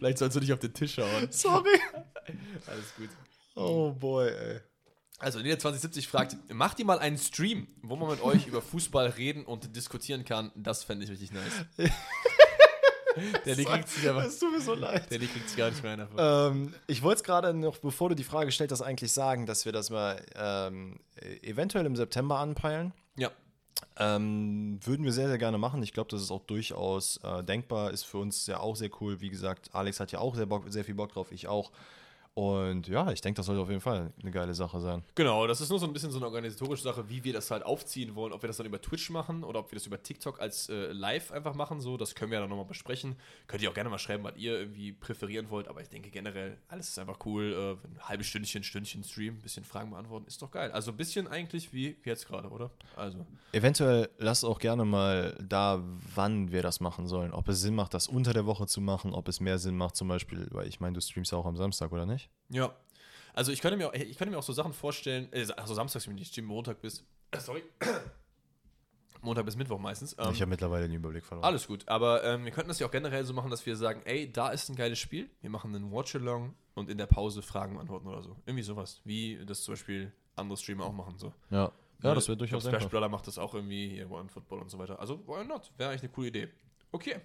[0.00, 1.26] Vielleicht sollst du dich auf den Tisch schauen.
[1.30, 1.78] Sorry.
[2.66, 3.10] Alles gut.
[3.54, 4.60] Oh boy, ey.
[5.18, 9.08] Also, Nele 2070 fragt, macht ihr mal einen Stream, wo man mit euch über Fußball
[9.08, 10.50] reden und diskutieren kann?
[10.56, 11.66] Das fände ich richtig nice.
[13.44, 14.24] Der Lee kriegt sich aber.
[14.24, 15.10] Es tut mir so leid.
[15.10, 16.08] Der Lee kriegt sich gar nicht mehr einer.
[16.16, 19.66] Ähm, ich wollte es gerade noch, bevor du die Frage stellst, das eigentlich sagen, dass
[19.66, 21.00] wir das mal ähm,
[21.42, 22.94] eventuell im September anpeilen.
[23.16, 23.30] Ja.
[23.98, 25.82] Ähm, würden wir sehr, sehr gerne machen.
[25.82, 27.90] Ich glaube, das ist auch durchaus äh, denkbar.
[27.90, 29.20] Ist für uns ja auch sehr cool.
[29.20, 31.70] Wie gesagt, Alex hat ja auch sehr, Bock, sehr viel Bock drauf, ich auch.
[32.40, 35.02] Und ja, ich denke, das sollte auf jeden Fall eine geile Sache sein.
[35.14, 37.62] Genau, das ist nur so ein bisschen so eine organisatorische Sache, wie wir das halt
[37.62, 38.32] aufziehen wollen.
[38.32, 40.90] Ob wir das dann über Twitch machen oder ob wir das über TikTok als äh,
[40.92, 41.82] Live einfach machen.
[41.82, 43.16] So, das können wir ja dann nochmal besprechen.
[43.46, 45.68] Könnt ihr auch gerne mal schreiben, was ihr irgendwie präferieren wollt.
[45.68, 47.78] Aber ich denke generell, alles ist einfach cool.
[47.84, 50.72] Äh, ein halbes Stündchen, Stündchen Stream, ein bisschen Fragen beantworten, ist doch geil.
[50.72, 52.70] Also ein bisschen eigentlich wie jetzt gerade, oder?
[52.96, 53.26] Also.
[53.52, 55.84] Eventuell lasst auch gerne mal da,
[56.14, 57.34] wann wir das machen sollen.
[57.34, 59.94] Ob es Sinn macht, das unter der Woche zu machen, ob es mehr Sinn macht,
[59.94, 62.29] zum Beispiel, weil ich meine, du streamst ja auch am Samstag, oder nicht?
[62.48, 62.74] Ja.
[63.34, 66.18] Also ich könnte mir auch, ich könnte mir auch so Sachen vorstellen, also Samstags, wenn
[66.18, 67.62] ich stream Montag bis, äh, sorry,
[69.22, 70.16] Montag bis Mittwoch meistens.
[70.18, 71.44] Ähm, ich habe mittlerweile den Überblick verloren.
[71.44, 74.02] alles gut, aber ähm, wir könnten das ja auch generell so machen, dass wir sagen,
[74.04, 77.74] ey, da ist ein geiles Spiel, wir machen einen Watch-Along und in der Pause Fragen
[77.74, 78.36] beantworten oder so.
[78.46, 81.32] Irgendwie sowas, wie das zum Beispiel andere Streamer auch machen, so.
[81.50, 81.70] Ja,
[82.02, 82.90] ja das wäre durchaus glaub, Splash.
[82.90, 84.98] Brother macht das auch irgendwie, hier One Football und so weiter.
[84.98, 85.70] Also, why not?
[85.76, 86.48] Wäre eigentlich eine coole Idee.
[86.90, 87.20] Okay.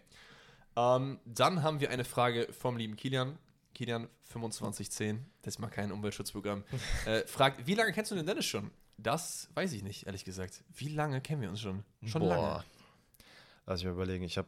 [0.75, 3.37] Ähm, dann haben wir eine Frage vom lieben Kilian.
[3.75, 6.63] Kilian 2510, das ist mal kein Umweltschutzprogramm.
[7.05, 8.71] äh, fragt, wie lange kennst du den Dennis schon?
[8.97, 10.63] Das weiß ich nicht, ehrlich gesagt.
[10.73, 11.83] Wie lange kennen wir uns schon?
[12.05, 12.63] Schon lange.
[13.65, 14.23] Lass ich mal überlegen.
[14.23, 14.47] Ich habe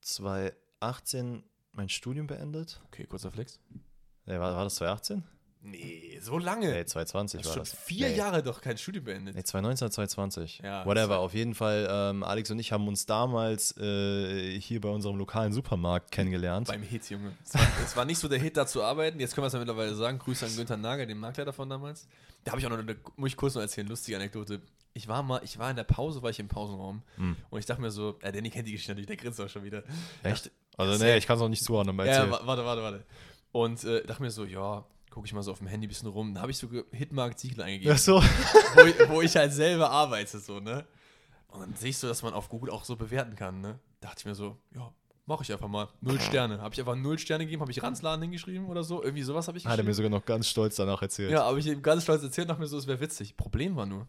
[0.00, 2.80] 2018 mein Studium beendet.
[2.86, 3.60] Okay, kurzer Flex.
[4.26, 5.22] Nee, war, war das 2018?
[5.68, 6.70] Nee, so lange.
[6.70, 7.74] Nee, 2020 Hast war schon das.
[7.74, 8.16] vier nee.
[8.16, 9.34] Jahre doch kein Studium beendet.
[9.34, 10.60] Nee, 2019 oder 2020.
[10.62, 11.18] Ja, Whatever.
[11.18, 15.52] Auf jeden Fall, ähm, Alex und ich haben uns damals äh, hier bei unserem lokalen
[15.52, 16.68] Supermarkt kennengelernt.
[16.68, 17.32] Beim Hit, Junge.
[17.44, 19.18] Es war, es war nicht so der Hit, da zu arbeiten.
[19.18, 20.18] Jetzt können wir es ja mittlerweile sagen.
[20.18, 22.06] Grüße an Günther Nagel, den Marktleiter von damals.
[22.44, 24.60] Da habe ich auch noch eine, muss ich kurz noch erzählen, lustige Anekdote.
[24.94, 27.36] Ich war mal, ich war in der Pause, war ich im Pausenraum Hm.
[27.50, 29.64] und ich dachte mir so, ja, Danny kennt die Geschichte natürlich, der grinst auch schon
[29.64, 29.82] wieder.
[30.22, 30.50] Echt?
[30.78, 31.98] Also, Ja, nee, ich kann es auch nicht zuordnen.
[32.06, 33.04] Ja, warte, warte, warte.
[33.52, 34.86] Und äh, dachte mir so, ja,
[35.16, 36.34] gucke ich mal so auf dem Handy ein bisschen rum.
[36.34, 38.16] Da habe ich so Hitmark Ziegel eingegeben, Ach so.
[38.74, 40.84] wo, ich, wo ich halt selber arbeite, so, ne?
[41.48, 43.78] Und dann sehe ich so, dass man auf Google auch so bewerten kann, ne?
[44.00, 44.92] Dachte ich mir so, ja,
[45.24, 45.88] mache ich einfach mal.
[46.02, 46.60] Null Sterne.
[46.60, 49.02] Habe ich einfach null Sterne gegeben, habe ich Ranzladen hingeschrieben oder so.
[49.02, 49.88] Irgendwie sowas habe ich Hat er geschrieben.
[49.88, 51.30] mir sogar noch ganz stolz danach erzählt.
[51.30, 53.38] Ja, aber ich ihm ganz stolz erzählt, dachte mir so, es wäre witzig.
[53.38, 54.06] Problem war nur,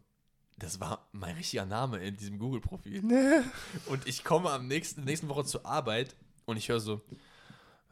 [0.58, 3.02] das war mein richtiger Name in diesem Google-Profil.
[3.86, 7.00] Und ich komme am nächsten, nächsten Woche zur Arbeit und ich höre so,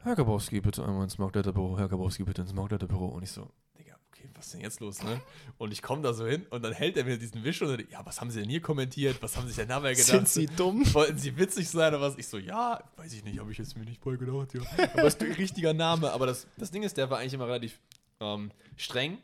[0.06, 3.06] Herr Gabowski, bitte einmal ins Marktleiterbüro, Herr Gabowski, bitte ins Marktleiterbüro.
[3.06, 5.20] Und ich so, Digga, okay, was ist denn jetzt los, ne?
[5.58, 7.84] Und ich komme da so hin und dann hält er mir diesen Wisch und dann,
[7.90, 9.20] ja, was haben Sie denn hier kommentiert?
[9.20, 10.06] Was haben sich denn dabei gedacht?
[10.06, 10.84] Sind sie dumm?
[10.94, 12.16] Wollten sie witzig sein oder was?
[12.18, 14.60] Ich so, ja, weiß ich nicht, habe ich jetzt mir nicht bei gedacht, ja.
[14.92, 16.12] Aber das ist ein richtiger Name.
[16.12, 17.80] Aber das, das Ding ist, der war eigentlich immer relativ
[18.20, 19.18] ähm, streng.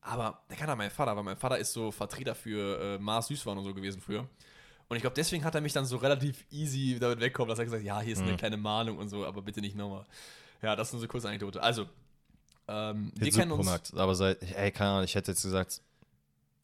[0.00, 3.26] Aber der kann auch mein Vater, weil mein Vater ist so Vertreter für äh, Mars
[3.26, 4.26] Süßwaren und so gewesen früher.
[4.92, 7.64] Und ich glaube, deswegen hat er mich dann so relativ easy damit wegkommen, dass er
[7.64, 8.36] gesagt hat, ja, hier ist eine Mhm.
[8.36, 10.04] kleine Mahnung und so, aber bitte nicht nochmal.
[10.60, 11.62] Ja, das ist so kurze Anekdote.
[11.62, 11.86] Also,
[12.68, 13.94] ähm, wir kennen uns.
[13.94, 15.80] Aber seit, ey, keine Ahnung, ich hätte jetzt gesagt,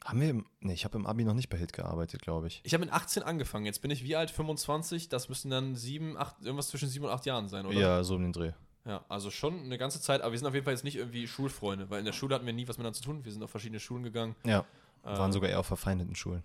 [0.04, 2.60] haben wir, im, nee, ich habe im Abi noch nicht bei Hit gearbeitet, glaube ich.
[2.64, 3.64] Ich habe mit 18 angefangen.
[3.64, 4.30] Jetzt bin ich wie alt?
[4.30, 5.08] 25.
[5.08, 7.78] Das müssten dann sieben, acht, irgendwas zwischen sieben und acht Jahren sein, oder?
[7.80, 8.52] Ja, so um den Dreh.
[8.84, 11.26] Ja, also schon eine ganze Zeit, aber wir sind auf jeden Fall jetzt nicht irgendwie
[11.26, 13.24] Schulfreunde, weil in der Schule hatten wir nie was miteinander zu tun.
[13.24, 14.36] Wir sind auf verschiedene Schulen gegangen.
[14.44, 14.66] Ja,
[15.02, 16.42] waren Äh, sogar eher auf verfeindeten Schulen.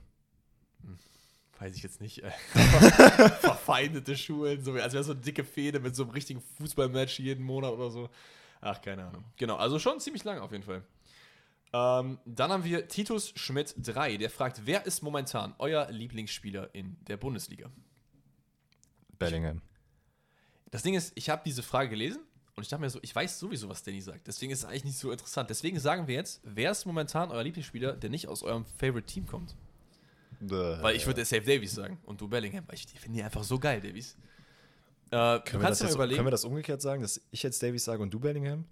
[1.64, 2.22] Weiß ich jetzt nicht.
[2.22, 2.30] äh,
[3.40, 7.46] Verfeindete Schulen, so, als wäre so eine dicke Fehde mit so einem richtigen Fußballmatch jeden
[7.46, 8.10] Monat oder so.
[8.60, 9.24] Ach, keine Ahnung.
[9.38, 10.84] Genau, also schon ziemlich lang auf jeden Fall.
[11.72, 16.98] Ähm, dann haben wir Titus Schmidt 3, der fragt, wer ist momentan euer Lieblingsspieler in
[17.08, 17.72] der Bundesliga?
[19.18, 19.62] Bellingham.
[20.70, 22.20] Das Ding ist, ich habe diese Frage gelesen
[22.56, 24.28] Und ich dachte mir so, ich weiß sowieso, was Danny sagt.
[24.28, 25.50] Deswegen ist es eigentlich nicht so interessant.
[25.50, 29.26] Deswegen sagen wir jetzt, wer ist momentan euer Lieblingsspieler, der nicht aus eurem Favorite Team
[29.26, 29.56] kommt?
[30.50, 33.60] Weil ich würde Safe Davies sagen und du Bellingham, weil ich finde die einfach so
[33.60, 34.16] geil, Davies.
[35.12, 36.16] Äh, du Können wir, das jetzt, überlegen.
[36.18, 38.66] können wir das umgekehrt sagen, dass ich jetzt Davies sage und du Bellingham?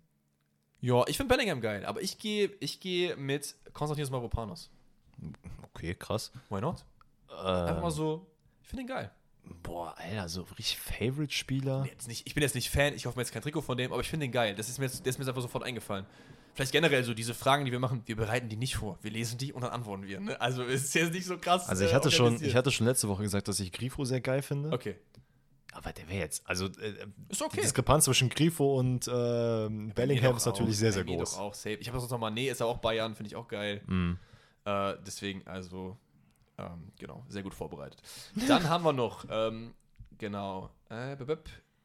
[0.81, 4.71] ja, ich finde Bellingham geil, aber ich gehe ich gehe mit Konstantinos Mavropanos.
[5.73, 6.31] Okay, krass.
[6.49, 6.83] Why not?
[7.29, 8.25] Ähm, Einfach mal so,
[8.63, 9.11] ich finde ihn geil.
[9.63, 11.85] Boah, Alter, so richtig Favorite-Spieler.
[11.87, 13.91] Jetzt nicht, ich bin jetzt nicht Fan, ich hoffe mir jetzt kein Trikot von dem,
[13.91, 14.55] aber ich finde ihn geil.
[14.55, 16.05] Das ist mir jetzt, der ist mir jetzt einfach sofort eingefallen.
[16.53, 18.97] Vielleicht generell so diese Fragen, die wir machen, wir bereiten die nicht vor.
[19.01, 20.19] Wir lesen die und dann antworten wir.
[20.19, 20.39] Ne?
[20.39, 21.69] Also es ist jetzt nicht so krass.
[21.69, 22.49] Also ich äh, hatte schon, organisiert.
[22.49, 24.71] ich hatte schon letzte Woche gesagt, dass ich Grifo sehr geil finde.
[24.71, 24.95] Okay.
[25.73, 27.61] Aber der wäre jetzt, also äh, Ist die okay.
[27.61, 31.35] Diskrepanz zwischen Grifo und ähm, Bellingham ist natürlich sehr, sehr mir groß.
[31.35, 31.75] Doch auch safe.
[31.75, 33.81] Ich habe sonst noch mal, nee, ist ja auch Bayern, finde ich auch geil.
[33.87, 34.19] Mhm.
[34.65, 35.97] Äh, deswegen, also,
[36.57, 38.01] ähm, genau, sehr gut vorbereitet.
[38.47, 39.73] Dann haben wir noch, ähm,
[40.17, 41.15] genau, äh,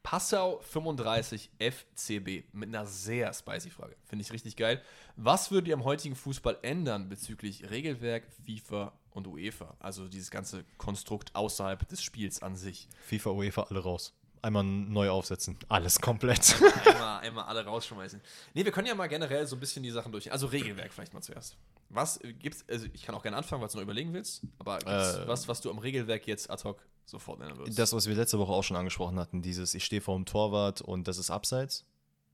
[0.09, 3.97] Passau 35 FCB mit einer sehr spicy Frage.
[4.05, 4.81] Finde ich richtig geil.
[5.17, 9.75] Was würdet ihr am heutigen Fußball ändern bezüglich Regelwerk, FIFA und UEFA?
[9.81, 12.87] Also dieses ganze Konstrukt außerhalb des Spiels an sich.
[13.01, 14.13] FIFA, UEFA, alle raus.
[14.41, 15.57] Einmal neu aufsetzen.
[15.67, 16.55] Alles komplett.
[16.85, 18.21] einmal, einmal alle rausschmeißen.
[18.53, 20.31] Nee, wir können ja mal generell so ein bisschen die Sachen durch.
[20.31, 21.57] Also Regelwerk vielleicht mal zuerst.
[21.89, 25.27] Was gibt's, also ich kann auch gerne anfangen, weil du noch überlegen willst, aber Äh,
[25.27, 27.79] was, was du am Regelwerk jetzt ad hoc sofort würdest?
[27.79, 30.81] Das, was wir letzte Woche auch schon angesprochen hatten, dieses ich stehe vor dem Torwart
[30.81, 31.85] und das ist abseits.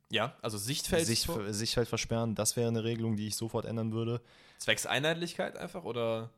[0.09, 4.21] ja, also Sichtfeld Sicht, Sichtfeld versperren, das wäre eine Regelung, die ich sofort ändern würde.
[4.57, 6.29] zwecks Einheitlichkeit einfach oder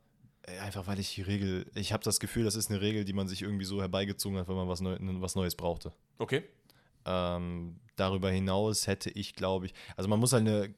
[0.62, 3.26] Einfach weil ich die Regel, ich habe das Gefühl, das ist eine Regel, die man
[3.26, 5.92] sich irgendwie so herbeigezogen hat, weil man was, Neu was Neues brauchte.
[6.18, 6.44] okay.
[7.04, 10.74] Ähm, darüber hinaus hätte ich, glaube ich, also man muss halt eine,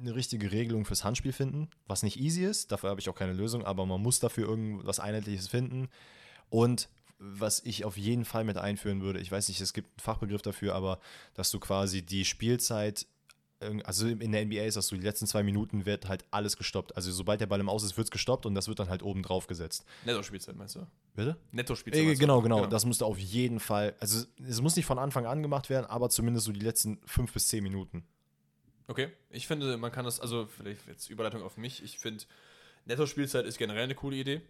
[0.00, 3.32] eine richtige Regelung fürs Handspiel finden, was nicht easy ist, dafür habe ich auch keine
[3.32, 5.88] Lösung, aber man muss dafür irgendwas Einheitliches finden.
[6.50, 6.88] Und
[7.20, 10.42] was ich auf jeden Fall mit einführen würde, ich weiß nicht, es gibt einen Fachbegriff
[10.42, 10.98] dafür, aber
[11.34, 13.06] dass du quasi die Spielzeit,
[13.84, 16.96] also in der NBA ist das so, die letzten zwei Minuten wird halt alles gestoppt.
[16.96, 19.02] Also sobald der Ball im Aus ist, wird es gestoppt und das wird dann halt
[19.02, 19.84] oben drauf gesetzt.
[20.06, 20.86] Netto-Spielzeit meinst du?
[21.14, 21.36] Bitte?
[21.52, 22.02] Netto-Spielzeit.
[22.02, 22.18] Äh, du?
[22.18, 25.68] genau, genau, Das müsste auf jeden Fall, also es muss nicht von Anfang an gemacht
[25.68, 28.02] werden, aber zumindest so die letzten fünf bis zehn Minuten.
[28.88, 32.24] Okay, ich finde, man kann das, also vielleicht jetzt Überleitung auf mich, ich finde,
[32.86, 34.40] Netto-Spielzeit ist generell eine coole Idee,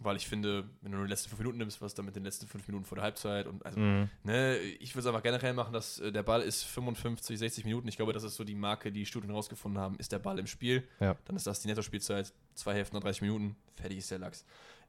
[0.00, 2.24] weil ich finde, wenn du nur die letzten fünf Minuten nimmst, was dann mit den
[2.24, 4.10] letzten fünf Minuten vor der Halbzeit und also, Mhm.
[4.24, 7.86] ne, ich würde es einfach generell machen, dass äh, der Ball ist 55, 60 Minuten,
[7.88, 10.46] ich glaube, das ist so die Marke, die Studien rausgefunden haben, ist der Ball im
[10.48, 11.16] Spiel, Ja.
[11.26, 14.44] dann ist das die Netto-Spielzeit, zwei Hälften, 30 Minuten, fertig ist der Lachs.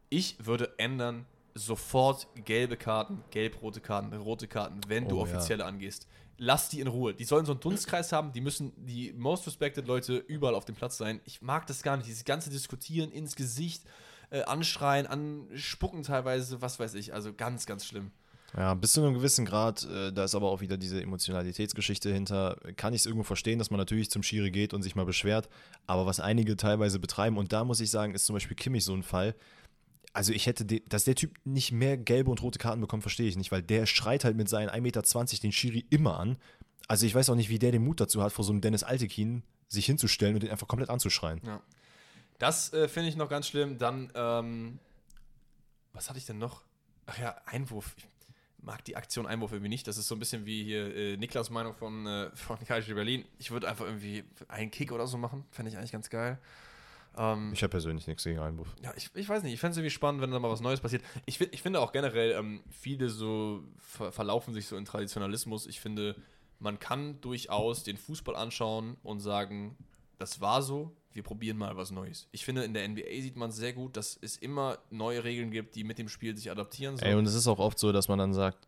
[0.10, 5.32] Ich würde ändern, sofort gelbe Karten, gelb-rote Karten, rote Karten, wenn du Oh, ja.
[5.36, 6.08] offizielle angehst.
[6.38, 7.14] Lass die in Ruhe.
[7.14, 10.76] Die sollen so einen Dunstkreis haben, die müssen die most respected Leute überall auf dem
[10.76, 11.22] Platz sein.
[11.24, 13.84] Ich mag das gar nicht, dieses ganze Diskutieren ins Gesicht,
[14.30, 17.14] äh, anschreien, anspucken teilweise, was weiß ich.
[17.14, 18.12] Also ganz, ganz schlimm.
[18.58, 22.58] Ja, bis zu einem gewissen Grad, äh, da ist aber auch wieder diese Emotionalitätsgeschichte hinter,
[22.78, 25.50] kann ich es irgendwo verstehen, dass man natürlich zum Schiri geht und sich mal beschwert,
[25.88, 28.94] aber was einige teilweise betreiben, und da muss ich sagen, ist zum Beispiel Kimmich so
[28.94, 29.36] ein Fall,
[30.14, 33.28] also ich hätte, de, dass der Typ nicht mehr gelbe und rote Karten bekommt, verstehe
[33.28, 35.02] ich nicht, weil der schreit halt mit seinen 1,20 Meter
[35.42, 36.38] den Schiri immer an.
[36.88, 38.84] Also ich weiß auch nicht, wie der den Mut dazu hat, vor so einem Dennis
[38.84, 41.42] Altekin sich hinzustellen und den einfach komplett anzuschreien.
[41.44, 41.62] Ja.
[42.40, 43.78] Das äh, finde ich noch ganz schlimm.
[43.78, 44.80] Dann, ähm,
[45.94, 46.64] was hatte ich denn noch?
[47.06, 47.96] Ach ja, Einwurf.
[47.98, 48.08] Ich
[48.62, 49.88] mag die Aktion Einwurf irgendwie nicht.
[49.88, 53.24] Das ist so ein bisschen wie hier äh, Niklas Meinung von, äh, von KSG Berlin.
[53.38, 55.46] Ich würde einfach irgendwie einen Kick oder so machen.
[55.52, 56.40] Fände ich eigentlich ganz geil.
[57.18, 58.68] Ähm, Ich habe persönlich nichts gegen Einwurf.
[58.84, 60.82] ja, ich, ich weiß nicht, ich fände es irgendwie spannend, wenn da mal was Neues
[60.82, 61.04] passiert.
[61.26, 65.68] Ich, ich finde auch generell, ähm, viele so ver verlaufen sich so in Traditionalismus.
[65.68, 66.16] Ich finde,
[66.60, 69.78] man kann durchaus den Fußball anschauen und sagen,
[70.18, 72.28] das war so, wir probieren mal was Neues.
[72.32, 75.76] Ich finde, in der NBA sieht man sehr gut, dass es immer neue Regeln gibt,
[75.76, 77.18] die mit dem Spiel sich adaptieren Ey, sollen.
[77.20, 78.68] und es ist auch oft so, dass man dann sagt,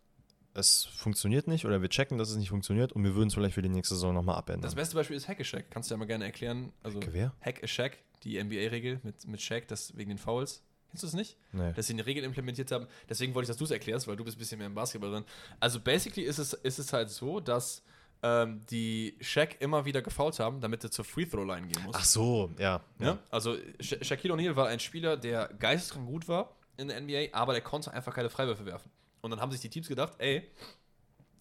[0.54, 3.54] es funktioniert nicht oder wir checken, dass es nicht funktioniert und wir würden es vielleicht
[3.54, 4.62] für die nächste Saison nochmal abändern.
[4.64, 5.70] Das beste Beispiel ist Hack a Shack.
[5.70, 6.72] Kannst du ja mal gerne erklären.
[6.84, 7.34] Also Wer?
[7.42, 10.64] Hack a Shack, die NBA-Regel mit, mit Shaq, das wegen den Fouls.
[10.90, 11.38] Kennst du das nicht?
[11.52, 11.74] Nee.
[11.74, 12.88] dass sie eine Regel implementiert haben.
[13.10, 15.12] Deswegen wollte ich, dass du es erklärst, weil du bist ein bisschen mehr im Basketball
[15.12, 15.26] drin.
[15.60, 17.84] Also basically ist es, ist es halt so, dass
[18.24, 21.96] ähm, die Shaq immer wieder gefoult haben, damit er zur Free-Throw-Line gehen muss.
[21.98, 22.82] Ach so, ja.
[23.00, 23.20] Ja?
[23.30, 27.54] Also Sha Shaquille O'Neal war ein Spieler, der geisteskrank gut war in der NBA, aber
[27.54, 28.92] der konnte einfach keine Freiwürfe werfen.
[29.22, 30.50] Und dann haben sich die Teams gedacht, ey,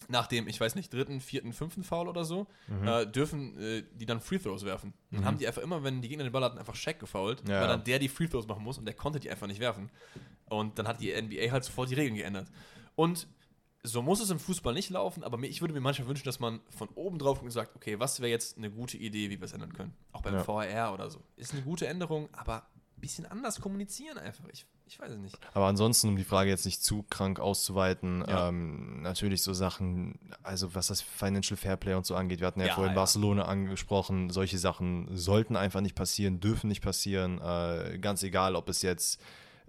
[0.09, 2.87] nach dem, ich weiß nicht, dritten, vierten, fünften Foul oder so, Mhm.
[2.87, 4.93] äh, dürfen äh, die dann Free Throws werfen.
[5.11, 7.61] Dann haben die einfach immer, wenn die Gegner den Ball hatten, einfach Shaq gefoult, Ja.
[7.61, 9.89] weil dann der die Free Throws machen muss und der konnte die einfach nicht werfen.
[10.45, 12.47] Und dann hat die NBA halt sofort die Regeln geändert.
[12.95, 13.27] Und
[13.83, 16.59] so muss es im Fußball nicht laufen, aber ich würde mir manchmal wünschen, dass man
[16.69, 19.53] von oben drauf und sagt, okay, was wäre jetzt eine gute Idee, wie wir es
[19.53, 19.93] ändern können?
[20.11, 20.47] Auch beim Ja.
[20.47, 21.21] VAR oder so.
[21.37, 22.63] Ist eine gute Änderung, aber
[22.97, 24.43] ein bisschen anders kommunizieren einfach.
[24.51, 25.37] Ich, ich weiß es nicht.
[25.53, 28.49] Aber ansonsten, um die Frage jetzt nicht zu krank auszuweiten, Ja.
[28.49, 32.67] ähm, natürlich so Sachen, also was das Financial Fairplay und so angeht, wir hatten ja,
[32.67, 32.99] Ja, vorhin ja.
[32.99, 38.67] Barcelona angesprochen, solche Sachen sollten einfach nicht passieren, dürfen nicht passieren, äh, ganz egal, ob
[38.67, 39.21] es jetzt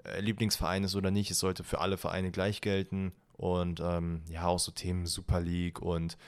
[0.05, 4.47] äh, Lieblingsverein ist oder nicht, es sollte für alle Vereine gleich gelten und ähm, ja,
[4.47, 6.19] auch so Themen Super League und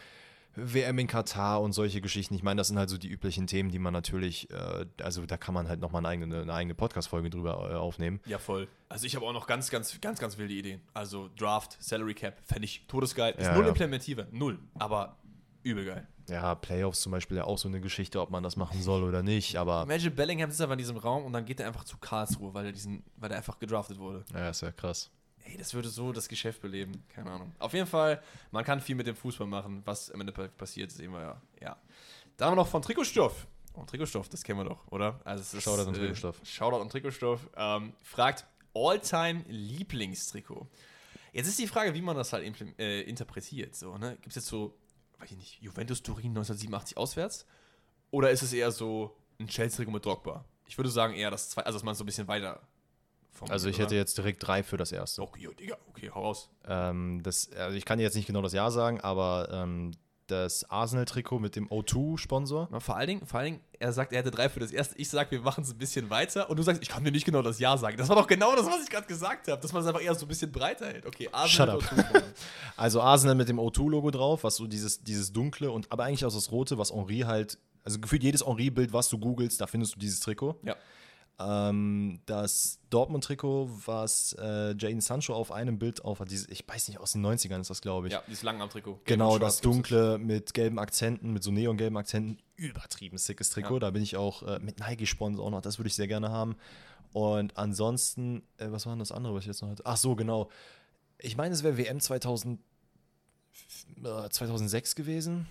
[0.54, 2.34] WM in Katar und solche Geschichten.
[2.34, 5.36] Ich meine, das sind halt so die üblichen Themen, die man natürlich, äh, also da
[5.36, 8.20] kann man halt nochmal eine eigene, eine eigene Podcast-Folge drüber äh, aufnehmen.
[8.26, 8.66] Ja, voll.
[8.88, 10.80] Also ich habe auch noch ganz, ganz, ganz, ganz wilde Ideen.
[10.92, 13.34] Also Draft, Salary Cap, fände ich todesgeil.
[13.34, 13.68] Ist Ja, null ja.
[13.68, 14.26] implementierbar.
[14.32, 14.58] Null.
[14.78, 15.16] Aber
[15.62, 16.08] übel geil.
[16.28, 19.22] Ja, Playoffs zum Beispiel ja auch so eine Geschichte, ob man das machen soll oder
[19.22, 21.96] nicht, aber Imagine Bellingham sitzt einfach in diesem Raum und dann geht er einfach zu
[21.98, 24.24] Karlsruhe, weil er diesen, weil er einfach gedraftet wurde.
[24.32, 25.10] ja, ist ja krass.
[25.44, 27.04] Ey, das würde so das Geschäft beleben.
[27.08, 27.52] Keine Ahnung.
[27.58, 29.82] Auf jeden Fall, man kann viel mit dem Fußball machen.
[29.84, 31.42] Was am Ende passiert, sehen wir ja.
[31.60, 31.76] ja.
[32.36, 33.46] Dann haben wir noch von Trikotstoff.
[33.74, 35.20] Oh, Trikotstoff, das kennen wir doch, oder?
[35.24, 36.40] Also es ist, Shoutout an Trikotstoff.
[36.40, 37.48] Äh, Shoutout an Trikotstoff.
[37.56, 40.68] Ähm, fragt Alltime Lieblingstrikot.
[41.32, 42.44] Jetzt ist die Frage, wie man das halt
[42.78, 43.74] äh, interpretiert.
[43.76, 44.16] So, ne?
[44.16, 44.76] Gibt es jetzt so,
[45.18, 47.46] weiß ich nicht, Juventus Turin 1987 auswärts?
[48.10, 50.44] Oder ist es eher so ein Chelsea-Trikot mit Drogba?
[50.66, 52.60] Ich würde sagen eher das zweite, also dass man es so ein bisschen weiter
[53.48, 53.84] Also ich oder?
[53.84, 55.22] hätte jetzt direkt drei für das erste.
[55.22, 56.50] Okay, Digga, okay, hau raus.
[56.66, 59.92] Ähm, das, also ich kann dir jetzt nicht genau das Jahr sagen, aber ähm,
[60.26, 62.68] das Arsenal-Trikot mit dem O2-Sponsor.
[62.70, 64.96] Na, vor allen Dingen, vor allen Dingen, er sagt, er hätte drei für das erste.
[64.98, 66.48] Ich sag, wir machen es ein bisschen weiter.
[66.48, 67.96] Und du sagst, ich kann dir nicht genau das Ja sagen.
[67.96, 69.60] Das war doch genau das, was ich gerade gesagt habe.
[69.60, 71.06] Dass man es einfach eher so ein bisschen breiter hält.
[71.06, 71.96] Okay, Shut Arsenal up.
[71.96, 72.22] mit O2.
[72.76, 76.32] Also Arsenal mit dem O2-Logo drauf, was so dieses, dieses dunkle und aber eigentlich auch
[76.32, 79.98] das rote, was Henri halt, also gefühlt jedes Henri-Bild, was du googelst, da findest du
[79.98, 80.60] dieses Trikot.
[80.62, 80.76] ja.
[81.40, 87.00] Ähm, das Dortmund-Trikot, was äh, Jaden Sancho auf einem Bild auf hat, ich weiß nicht,
[87.00, 88.12] aus den 90ern ist das, glaube ich.
[88.12, 89.00] ja, dieses Langarm-Trikot.
[89.04, 92.38] Genau, das dunkle mit gelben Akzenten, mit so neongelben Akzenten.
[92.56, 93.74] Übertrieben sickes Trikot.
[93.74, 93.80] Ja.
[93.80, 95.62] Da bin ich auch äh, mit Nike-Sponsor auch noch.
[95.62, 96.56] Das würde ich sehr gerne haben.
[97.12, 99.82] Und ansonsten, äh, was war denn das andere, was ich jetzt noch hatte?
[99.86, 100.50] Ach so, genau.
[101.18, 102.60] Ich meine, es wäre WM 2000,
[104.04, 105.46] äh, 2006 gewesen.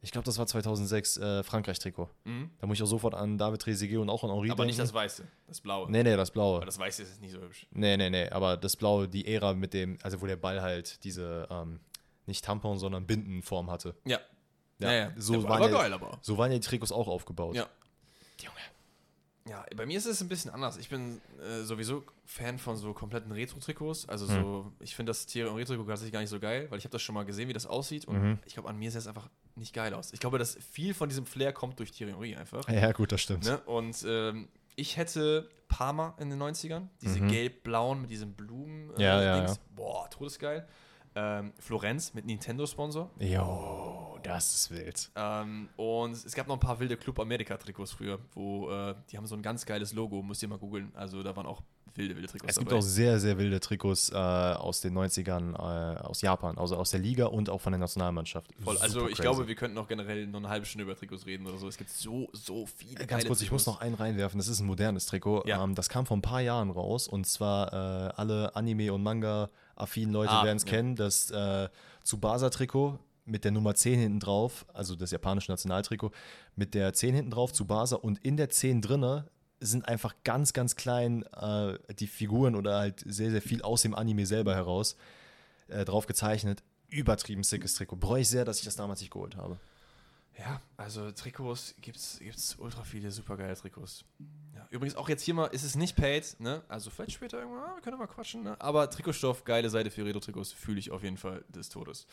[0.00, 2.08] Ich glaube, das war 2006 äh, Frankreich-Trikot.
[2.24, 2.50] Mhm.
[2.60, 4.90] Da muss ich auch sofort an David Trezeguet und auch an Henri Aber nicht das
[4.90, 5.04] denken.
[5.04, 5.90] Weiße, das Blaue.
[5.90, 6.56] Nee, nee, das Blaue.
[6.58, 7.66] Aber das Weiße ist nicht so hübsch.
[7.72, 11.02] Nee, nee, nee, aber das Blaue, die Ära mit dem, also wo der Ball halt
[11.02, 11.80] diese, ähm,
[12.26, 13.94] nicht Tampon, sondern Bindenform hatte.
[14.04, 14.20] Ja.
[14.80, 15.12] Ja, ja, ja.
[15.16, 16.16] so waren ja- geil, aber.
[16.22, 17.56] So waren ja die Trikots auch aufgebaut.
[17.56, 17.66] Ja.
[18.40, 18.54] Junge.
[19.48, 20.76] Ja, bei mir ist es ein bisschen anders.
[20.76, 24.08] Ich bin äh, sowieso Fan von so kompletten Retro-Trikots.
[24.08, 24.34] Also Hm.
[24.42, 27.02] so, ich finde das Thierry Henry-Trikot tatsächlich gar nicht so geil, weil ich habe das
[27.02, 28.04] schon mal gesehen, wie das aussieht.
[28.04, 28.38] Und Mhm.
[28.46, 29.28] ich glaube, an mir sieht es einfach
[29.58, 30.12] nicht geil aus.
[30.12, 32.68] Ich glaube, dass viel von diesem Flair kommt durch Thierry Henry einfach.
[32.68, 33.44] Ja, gut, das stimmt.
[33.44, 33.58] Ne?
[33.66, 37.28] Und ähm, ich hätte Parma in den 90ern, diese Mhm.
[37.28, 38.90] gelb-blauen mit diesen Blumen.
[38.96, 39.54] Äh, Ja, ja, ja.
[39.74, 40.66] Boah, todesgeil.
[41.14, 43.10] Ähm, Florenz mit Nintendo-Sponsor.
[43.18, 45.10] Jo, das ist wild.
[45.16, 49.26] Ähm, und es gab noch ein paar wilde Club America-Trikots früher, wo äh, die haben
[49.26, 50.92] so ein ganz geiles Logo, müsst ihr mal googeln.
[50.94, 51.62] Also da waren auch
[51.98, 52.78] wilde, wilde Trikots Es gibt dabei.
[52.78, 57.00] auch sehr, sehr wilde Trikots äh, aus den 90ern äh, aus Japan, also aus der
[57.00, 58.50] Liga und auch von der Nationalmannschaft.
[58.62, 58.78] Voll.
[58.78, 59.22] Also Super ich crazy.
[59.22, 61.68] glaube, wir könnten noch generell noch eine halbe Stunde über Trikots reden oder so.
[61.68, 63.78] Es gibt so, so viele Äh, Ganz kurz, ich muss Trikots.
[63.78, 64.38] noch einen reinwerfen.
[64.38, 65.42] Das ist ein modernes Trikot.
[65.46, 65.62] Ja.
[65.62, 67.08] Ähm, das kam vor ein paar Jahren raus.
[67.08, 70.70] Und zwar äh, alle Anime- und Manga-affinen Leute Ah, werden es ja.
[70.70, 70.96] kennen.
[70.96, 71.68] Das äh,
[72.04, 76.12] Tsubasa-Trikot mit der Nummer 10 hinten drauf, also das japanische Nationaltrikot,
[76.56, 77.96] mit der 10 hinten drauf, Tsubasa.
[77.96, 79.26] Und in der 10 drinne
[79.60, 83.94] sind einfach ganz, ganz klein äh, die Figuren oder halt sehr, sehr viel aus dem
[83.94, 84.96] Anime selber heraus
[85.68, 86.62] äh, drauf gezeichnet.
[86.88, 87.96] Übertrieben sickes Trikot.
[87.96, 89.58] Bereue ich sehr, dass ich das damals nicht geholt habe.
[90.38, 94.04] Ja, also Trikots gibt's, gibt's ultra viele super geile Trikots.
[94.54, 96.62] Ja, übrigens auch jetzt hier mal, ist es nicht paid, ne?
[96.68, 98.56] Also vielleicht später irgendwann, ah, wir können mal quatschen, ne?
[98.60, 102.06] Aber Trikotstoff, geile Seite für Retro-Trikots, fühle ich auf jeden Fall des Todes.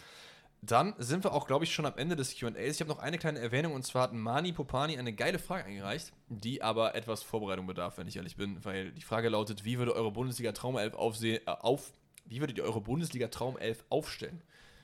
[0.62, 2.56] Dann sind wir auch, glaube ich, schon am Ende des QAs.
[2.58, 6.12] Ich habe noch eine kleine Erwähnung und zwar hat Mani Popani eine geile Frage eingereicht,
[6.28, 9.94] die aber etwas Vorbereitung bedarf, wenn ich ehrlich bin, weil die Frage lautet: Wie würde
[9.96, 11.92] eure Bundesliga Traumelf aufsehen, äh, auf,
[12.26, 14.42] wie würdet ihr eure Bundesliga Traumelf aufstellen?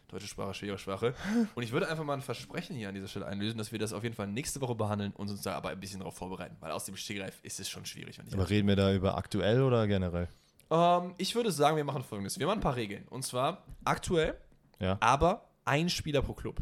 [0.09, 1.15] Deutsche Sprache, schwere Sprache.
[1.55, 3.93] Und ich würde einfach mal ein Versprechen hier an dieser Stelle einlösen, dass wir das
[3.93, 6.71] auf jeden Fall nächste Woche behandeln und uns da aber ein bisschen darauf vorbereiten, weil
[6.73, 8.19] aus dem Stegreif ist es schon schwierig.
[8.33, 10.27] Aber reden wir da über aktuell oder generell?
[10.69, 13.07] ähm, ich würde sagen, wir machen folgendes: Wir machen ein paar Regeln.
[13.09, 14.35] Und zwar aktuell,
[14.79, 14.97] Ja.
[14.99, 16.61] aber ein Spieler pro Club.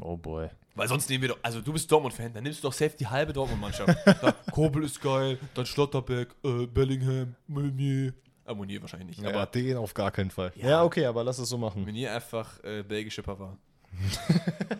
[0.00, 0.48] Oh boy.
[0.74, 3.06] Weil sonst nehmen wir doch, also du bist Dortmund-Fan, dann nimmst du doch safe die
[3.06, 3.96] halbe Dortmund-Mannschaft.
[4.52, 8.14] Kobel ist geil, dann Schlotterbeck, äh, Bellingham, Meunier.
[8.46, 10.52] Äh, Meunier wahrscheinlich nicht, Aber aber den auf gar keinen Fall.
[10.54, 10.68] Ja.
[10.68, 11.82] Ja, okay, aber lass es so machen.
[11.82, 13.58] Meunier einfach äh, belgische Papa.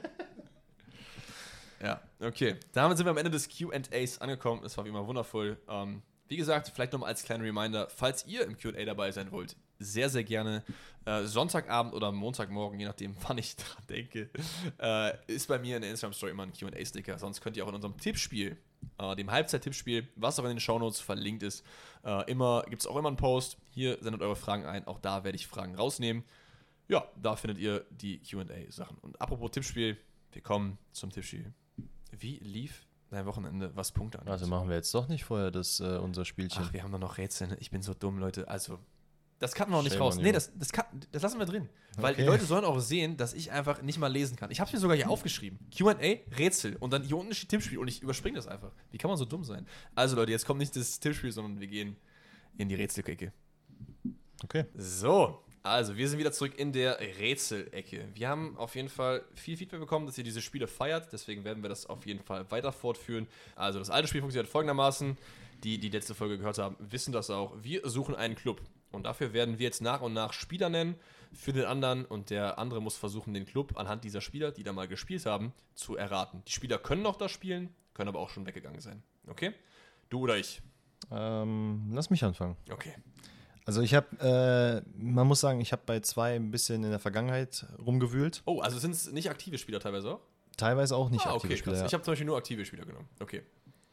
[1.82, 2.56] ja, okay.
[2.72, 4.62] Damit sind wir am Ende des QAs angekommen.
[4.64, 5.58] Es war wie immer wundervoll.
[5.68, 9.56] Ähm, wie gesagt, vielleicht nochmal als kleinen Reminder, falls ihr im QA dabei sein wollt,
[9.78, 10.64] sehr, sehr gerne
[11.04, 14.30] äh, Sonntagabend oder Montagmorgen, je nachdem, wann ich dran denke,
[14.78, 17.18] äh, ist bei mir in der Instagram-Story immer ein QA-Sticker.
[17.18, 18.56] Sonst könnt ihr auch in unserem Tippspiel
[18.98, 21.64] äh, dem Halbzeit-Tippspiel, was auch in den Shownotes verlinkt ist.
[22.04, 23.56] Äh, immer gibt es auch immer einen Post.
[23.70, 24.86] Hier sendet eure Fragen ein.
[24.86, 26.24] Auch da werde ich Fragen rausnehmen.
[26.88, 28.96] Ja, da findet ihr die QA-Sachen.
[28.98, 29.96] Und apropos Tippspiel,
[30.32, 31.52] wir kommen zum Tippspiel.
[32.12, 34.32] Wie lief dein Wochenende, was Punkte angeht?
[34.32, 36.62] Also machen wir jetzt doch nicht vorher das, äh, unser Spielchen.
[36.64, 37.48] Ach, wir haben doch noch Rätsel.
[37.48, 37.56] ne?
[37.60, 38.48] Ich bin so dumm, Leute.
[38.48, 38.78] Also,
[39.38, 40.16] das cutten wir auch nicht Shame raus.
[40.16, 41.68] Nee, das, das, cut, das lassen wir drin.
[41.96, 42.30] Weil die Okay.
[42.30, 44.50] Leute sollen auch sehen, dass ich einfach nicht mal lesen kann.
[44.50, 45.58] Ich habe mir sogar hier aufgeschrieben.
[45.76, 45.94] QA,
[46.36, 46.76] Rätsel.
[46.76, 48.72] Und dann hier unten steht Tippspiel und ich überspringe das einfach.
[48.90, 49.66] Wie kann man so dumm sein?
[49.94, 51.96] Also, Leute, jetzt kommt nicht das Tippspiel, sondern wir gehen
[52.56, 53.32] in die Rätselecke.
[54.44, 54.64] Okay.
[54.74, 58.08] So, also wir sind wieder zurück in der Rätselecke.
[58.14, 61.12] Wir haben auf jeden Fall viel Feedback bekommen, dass ihr diese Spiele feiert.
[61.12, 63.26] Deswegen werden wir das auf jeden Fall weiter fortführen.
[63.56, 65.16] Also das alte Spiel funktioniert folgendermaßen.
[65.64, 67.52] Die, die letzte Folge gehört haben, wissen das auch.
[67.60, 68.60] Wir suchen einen Club.
[68.90, 70.96] Und dafür werden wir jetzt nach und nach Spieler nennen
[71.32, 72.04] für den anderen.
[72.04, 75.52] Und der andere muss versuchen, den Club anhand dieser Spieler, die da mal gespielt haben,
[75.74, 76.42] zu erraten.
[76.46, 79.02] Die Spieler können noch da spielen, können aber auch schon weggegangen sein.
[79.26, 79.52] Okay?
[80.08, 80.62] Du oder ich?
[81.10, 82.56] Ähm, lass mich anfangen.
[82.70, 82.94] Okay.
[83.66, 86.98] Also ich habe, äh, man muss sagen, ich habe bei zwei ein bisschen in der
[86.98, 88.42] Vergangenheit rumgewühlt.
[88.46, 90.20] Oh, also sind es nicht aktive Spieler teilweise auch?
[90.56, 91.76] Teilweise auch nicht ah, aktive okay, Spieler.
[91.76, 91.86] ja.
[91.86, 93.08] Ich habe zum Beispiel nur aktive Spieler genommen.
[93.20, 93.42] Okay.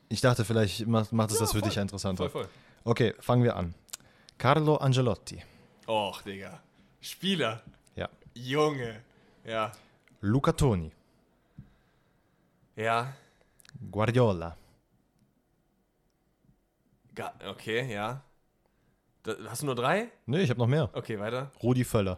[0.08, 1.68] Ich dachte, vielleicht macht, macht es Ja, das für voll.
[1.68, 2.30] dich interessanter.
[2.30, 2.52] Voll, voll.
[2.86, 3.74] Okay, fangen wir an.
[4.38, 5.44] Carlo Angelotti.
[5.86, 6.60] Och, Digga.
[7.02, 7.58] Spieler.
[7.96, 8.10] Ja.
[8.34, 9.02] Junge.
[9.44, 9.72] Ja.
[10.20, 10.92] Luca Toni.
[12.76, 13.14] Ja.
[13.92, 14.56] Guardiola.
[17.14, 18.22] Ga okay, ja.
[19.24, 20.12] Da, hast du nur drei?
[20.26, 20.90] Nee, ich habe noch mehr.
[20.94, 21.52] Okay, weiter.
[21.64, 22.18] Rudi Völler.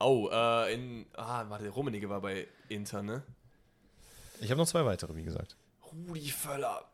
[0.00, 1.06] Oh, äh, in.
[1.14, 3.22] Ah, warte, Rummenigge war bei Inter, ne?
[4.40, 5.56] Ich habe noch zwei weitere, wie gesagt.
[5.92, 6.84] Rudi Völler.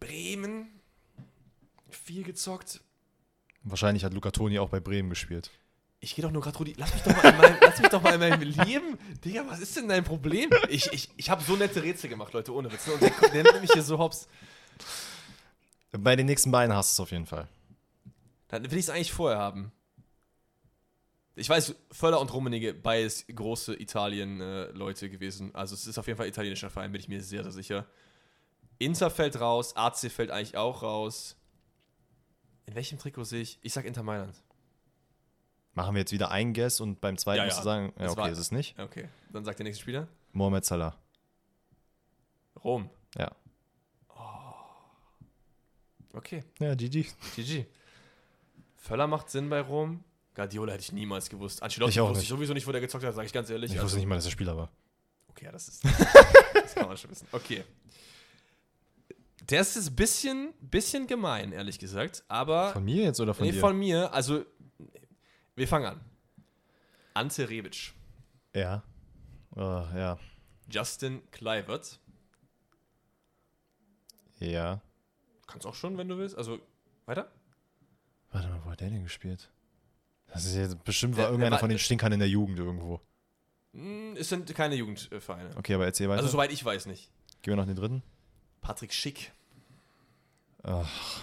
[0.00, 0.80] Bremen.
[1.90, 2.80] Viel gezockt.
[3.62, 5.50] Wahrscheinlich hat Luca Toni auch bei Bremen gespielt.
[6.02, 6.74] Ich gehe doch nur gerade Rudi.
[6.78, 8.98] Lass mich doch mal in meinem, lass mich doch mal in meinem Leben.
[9.22, 10.48] Digga, was ist denn dein Problem?
[10.70, 12.88] Ich, ich, ich habe so nette Rätsel gemacht, Leute, ohne Witz.
[12.88, 14.26] Und der, der nimmt mich hier so hops.
[15.92, 17.48] Bei den nächsten beiden hast du es auf jeden Fall.
[18.48, 19.72] Dann will ich es eigentlich vorher haben.
[21.36, 25.54] Ich weiß, Völler und Rummenigge, beides große Italien-Leute gewesen.
[25.54, 27.86] Also es ist auf jeden Fall italienischer Verein, bin ich mir sehr, sehr sicher.
[28.78, 31.36] Inter fällt raus, AC fällt eigentlich auch raus.
[32.70, 33.58] In welchem Trikot sehe ich?
[33.62, 34.40] Ich sag Inter Mailand.
[35.74, 37.62] Machen wir jetzt wieder einen Guess und beim zweiten Ja, musst ja.
[37.62, 38.78] du sagen, ja, okay, ist es nicht.
[38.78, 40.06] Okay, dann sagt der nächste Spieler.
[40.32, 40.96] Mohamed Salah.
[42.62, 42.88] Rom.
[43.18, 43.32] Ja.
[46.12, 47.06] Okay, Ja, GG.
[47.34, 47.66] GG.
[48.76, 50.04] Völler macht Sinn bei Rom.
[50.36, 51.64] Guardiola hätte ich niemals gewusst.
[51.64, 52.22] Ancelotti Ich auch wusste nicht.
[52.24, 53.72] ich sowieso nicht, wo der gezockt hat, sage ich ganz ehrlich.
[53.72, 54.70] Ich Also- wusste nicht mal, dass er Spieler war.
[55.28, 55.84] Okay, ja, das ist.
[56.54, 57.26] das kann man schon wissen.
[57.32, 57.64] Okay.
[59.50, 62.24] Der ist jetzt ein bisschen, bisschen gemein, ehrlich gesagt.
[62.28, 62.72] Aber.
[62.72, 63.60] Von mir jetzt oder von nee, dir?
[63.60, 64.12] von mir.
[64.14, 64.44] Also,
[65.56, 66.00] wir fangen an.
[67.14, 67.92] Ante Rebic.
[68.54, 68.82] ja.
[69.56, 69.60] Oh,
[69.96, 70.16] ja.
[70.70, 71.98] Justin Kluivert.
[74.38, 74.80] Ja.
[75.48, 76.36] Kannst auch schon, wenn du willst.
[76.38, 76.60] Also,
[77.06, 77.30] weiter?
[78.30, 79.50] Warte mal, wo hat der denn gespielt?
[80.28, 83.00] Das ist jetzt bestimmt war irgendeiner war- von den Stinkern in der Jugend irgendwo.
[83.72, 85.50] Hm, Es sind keine Jugendvereine.
[85.56, 86.20] Okay, aber erzähl weiter.
[86.20, 87.10] Also, soweit ich weiß nicht.
[87.42, 88.02] Gehen wir noch den dritten.
[88.60, 89.32] Patrick Schick.
[90.62, 91.22] Ach.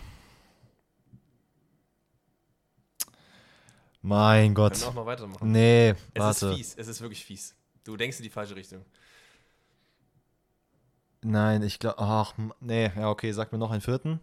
[4.02, 4.80] Mein Können Gott.
[4.80, 5.52] wir auch noch weitermachen.
[5.52, 6.48] Nee, Es warte.
[6.48, 6.76] ist fies.
[6.78, 7.56] Es ist wirklich fies.
[7.84, 8.86] Du denkst in die falsche Richtung.
[11.22, 11.98] Nein, ich glaube.
[12.00, 14.20] Ach, nee, ja, okay, sag mir noch einen vierten.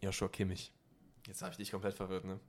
[0.00, 0.72] Joshua Kimmich.
[1.26, 2.40] Jetzt habe ich dich komplett verwirrt, ne?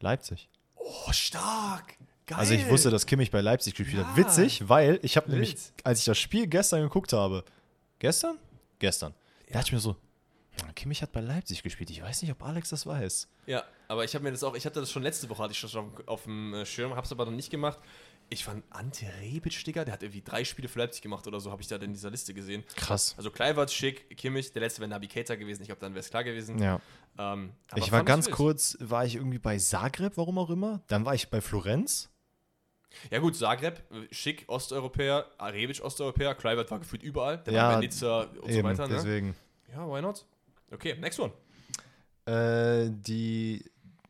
[0.00, 0.48] Leipzig.
[0.76, 1.96] Oh, stark.
[2.26, 2.38] Geil.
[2.38, 4.08] Also ich wusste, dass Kimmich bei Leipzig gespielt Ja.
[4.08, 4.16] hat.
[4.16, 7.44] Witzig, weil ich habe nämlich, als ich das Spiel gestern geguckt habe,
[7.98, 8.38] gestern?
[8.78, 9.14] Gestern.
[9.48, 9.96] Da dachte ich mir so,
[10.62, 11.90] "Ah, Kimmich hat bei Leipzig gespielt.
[11.90, 13.28] Ich weiß nicht, ob Alex das weiß.
[13.46, 15.58] Ja, aber ich habe mir das auch, ich hatte das schon letzte Woche, hatte ich
[15.58, 17.78] schon auf, auf dem äh, Schirm, habe es aber noch nicht gemacht.
[18.30, 21.50] Ich fand Ante Rebic, Digga, der hat irgendwie drei Spiele für Leipzig gemacht oder so,
[21.50, 22.64] habe ich da in dieser Liste gesehen.
[22.74, 23.14] Krass.
[23.18, 26.08] Also Kleivert, Schick, Kimmich, der letzte wäre Nabi Keita gewesen, ich glaube, dann wäre es
[26.08, 26.58] klar gewesen.
[26.58, 26.80] Ja.
[27.18, 30.82] Ähm, ich war ganz kurz, war ich irgendwie bei Zagreb, warum auch immer.
[30.86, 32.10] Dann war ich bei Florenz.
[33.10, 37.80] Ja gut, Zagreb, Schick, Osteuropäer, Rebic, Osteuropäer, Kleivert war gefühlt überall, der Ja, war bei
[37.80, 38.94] Nizza und so Eben, weiter, ne?
[38.94, 39.34] deswegen.
[39.72, 40.24] Ja, why not?
[40.72, 41.32] Okay, next one.
[42.26, 43.64] Äh, die,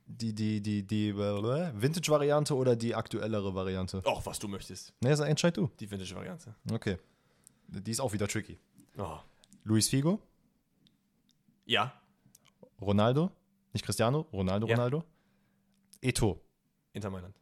[0.06, 4.02] die, die, die, die äh, Vintage-Variante oder die aktuellere Variante?
[4.06, 4.92] Och, was du möchtest.
[5.00, 5.70] Ne, sag- entscheid du.
[5.80, 6.54] Die Vintage-Variante.
[6.72, 6.98] Okay.
[7.68, 8.58] Die ist auch wieder tricky.
[8.98, 9.18] Oh.
[9.64, 10.20] Luis Figo,
[11.64, 11.92] Ja,
[12.80, 13.30] Ronaldo,
[13.72, 14.74] nicht Cristiano, Ronaldo, Ja.
[14.76, 15.04] Ronaldo.
[16.02, 16.38] Eto,
[16.92, 17.34] Inter Mailand.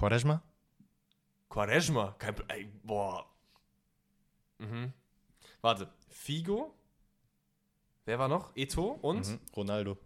[0.00, 0.40] Quaresma,
[1.50, 3.26] Quaresma, kein ey, boah.
[4.56, 4.94] Mhm.
[5.60, 6.72] Warte, Figo.
[8.06, 8.56] Wer war noch?
[8.56, 9.40] Eto und mhm.
[9.54, 9.98] Ronaldo.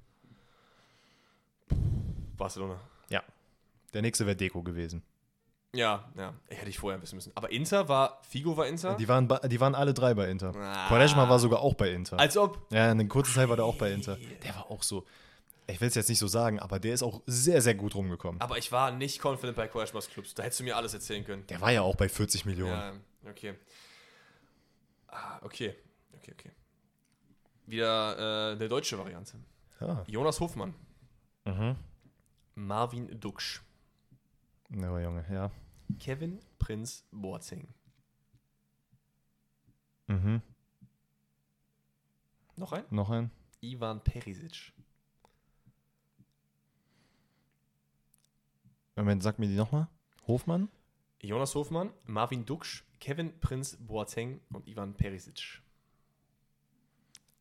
[2.36, 2.80] Barcelona.
[3.08, 3.22] Ja.
[3.92, 5.04] Der nächste wäre Deko gewesen.
[5.72, 6.34] Ja, ja.
[6.48, 7.30] Hätte ich vorher wissen müssen.
[7.36, 8.96] Aber Inter war, Figo war Inter?
[8.96, 10.56] Die waren, die waren alle drei bei Inter.
[10.56, 10.88] Ah.
[10.88, 12.18] Quaresma war sogar auch bei Inter.
[12.18, 12.66] Als ob.
[12.72, 14.16] ja, eine kurze Zeit war der auch bei Inter.
[14.42, 15.06] Der war auch so,
[15.66, 18.40] ich will es jetzt nicht so sagen, aber der ist auch sehr, sehr gut rumgekommen.
[18.40, 20.34] Aber ich war nicht confident bei Quaresmas Clubs.
[20.34, 21.46] Da hättest du mir alles erzählen können.
[21.46, 22.72] Der war ja auch bei 40 Millionen.
[22.72, 23.54] Ja, okay.
[25.08, 25.74] Ah, okay.
[26.16, 26.50] Okay, okay.
[27.66, 29.38] Wieder äh, eine deutsche Variante.
[29.80, 30.04] Ja.
[30.06, 30.74] Jonas Hofmann.
[31.44, 31.76] Mhm.
[32.54, 33.62] Marvin Duksch.
[34.70, 35.50] Ja, Junge, ja.
[35.98, 37.68] Kevin Prinz Boateng.
[40.06, 40.42] Mhm.
[42.56, 42.84] Noch ein?
[42.90, 43.30] Noch ein?
[43.60, 44.72] Ivan Perisic.
[48.96, 49.88] Moment, sag mir die nochmal.
[50.26, 50.68] Hofmann?
[51.20, 55.62] Jonas Hofmann, Marvin Duksch, Kevin Prinz Boateng und Ivan Perisic.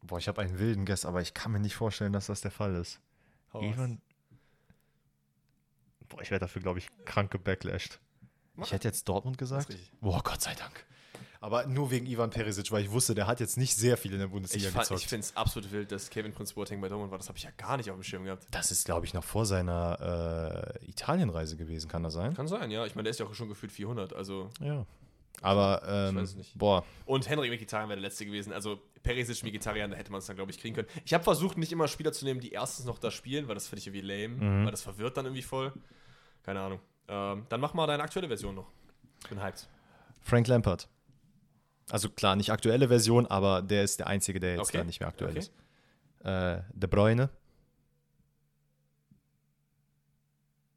[0.01, 2.51] Boah, ich habe einen wilden Guess, aber ich kann mir nicht vorstellen, dass das der
[2.51, 2.99] Fall ist.
[3.53, 3.61] Hau.
[3.61, 4.01] Ivan.
[6.09, 7.99] Boah, ich werde dafür, glaube ich, krank gebacklashed.
[8.61, 9.75] Ich hätte jetzt Dortmund gesagt.
[10.01, 10.85] Boah, Gott sei Dank.
[11.43, 14.19] Aber nur wegen Ivan Perisic, weil ich wusste, der hat jetzt nicht sehr viel in
[14.19, 15.01] der Bundesliga Ich, fand- gezockt.
[15.01, 17.17] ich finde es absolut wild, dass Kevin Prinz Boateng bei Dortmund war.
[17.17, 18.47] Das habe ich ja gar nicht auf dem Schirm gehabt.
[18.51, 22.33] das ist, glaube ich, noch vor seiner äh, Italienreise gewesen, kann das sein?
[22.33, 22.85] Kann sein, ja.
[22.85, 24.13] Ich meine, der ist ja auch schon gefühlt 400.
[24.13, 24.85] Also Ja.
[25.41, 26.25] Aber, ähm,
[26.55, 28.53] boah, Und Henrik Mkhitaryan wäre der letzte gewesen.
[28.53, 30.87] Also Perisic, Mkhitaryan, da hätte man es dann, glaube ich, kriegen können.
[31.03, 33.67] Ich habe versucht, nicht immer Spieler zu nehmen, die erstens noch da spielen, weil das
[33.67, 34.63] finde ich irgendwie lame, Mhm.
[34.63, 35.73] weil das verwirrt dann irgendwie voll.
[36.43, 36.79] Keine Ahnung.
[37.09, 38.67] Ähm, dann mach mal deine aktuelle Version noch.
[39.23, 39.67] Ich bin hyped.
[40.21, 40.87] Frank Lampard.
[41.89, 44.77] Also klar, nicht aktuelle Version, aber der ist der Einzige, der jetzt Okay.
[44.79, 45.39] da nicht mehr aktuell Okay.
[45.39, 45.53] ist.
[46.23, 47.29] Äh, De Bruyne.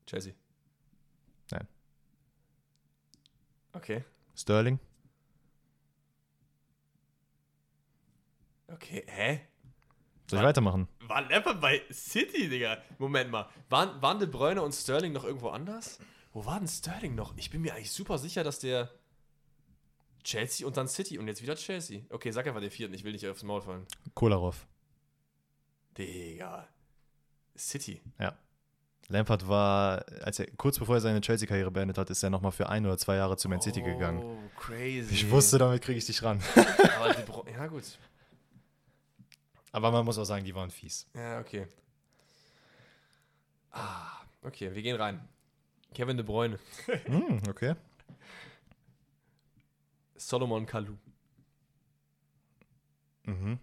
[0.07, 0.33] Chelsea.
[1.51, 1.67] Nein.
[3.73, 4.05] Okay.
[4.37, 4.79] Sterling.
[8.69, 9.05] Okay.
[9.07, 9.41] Hä?
[10.29, 10.89] Soll ich weitermachen?
[11.01, 12.79] War Lampard bei City, Digga?
[12.99, 13.49] Moment mal.
[13.69, 15.99] Waren, waren De Bruyne und Sterling noch irgendwo anders?
[16.33, 17.37] Wo war denn Sterling noch?
[17.37, 18.91] Ich bin mir eigentlich super sicher, dass der
[20.27, 22.01] Chelsea und dann City und jetzt wieder Chelsea.
[22.11, 23.87] Okay, sag einfach den vierten, ich will nicht aufs Maul fallen.
[24.15, 24.67] Kolarov.
[25.97, 26.67] Digga.
[27.57, 28.03] City.
[28.19, 28.37] Ja.
[29.09, 32.69] Lampard war, als er kurz bevor er seine Chelsea-Karriere beendet hat, ist er nochmal für
[32.69, 34.21] ein oder zwei Jahre zu Man City gegangen.
[34.21, 35.15] Oh, crazy.
[35.15, 36.43] Ich wusste, damit kriege ich dich ran.
[36.99, 37.85] Aber Bruyne, ja gut.
[39.71, 41.07] Aber man muss auch sagen, die waren fies.
[41.15, 41.69] Ja, okay.
[43.71, 45.21] Ah, okay, wir gehen rein.
[45.95, 46.59] Kevin De Bruyne.
[47.05, 47.77] Hm, okay.
[50.19, 50.97] Solomon Kalou.
[53.25, 53.59] Mhm.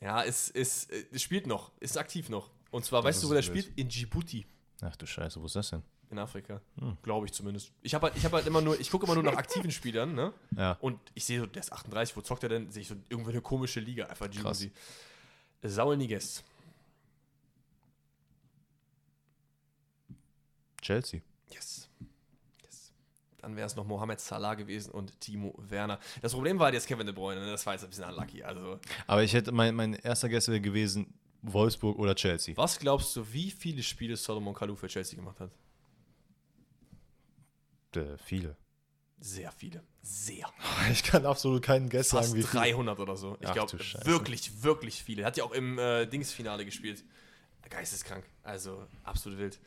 [0.00, 2.50] Ja, ist, ist, äh, spielt noch, ist aktiv noch.
[2.70, 3.70] Und zwar, Das weißt du, wo der spielt?
[3.78, 4.46] In Djibouti.
[4.80, 5.82] Ach du Scheiße, wo ist das denn?
[6.10, 6.60] In Afrika.
[6.78, 6.98] Hm.
[7.02, 7.72] Glaube ich zumindest.
[7.82, 10.14] Ich habe halt, ich hab halt immer nur, ich gucke immer nur nach aktiven Spielern,
[10.14, 10.32] ne?
[10.56, 10.72] Ja.
[10.80, 12.70] Und ich sehe so, der ist 38, wo zockt er denn?
[12.70, 14.72] Sehe ich so irgendwo eine komische Liga, einfach Djibouti.
[15.62, 16.42] Saul Niguez.
[20.82, 21.20] Chelsea.
[21.50, 21.88] Yes.
[23.42, 25.98] Dann wäre es noch Mohamed Salah gewesen und Timo Werner.
[26.22, 27.50] Das Problem war halt jetzt Kevin De Bruyne, ne?
[27.50, 28.44] das war jetzt ein bisschen unlucky.
[28.44, 28.78] Also,
[29.08, 31.12] Aber ich hätte, mein, mein erster Guess wäre gewesen,
[31.42, 32.56] Wolfsburg oder Chelsea.
[32.56, 35.50] was glaubst du, wie viele Spiele Solomon Kalou für Chelsea gemacht hat?
[37.96, 38.56] Äh, viele.
[39.18, 39.82] Sehr viele.
[40.02, 40.46] Sehr.
[40.92, 42.62] Ich kann absolut keinen Guess Fast sagen, wie viele.
[42.62, 43.36] 300 oder so.
[43.40, 43.72] Ich glaube,
[44.04, 45.24] wirklich, wirklich viele.
[45.24, 47.04] Hat ja auch im äh, Dingsfinale gespielt.
[47.70, 48.24] Geisteskrank.
[48.42, 49.60] Also, absolut wild.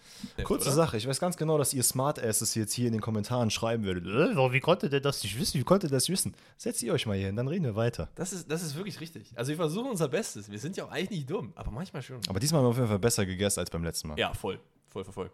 [0.44, 0.76] Kurze Oder?
[0.76, 4.06] Sache, ich weiß ganz genau, dass ihr Smartasses jetzt hier in den Kommentaren schreiben würdet.
[4.06, 5.60] Äh, wie konnte der das nicht wissen?
[5.60, 6.36] Wie konnte der das wissen?
[6.58, 8.10] Setzt ihr euch mal hier hin, dann reden wir weiter.
[8.16, 9.32] Das ist, das ist wirklich richtig.
[9.36, 10.52] Also, wir versuchen unser Bestes.
[10.52, 12.20] Wir sind ja auch eigentlich nicht dumm, aber manchmal schon.
[12.28, 14.20] Aber diesmal haben wir auf jeden Fall besser gegessen als beim letzten Mal.
[14.20, 14.60] Ja, voll.
[14.90, 15.32] Voll, voll, voll.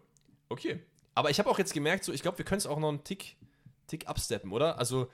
[0.48, 0.80] Okay.
[1.14, 3.04] Aber ich habe auch jetzt gemerkt, so, ich glaube, wir können es auch noch einen
[3.04, 3.36] Tick,
[3.86, 4.78] Tick absteppen, oder?
[4.78, 5.08] Also,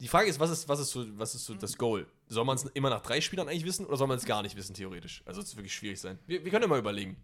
[0.00, 2.06] die Frage ist, was ist, was ist, so, was ist so das Goal?
[2.28, 4.56] Soll man es immer nach drei Spielern eigentlich wissen oder soll man es gar nicht
[4.56, 5.22] wissen, theoretisch?
[5.24, 6.18] Also, es ist wirklich schwierig sein.
[6.26, 7.16] Wir, wir können ja mal überlegen.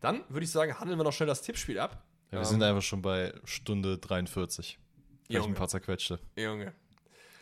[0.00, 2.02] Dann würde ich sagen, handeln wir noch schnell das Tippspiel ab.
[2.30, 4.78] Ja, wir Ähm, sind einfach schon bei Stunde 43.
[5.26, 5.54] Vielleicht ein Junge.
[5.54, 6.18] paar zerquetschte.
[6.36, 6.72] Junge.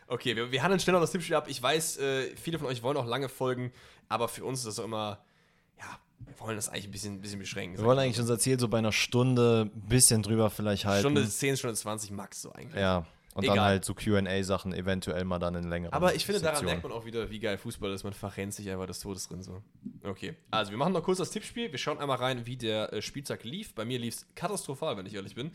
[0.06, 1.46] Okay, wir, wir handeln schnell noch das Tippspiel ab.
[1.48, 3.72] Ich weiß, äh, viele von euch wollen auch lange folgen,
[4.08, 5.24] aber für uns ist das auch immer,
[5.78, 7.78] ja, wir wollen das eigentlich ein bisschen, bisschen beschränken.
[7.78, 11.00] Wir wollen eigentlich unser Ziel so bei einer Stunde ein bisschen drüber vielleicht halten.
[11.00, 12.80] Stunde 10, Stunde 20 max so eigentlich.
[12.80, 13.06] Ja.
[13.40, 13.56] Und Egal.
[13.56, 16.74] dann halt so QA-Sachen eventuell mal dann in längeren Aber ich finde, daran Sektionen.
[16.74, 18.04] merkt man auch wieder, wie geil Fußball ist.
[18.04, 19.42] Man verrennt sich einfach des Todes drin.
[19.42, 19.62] So.
[20.02, 21.70] Okay, also wir machen noch kurz das Tippspiel.
[21.70, 23.74] Wir schauen einmal rein, wie der äh, Spieltag lief.
[23.74, 25.50] Bei mir lief es katastrophal, wenn ich ehrlich bin.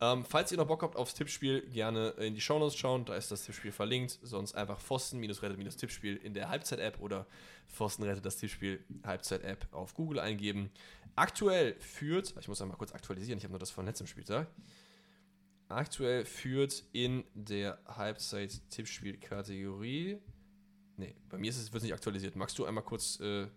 [0.00, 3.04] Ähm, falls ihr noch Bock habt aufs Tippspiel, gerne in die Shownotes schauen.
[3.04, 4.18] Da ist das Tippspiel verlinkt.
[4.22, 7.26] Sonst einfach Pfosten-rettet-Tippspiel in der Halbzeit-App oder
[7.68, 10.70] Pfosten rettet das Tippspiel Halbzeit-App auf Google eingeben.
[11.16, 14.46] Aktuell führt, ich muss einmal kurz aktualisieren, ich habe nur das von letztem Spieltag.
[15.68, 20.18] Aktuell führt in der Halbzeit-Tippspiel-Kategorie.
[20.96, 22.36] Nee, bei mir ist es, wird es nicht aktualisiert.
[22.36, 23.48] Magst du einmal kurz äh,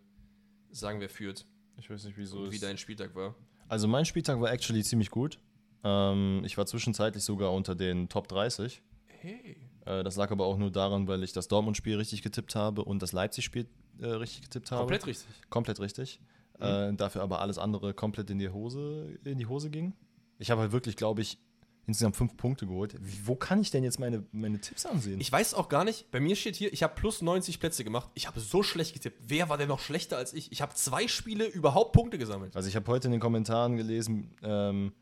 [0.71, 1.45] sagen, wer führt
[1.77, 2.39] Ich weiß nicht, wieso.
[2.39, 3.35] und wie dein Spieltag war?
[3.69, 5.39] Also mein Spieltag war actually ziemlich gut.
[5.83, 8.83] Ähm, ich war zwischenzeitlich sogar unter den Top 30.
[9.07, 9.55] Hey.
[9.85, 13.01] Äh, das lag aber auch nur daran, weil ich das Dortmund-Spiel richtig getippt habe und
[13.01, 13.67] das Leipzig-Spiel
[13.99, 14.81] äh, richtig getippt habe.
[14.81, 15.29] Komplett richtig.
[15.49, 16.19] Komplett richtig.
[16.59, 19.93] Äh, dafür aber alles andere komplett in die Hose, in die Hose ging.
[20.37, 21.39] Ich habe halt wirklich, glaube ich,
[21.87, 22.95] insgesamt fünf Punkte geholt.
[23.25, 25.19] Wo kann ich denn jetzt meine, meine Tipps ansehen?
[25.19, 28.09] Ich weiß auch gar nicht, bei mir steht hier, ich habe plus 90 Plätze gemacht.
[28.13, 29.19] Ich habe so schlecht getippt.
[29.27, 30.51] Wer war denn noch schlechter als ich?
[30.51, 32.55] Ich habe zwei Spiele überhaupt Punkte gesammelt.
[32.55, 34.93] also ich habe heute in den Kommentaren gelesen, ähm,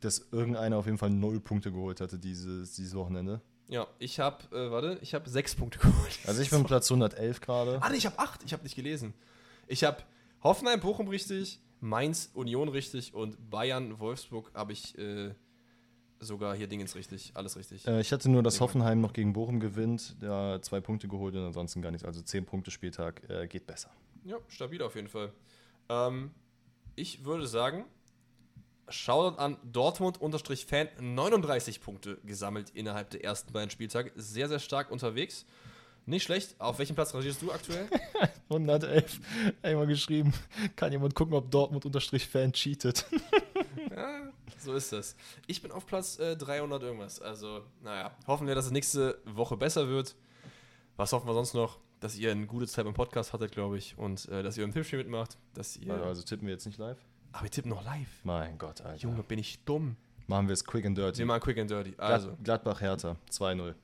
[0.00, 3.40] dass irgendeiner auf jeden Fall null Punkte geholt hatte dieses, dieses Wochenende.
[3.68, 6.18] Ja, ich habe, äh, warte, ich habe sechs Punkte geholt.
[6.26, 7.78] Also ich bin Platz 111 gerade.
[7.82, 8.42] Ah, nee, ich habe acht.
[8.44, 9.12] Ich habe nicht gelesen.
[9.66, 9.98] Ich habe
[10.42, 15.34] Hoffenheim, Bochum richtig, Mainz, Union richtig und Bayern, Wolfsburg habe ich äh,
[16.20, 17.32] sogar hier Dingens richtig.
[17.34, 17.86] Alles richtig.
[17.86, 21.44] Äh, ich hatte nur, dass Hoffenheim noch gegen Bochum gewinnt, da zwei Punkte geholt und
[21.44, 22.04] ansonsten gar nichts.
[22.04, 23.90] Also 10 Punkte Spieltag äh, geht besser.
[24.24, 25.32] Ja, stabil auf jeden Fall.
[25.88, 26.30] Ähm,
[26.96, 27.84] ich würde sagen,
[28.90, 34.12] Shoutout an Dortmund-Fan 39 Punkte gesammelt innerhalb der ersten beiden Spieltage.
[34.16, 35.44] Sehr, sehr stark unterwegs.
[36.06, 36.58] Nicht schlecht.
[36.58, 37.86] Auf welchem Platz rangierst du aktuell?
[38.48, 39.20] 111,
[39.60, 40.32] einmal geschrieben,
[40.74, 43.04] kann jemand gucken, ob Dortmund-Fan cheatet.
[43.94, 45.16] Ja, so ist das.
[45.46, 47.20] Ich bin auf Platz äh, 300 irgendwas.
[47.20, 50.16] Also, naja, hoffen wir, dass es nächste Woche besser wird.
[50.96, 51.78] Was hoffen wir sonst noch?
[52.00, 53.96] Dass ihr eine gute Zeit beim Podcast hattet, glaube ich.
[53.98, 55.38] Und äh, dass ihr im Tippspiel mitmacht.
[55.54, 55.94] Dass ihr.
[55.94, 56.98] Also tippen wir jetzt nicht live?
[57.32, 58.08] Aber wir tippen noch live.
[58.24, 59.02] Mein Gott, Alter.
[59.02, 59.96] Junge, bin ich dumm.
[60.26, 61.18] Machen wir es quick and dirty.
[61.18, 61.94] Wir machen quick and dirty.
[61.96, 62.36] Also.
[62.42, 63.74] Gladbach Hertha, 2-0.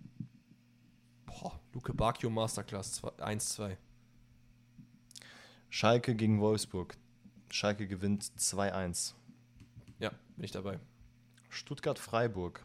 [1.27, 3.77] boah, Luke Bacchio Masterclass 1-2.
[5.71, 6.97] Schalke gegen Wolfsburg.
[7.51, 9.15] Schalke gewinnt 2-1.
[10.37, 10.79] Bin ich dabei.
[11.49, 12.65] Stuttgart-Freiburg.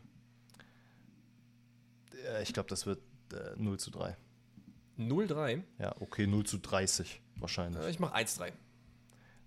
[2.28, 3.02] Äh, Ich glaube, das wird
[3.34, 4.16] äh, 0 zu 3.
[4.98, 5.64] 0-3.
[5.78, 7.82] Ja, okay, 0 zu 30 wahrscheinlich.
[7.84, 8.52] Äh, Ich mache 1-3.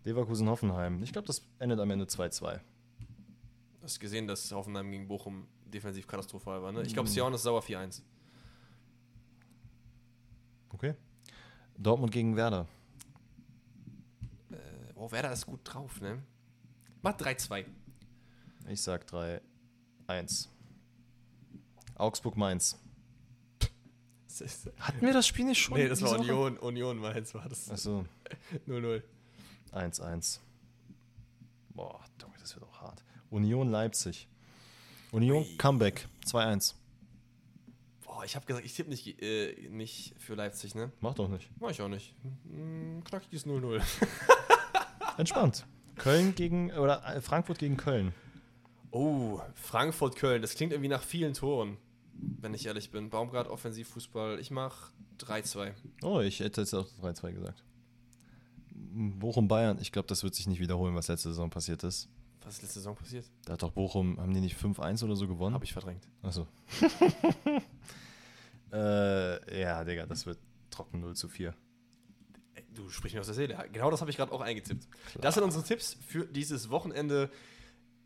[0.05, 1.03] Leverkusen-Hoffenheim.
[1.03, 2.59] Ich glaube, das endet am Ende 2-2.
[2.59, 6.83] Du hast gesehen, dass Hoffenheim gegen Bochum defensiv katastrophal war, ne?
[6.83, 8.03] Ich glaube, Sion ist sauer 4-1.
[10.71, 10.95] Okay.
[11.77, 12.67] Dortmund gegen Werder.
[14.51, 14.57] Äh,
[14.95, 16.23] oh, Werder ist gut drauf, ne?
[17.03, 17.65] Mach 3-2.
[18.69, 20.49] Ich sag 3-1.
[21.97, 22.79] Augsburg-Mainz.
[24.79, 25.77] Hatten wir das Spiel nicht schon?
[25.77, 26.19] Nee, das war?
[26.19, 26.57] Union.
[26.59, 27.71] Union Mainz war das.
[27.71, 28.07] Achso,
[28.67, 29.03] 0-0.
[29.73, 30.39] 1-1.
[31.71, 33.05] Boah, Junge, das wird auch hart.
[33.31, 34.29] Union Leipzig.
[35.11, 35.57] Union Ui.
[35.57, 36.75] Comeback 2-1.
[38.05, 40.93] Boah, ich habe gesagt, ich tippe nicht, äh, nicht für Leipzig, ne?
[41.01, 41.51] Mach doch nicht.
[41.61, 42.15] Mach ich auch nicht.
[42.45, 43.83] Hm, knackiges 0-0.
[45.19, 45.67] Entspannt.
[45.97, 48.15] Köln gegen, oder äh, Frankfurt gegen Köln.
[48.93, 50.43] Oh, Frankfurt-Köln.
[50.43, 51.79] Das klingt irgendwie nach vielen Toren,
[52.15, 53.09] wenn ich ehrlich bin.
[53.09, 54.39] Baumgart, Offensivfußball.
[54.39, 55.73] Ich mach 3-2.
[56.03, 57.65] Oh, ich hätte jetzt auch 3-2 gesagt.
[58.75, 62.11] Bochum Bayern, ich glaube, das wird sich nicht wiederholen, was letzte Saison passiert ist.
[62.45, 63.25] Was ist letzte Saison passiert?
[63.47, 65.55] Da hat doch Bochum, haben die nicht 5-1 oder so gewonnen?
[65.55, 66.07] Habe ich verdrängt.
[66.21, 66.47] Achso.
[68.73, 70.39] äh, ja, Digga, das wird
[70.69, 71.55] trocken 0 zu 4.
[72.55, 73.67] Ey, Du sprichst mir aus der Seele.
[73.73, 74.87] Genau das habe ich gerade auch eingetippt.
[75.21, 77.31] Das sind unsere Tipps für dieses Wochenende.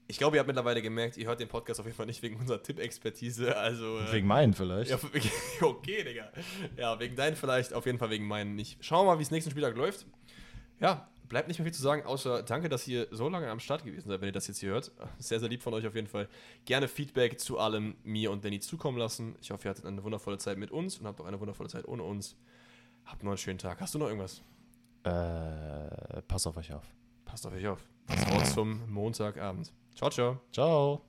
[0.08, 2.36] Ich glaube, ihr habt mittlerweile gemerkt, ihr hört den Podcast auf jeden Fall nicht wegen
[2.36, 3.56] unserer Tippexpertise.
[3.56, 4.90] Also, äh, Wegen meinen vielleicht.
[4.90, 4.98] Ja,
[5.62, 6.30] okay, Digga.
[6.76, 8.82] Ja, wegen deinen vielleicht, auf jeden Fall wegen meinen nicht.
[8.84, 10.06] Schauen wir mal, wie es nächsten Spieltag läuft.
[10.78, 13.84] Ja, bleibt nicht mehr viel zu sagen, außer danke, dass ihr so lange am Start
[13.84, 14.92] gewesen seid, wenn ihr das jetzt hier hört.
[15.18, 16.28] Sehr, sehr lieb von euch auf jeden Fall.
[16.64, 19.34] Gerne Feedback zu allem mir und Danny zukommen lassen.
[19.40, 21.86] Ich hoffe, ihr hattet eine wundervolle Zeit mit uns und habt auch eine wundervolle Zeit
[21.88, 22.36] ohne uns.
[23.04, 23.80] Habt noch einen schönen Tag.
[23.80, 24.42] Hast du noch irgendwas?
[25.04, 26.84] Äh, pass auf euch auf.
[27.26, 27.86] Passt auf euch auf.
[28.06, 29.70] Das Wort zum Montagabend.
[29.94, 30.40] Ciao, ciao.
[30.52, 31.02] Ciao.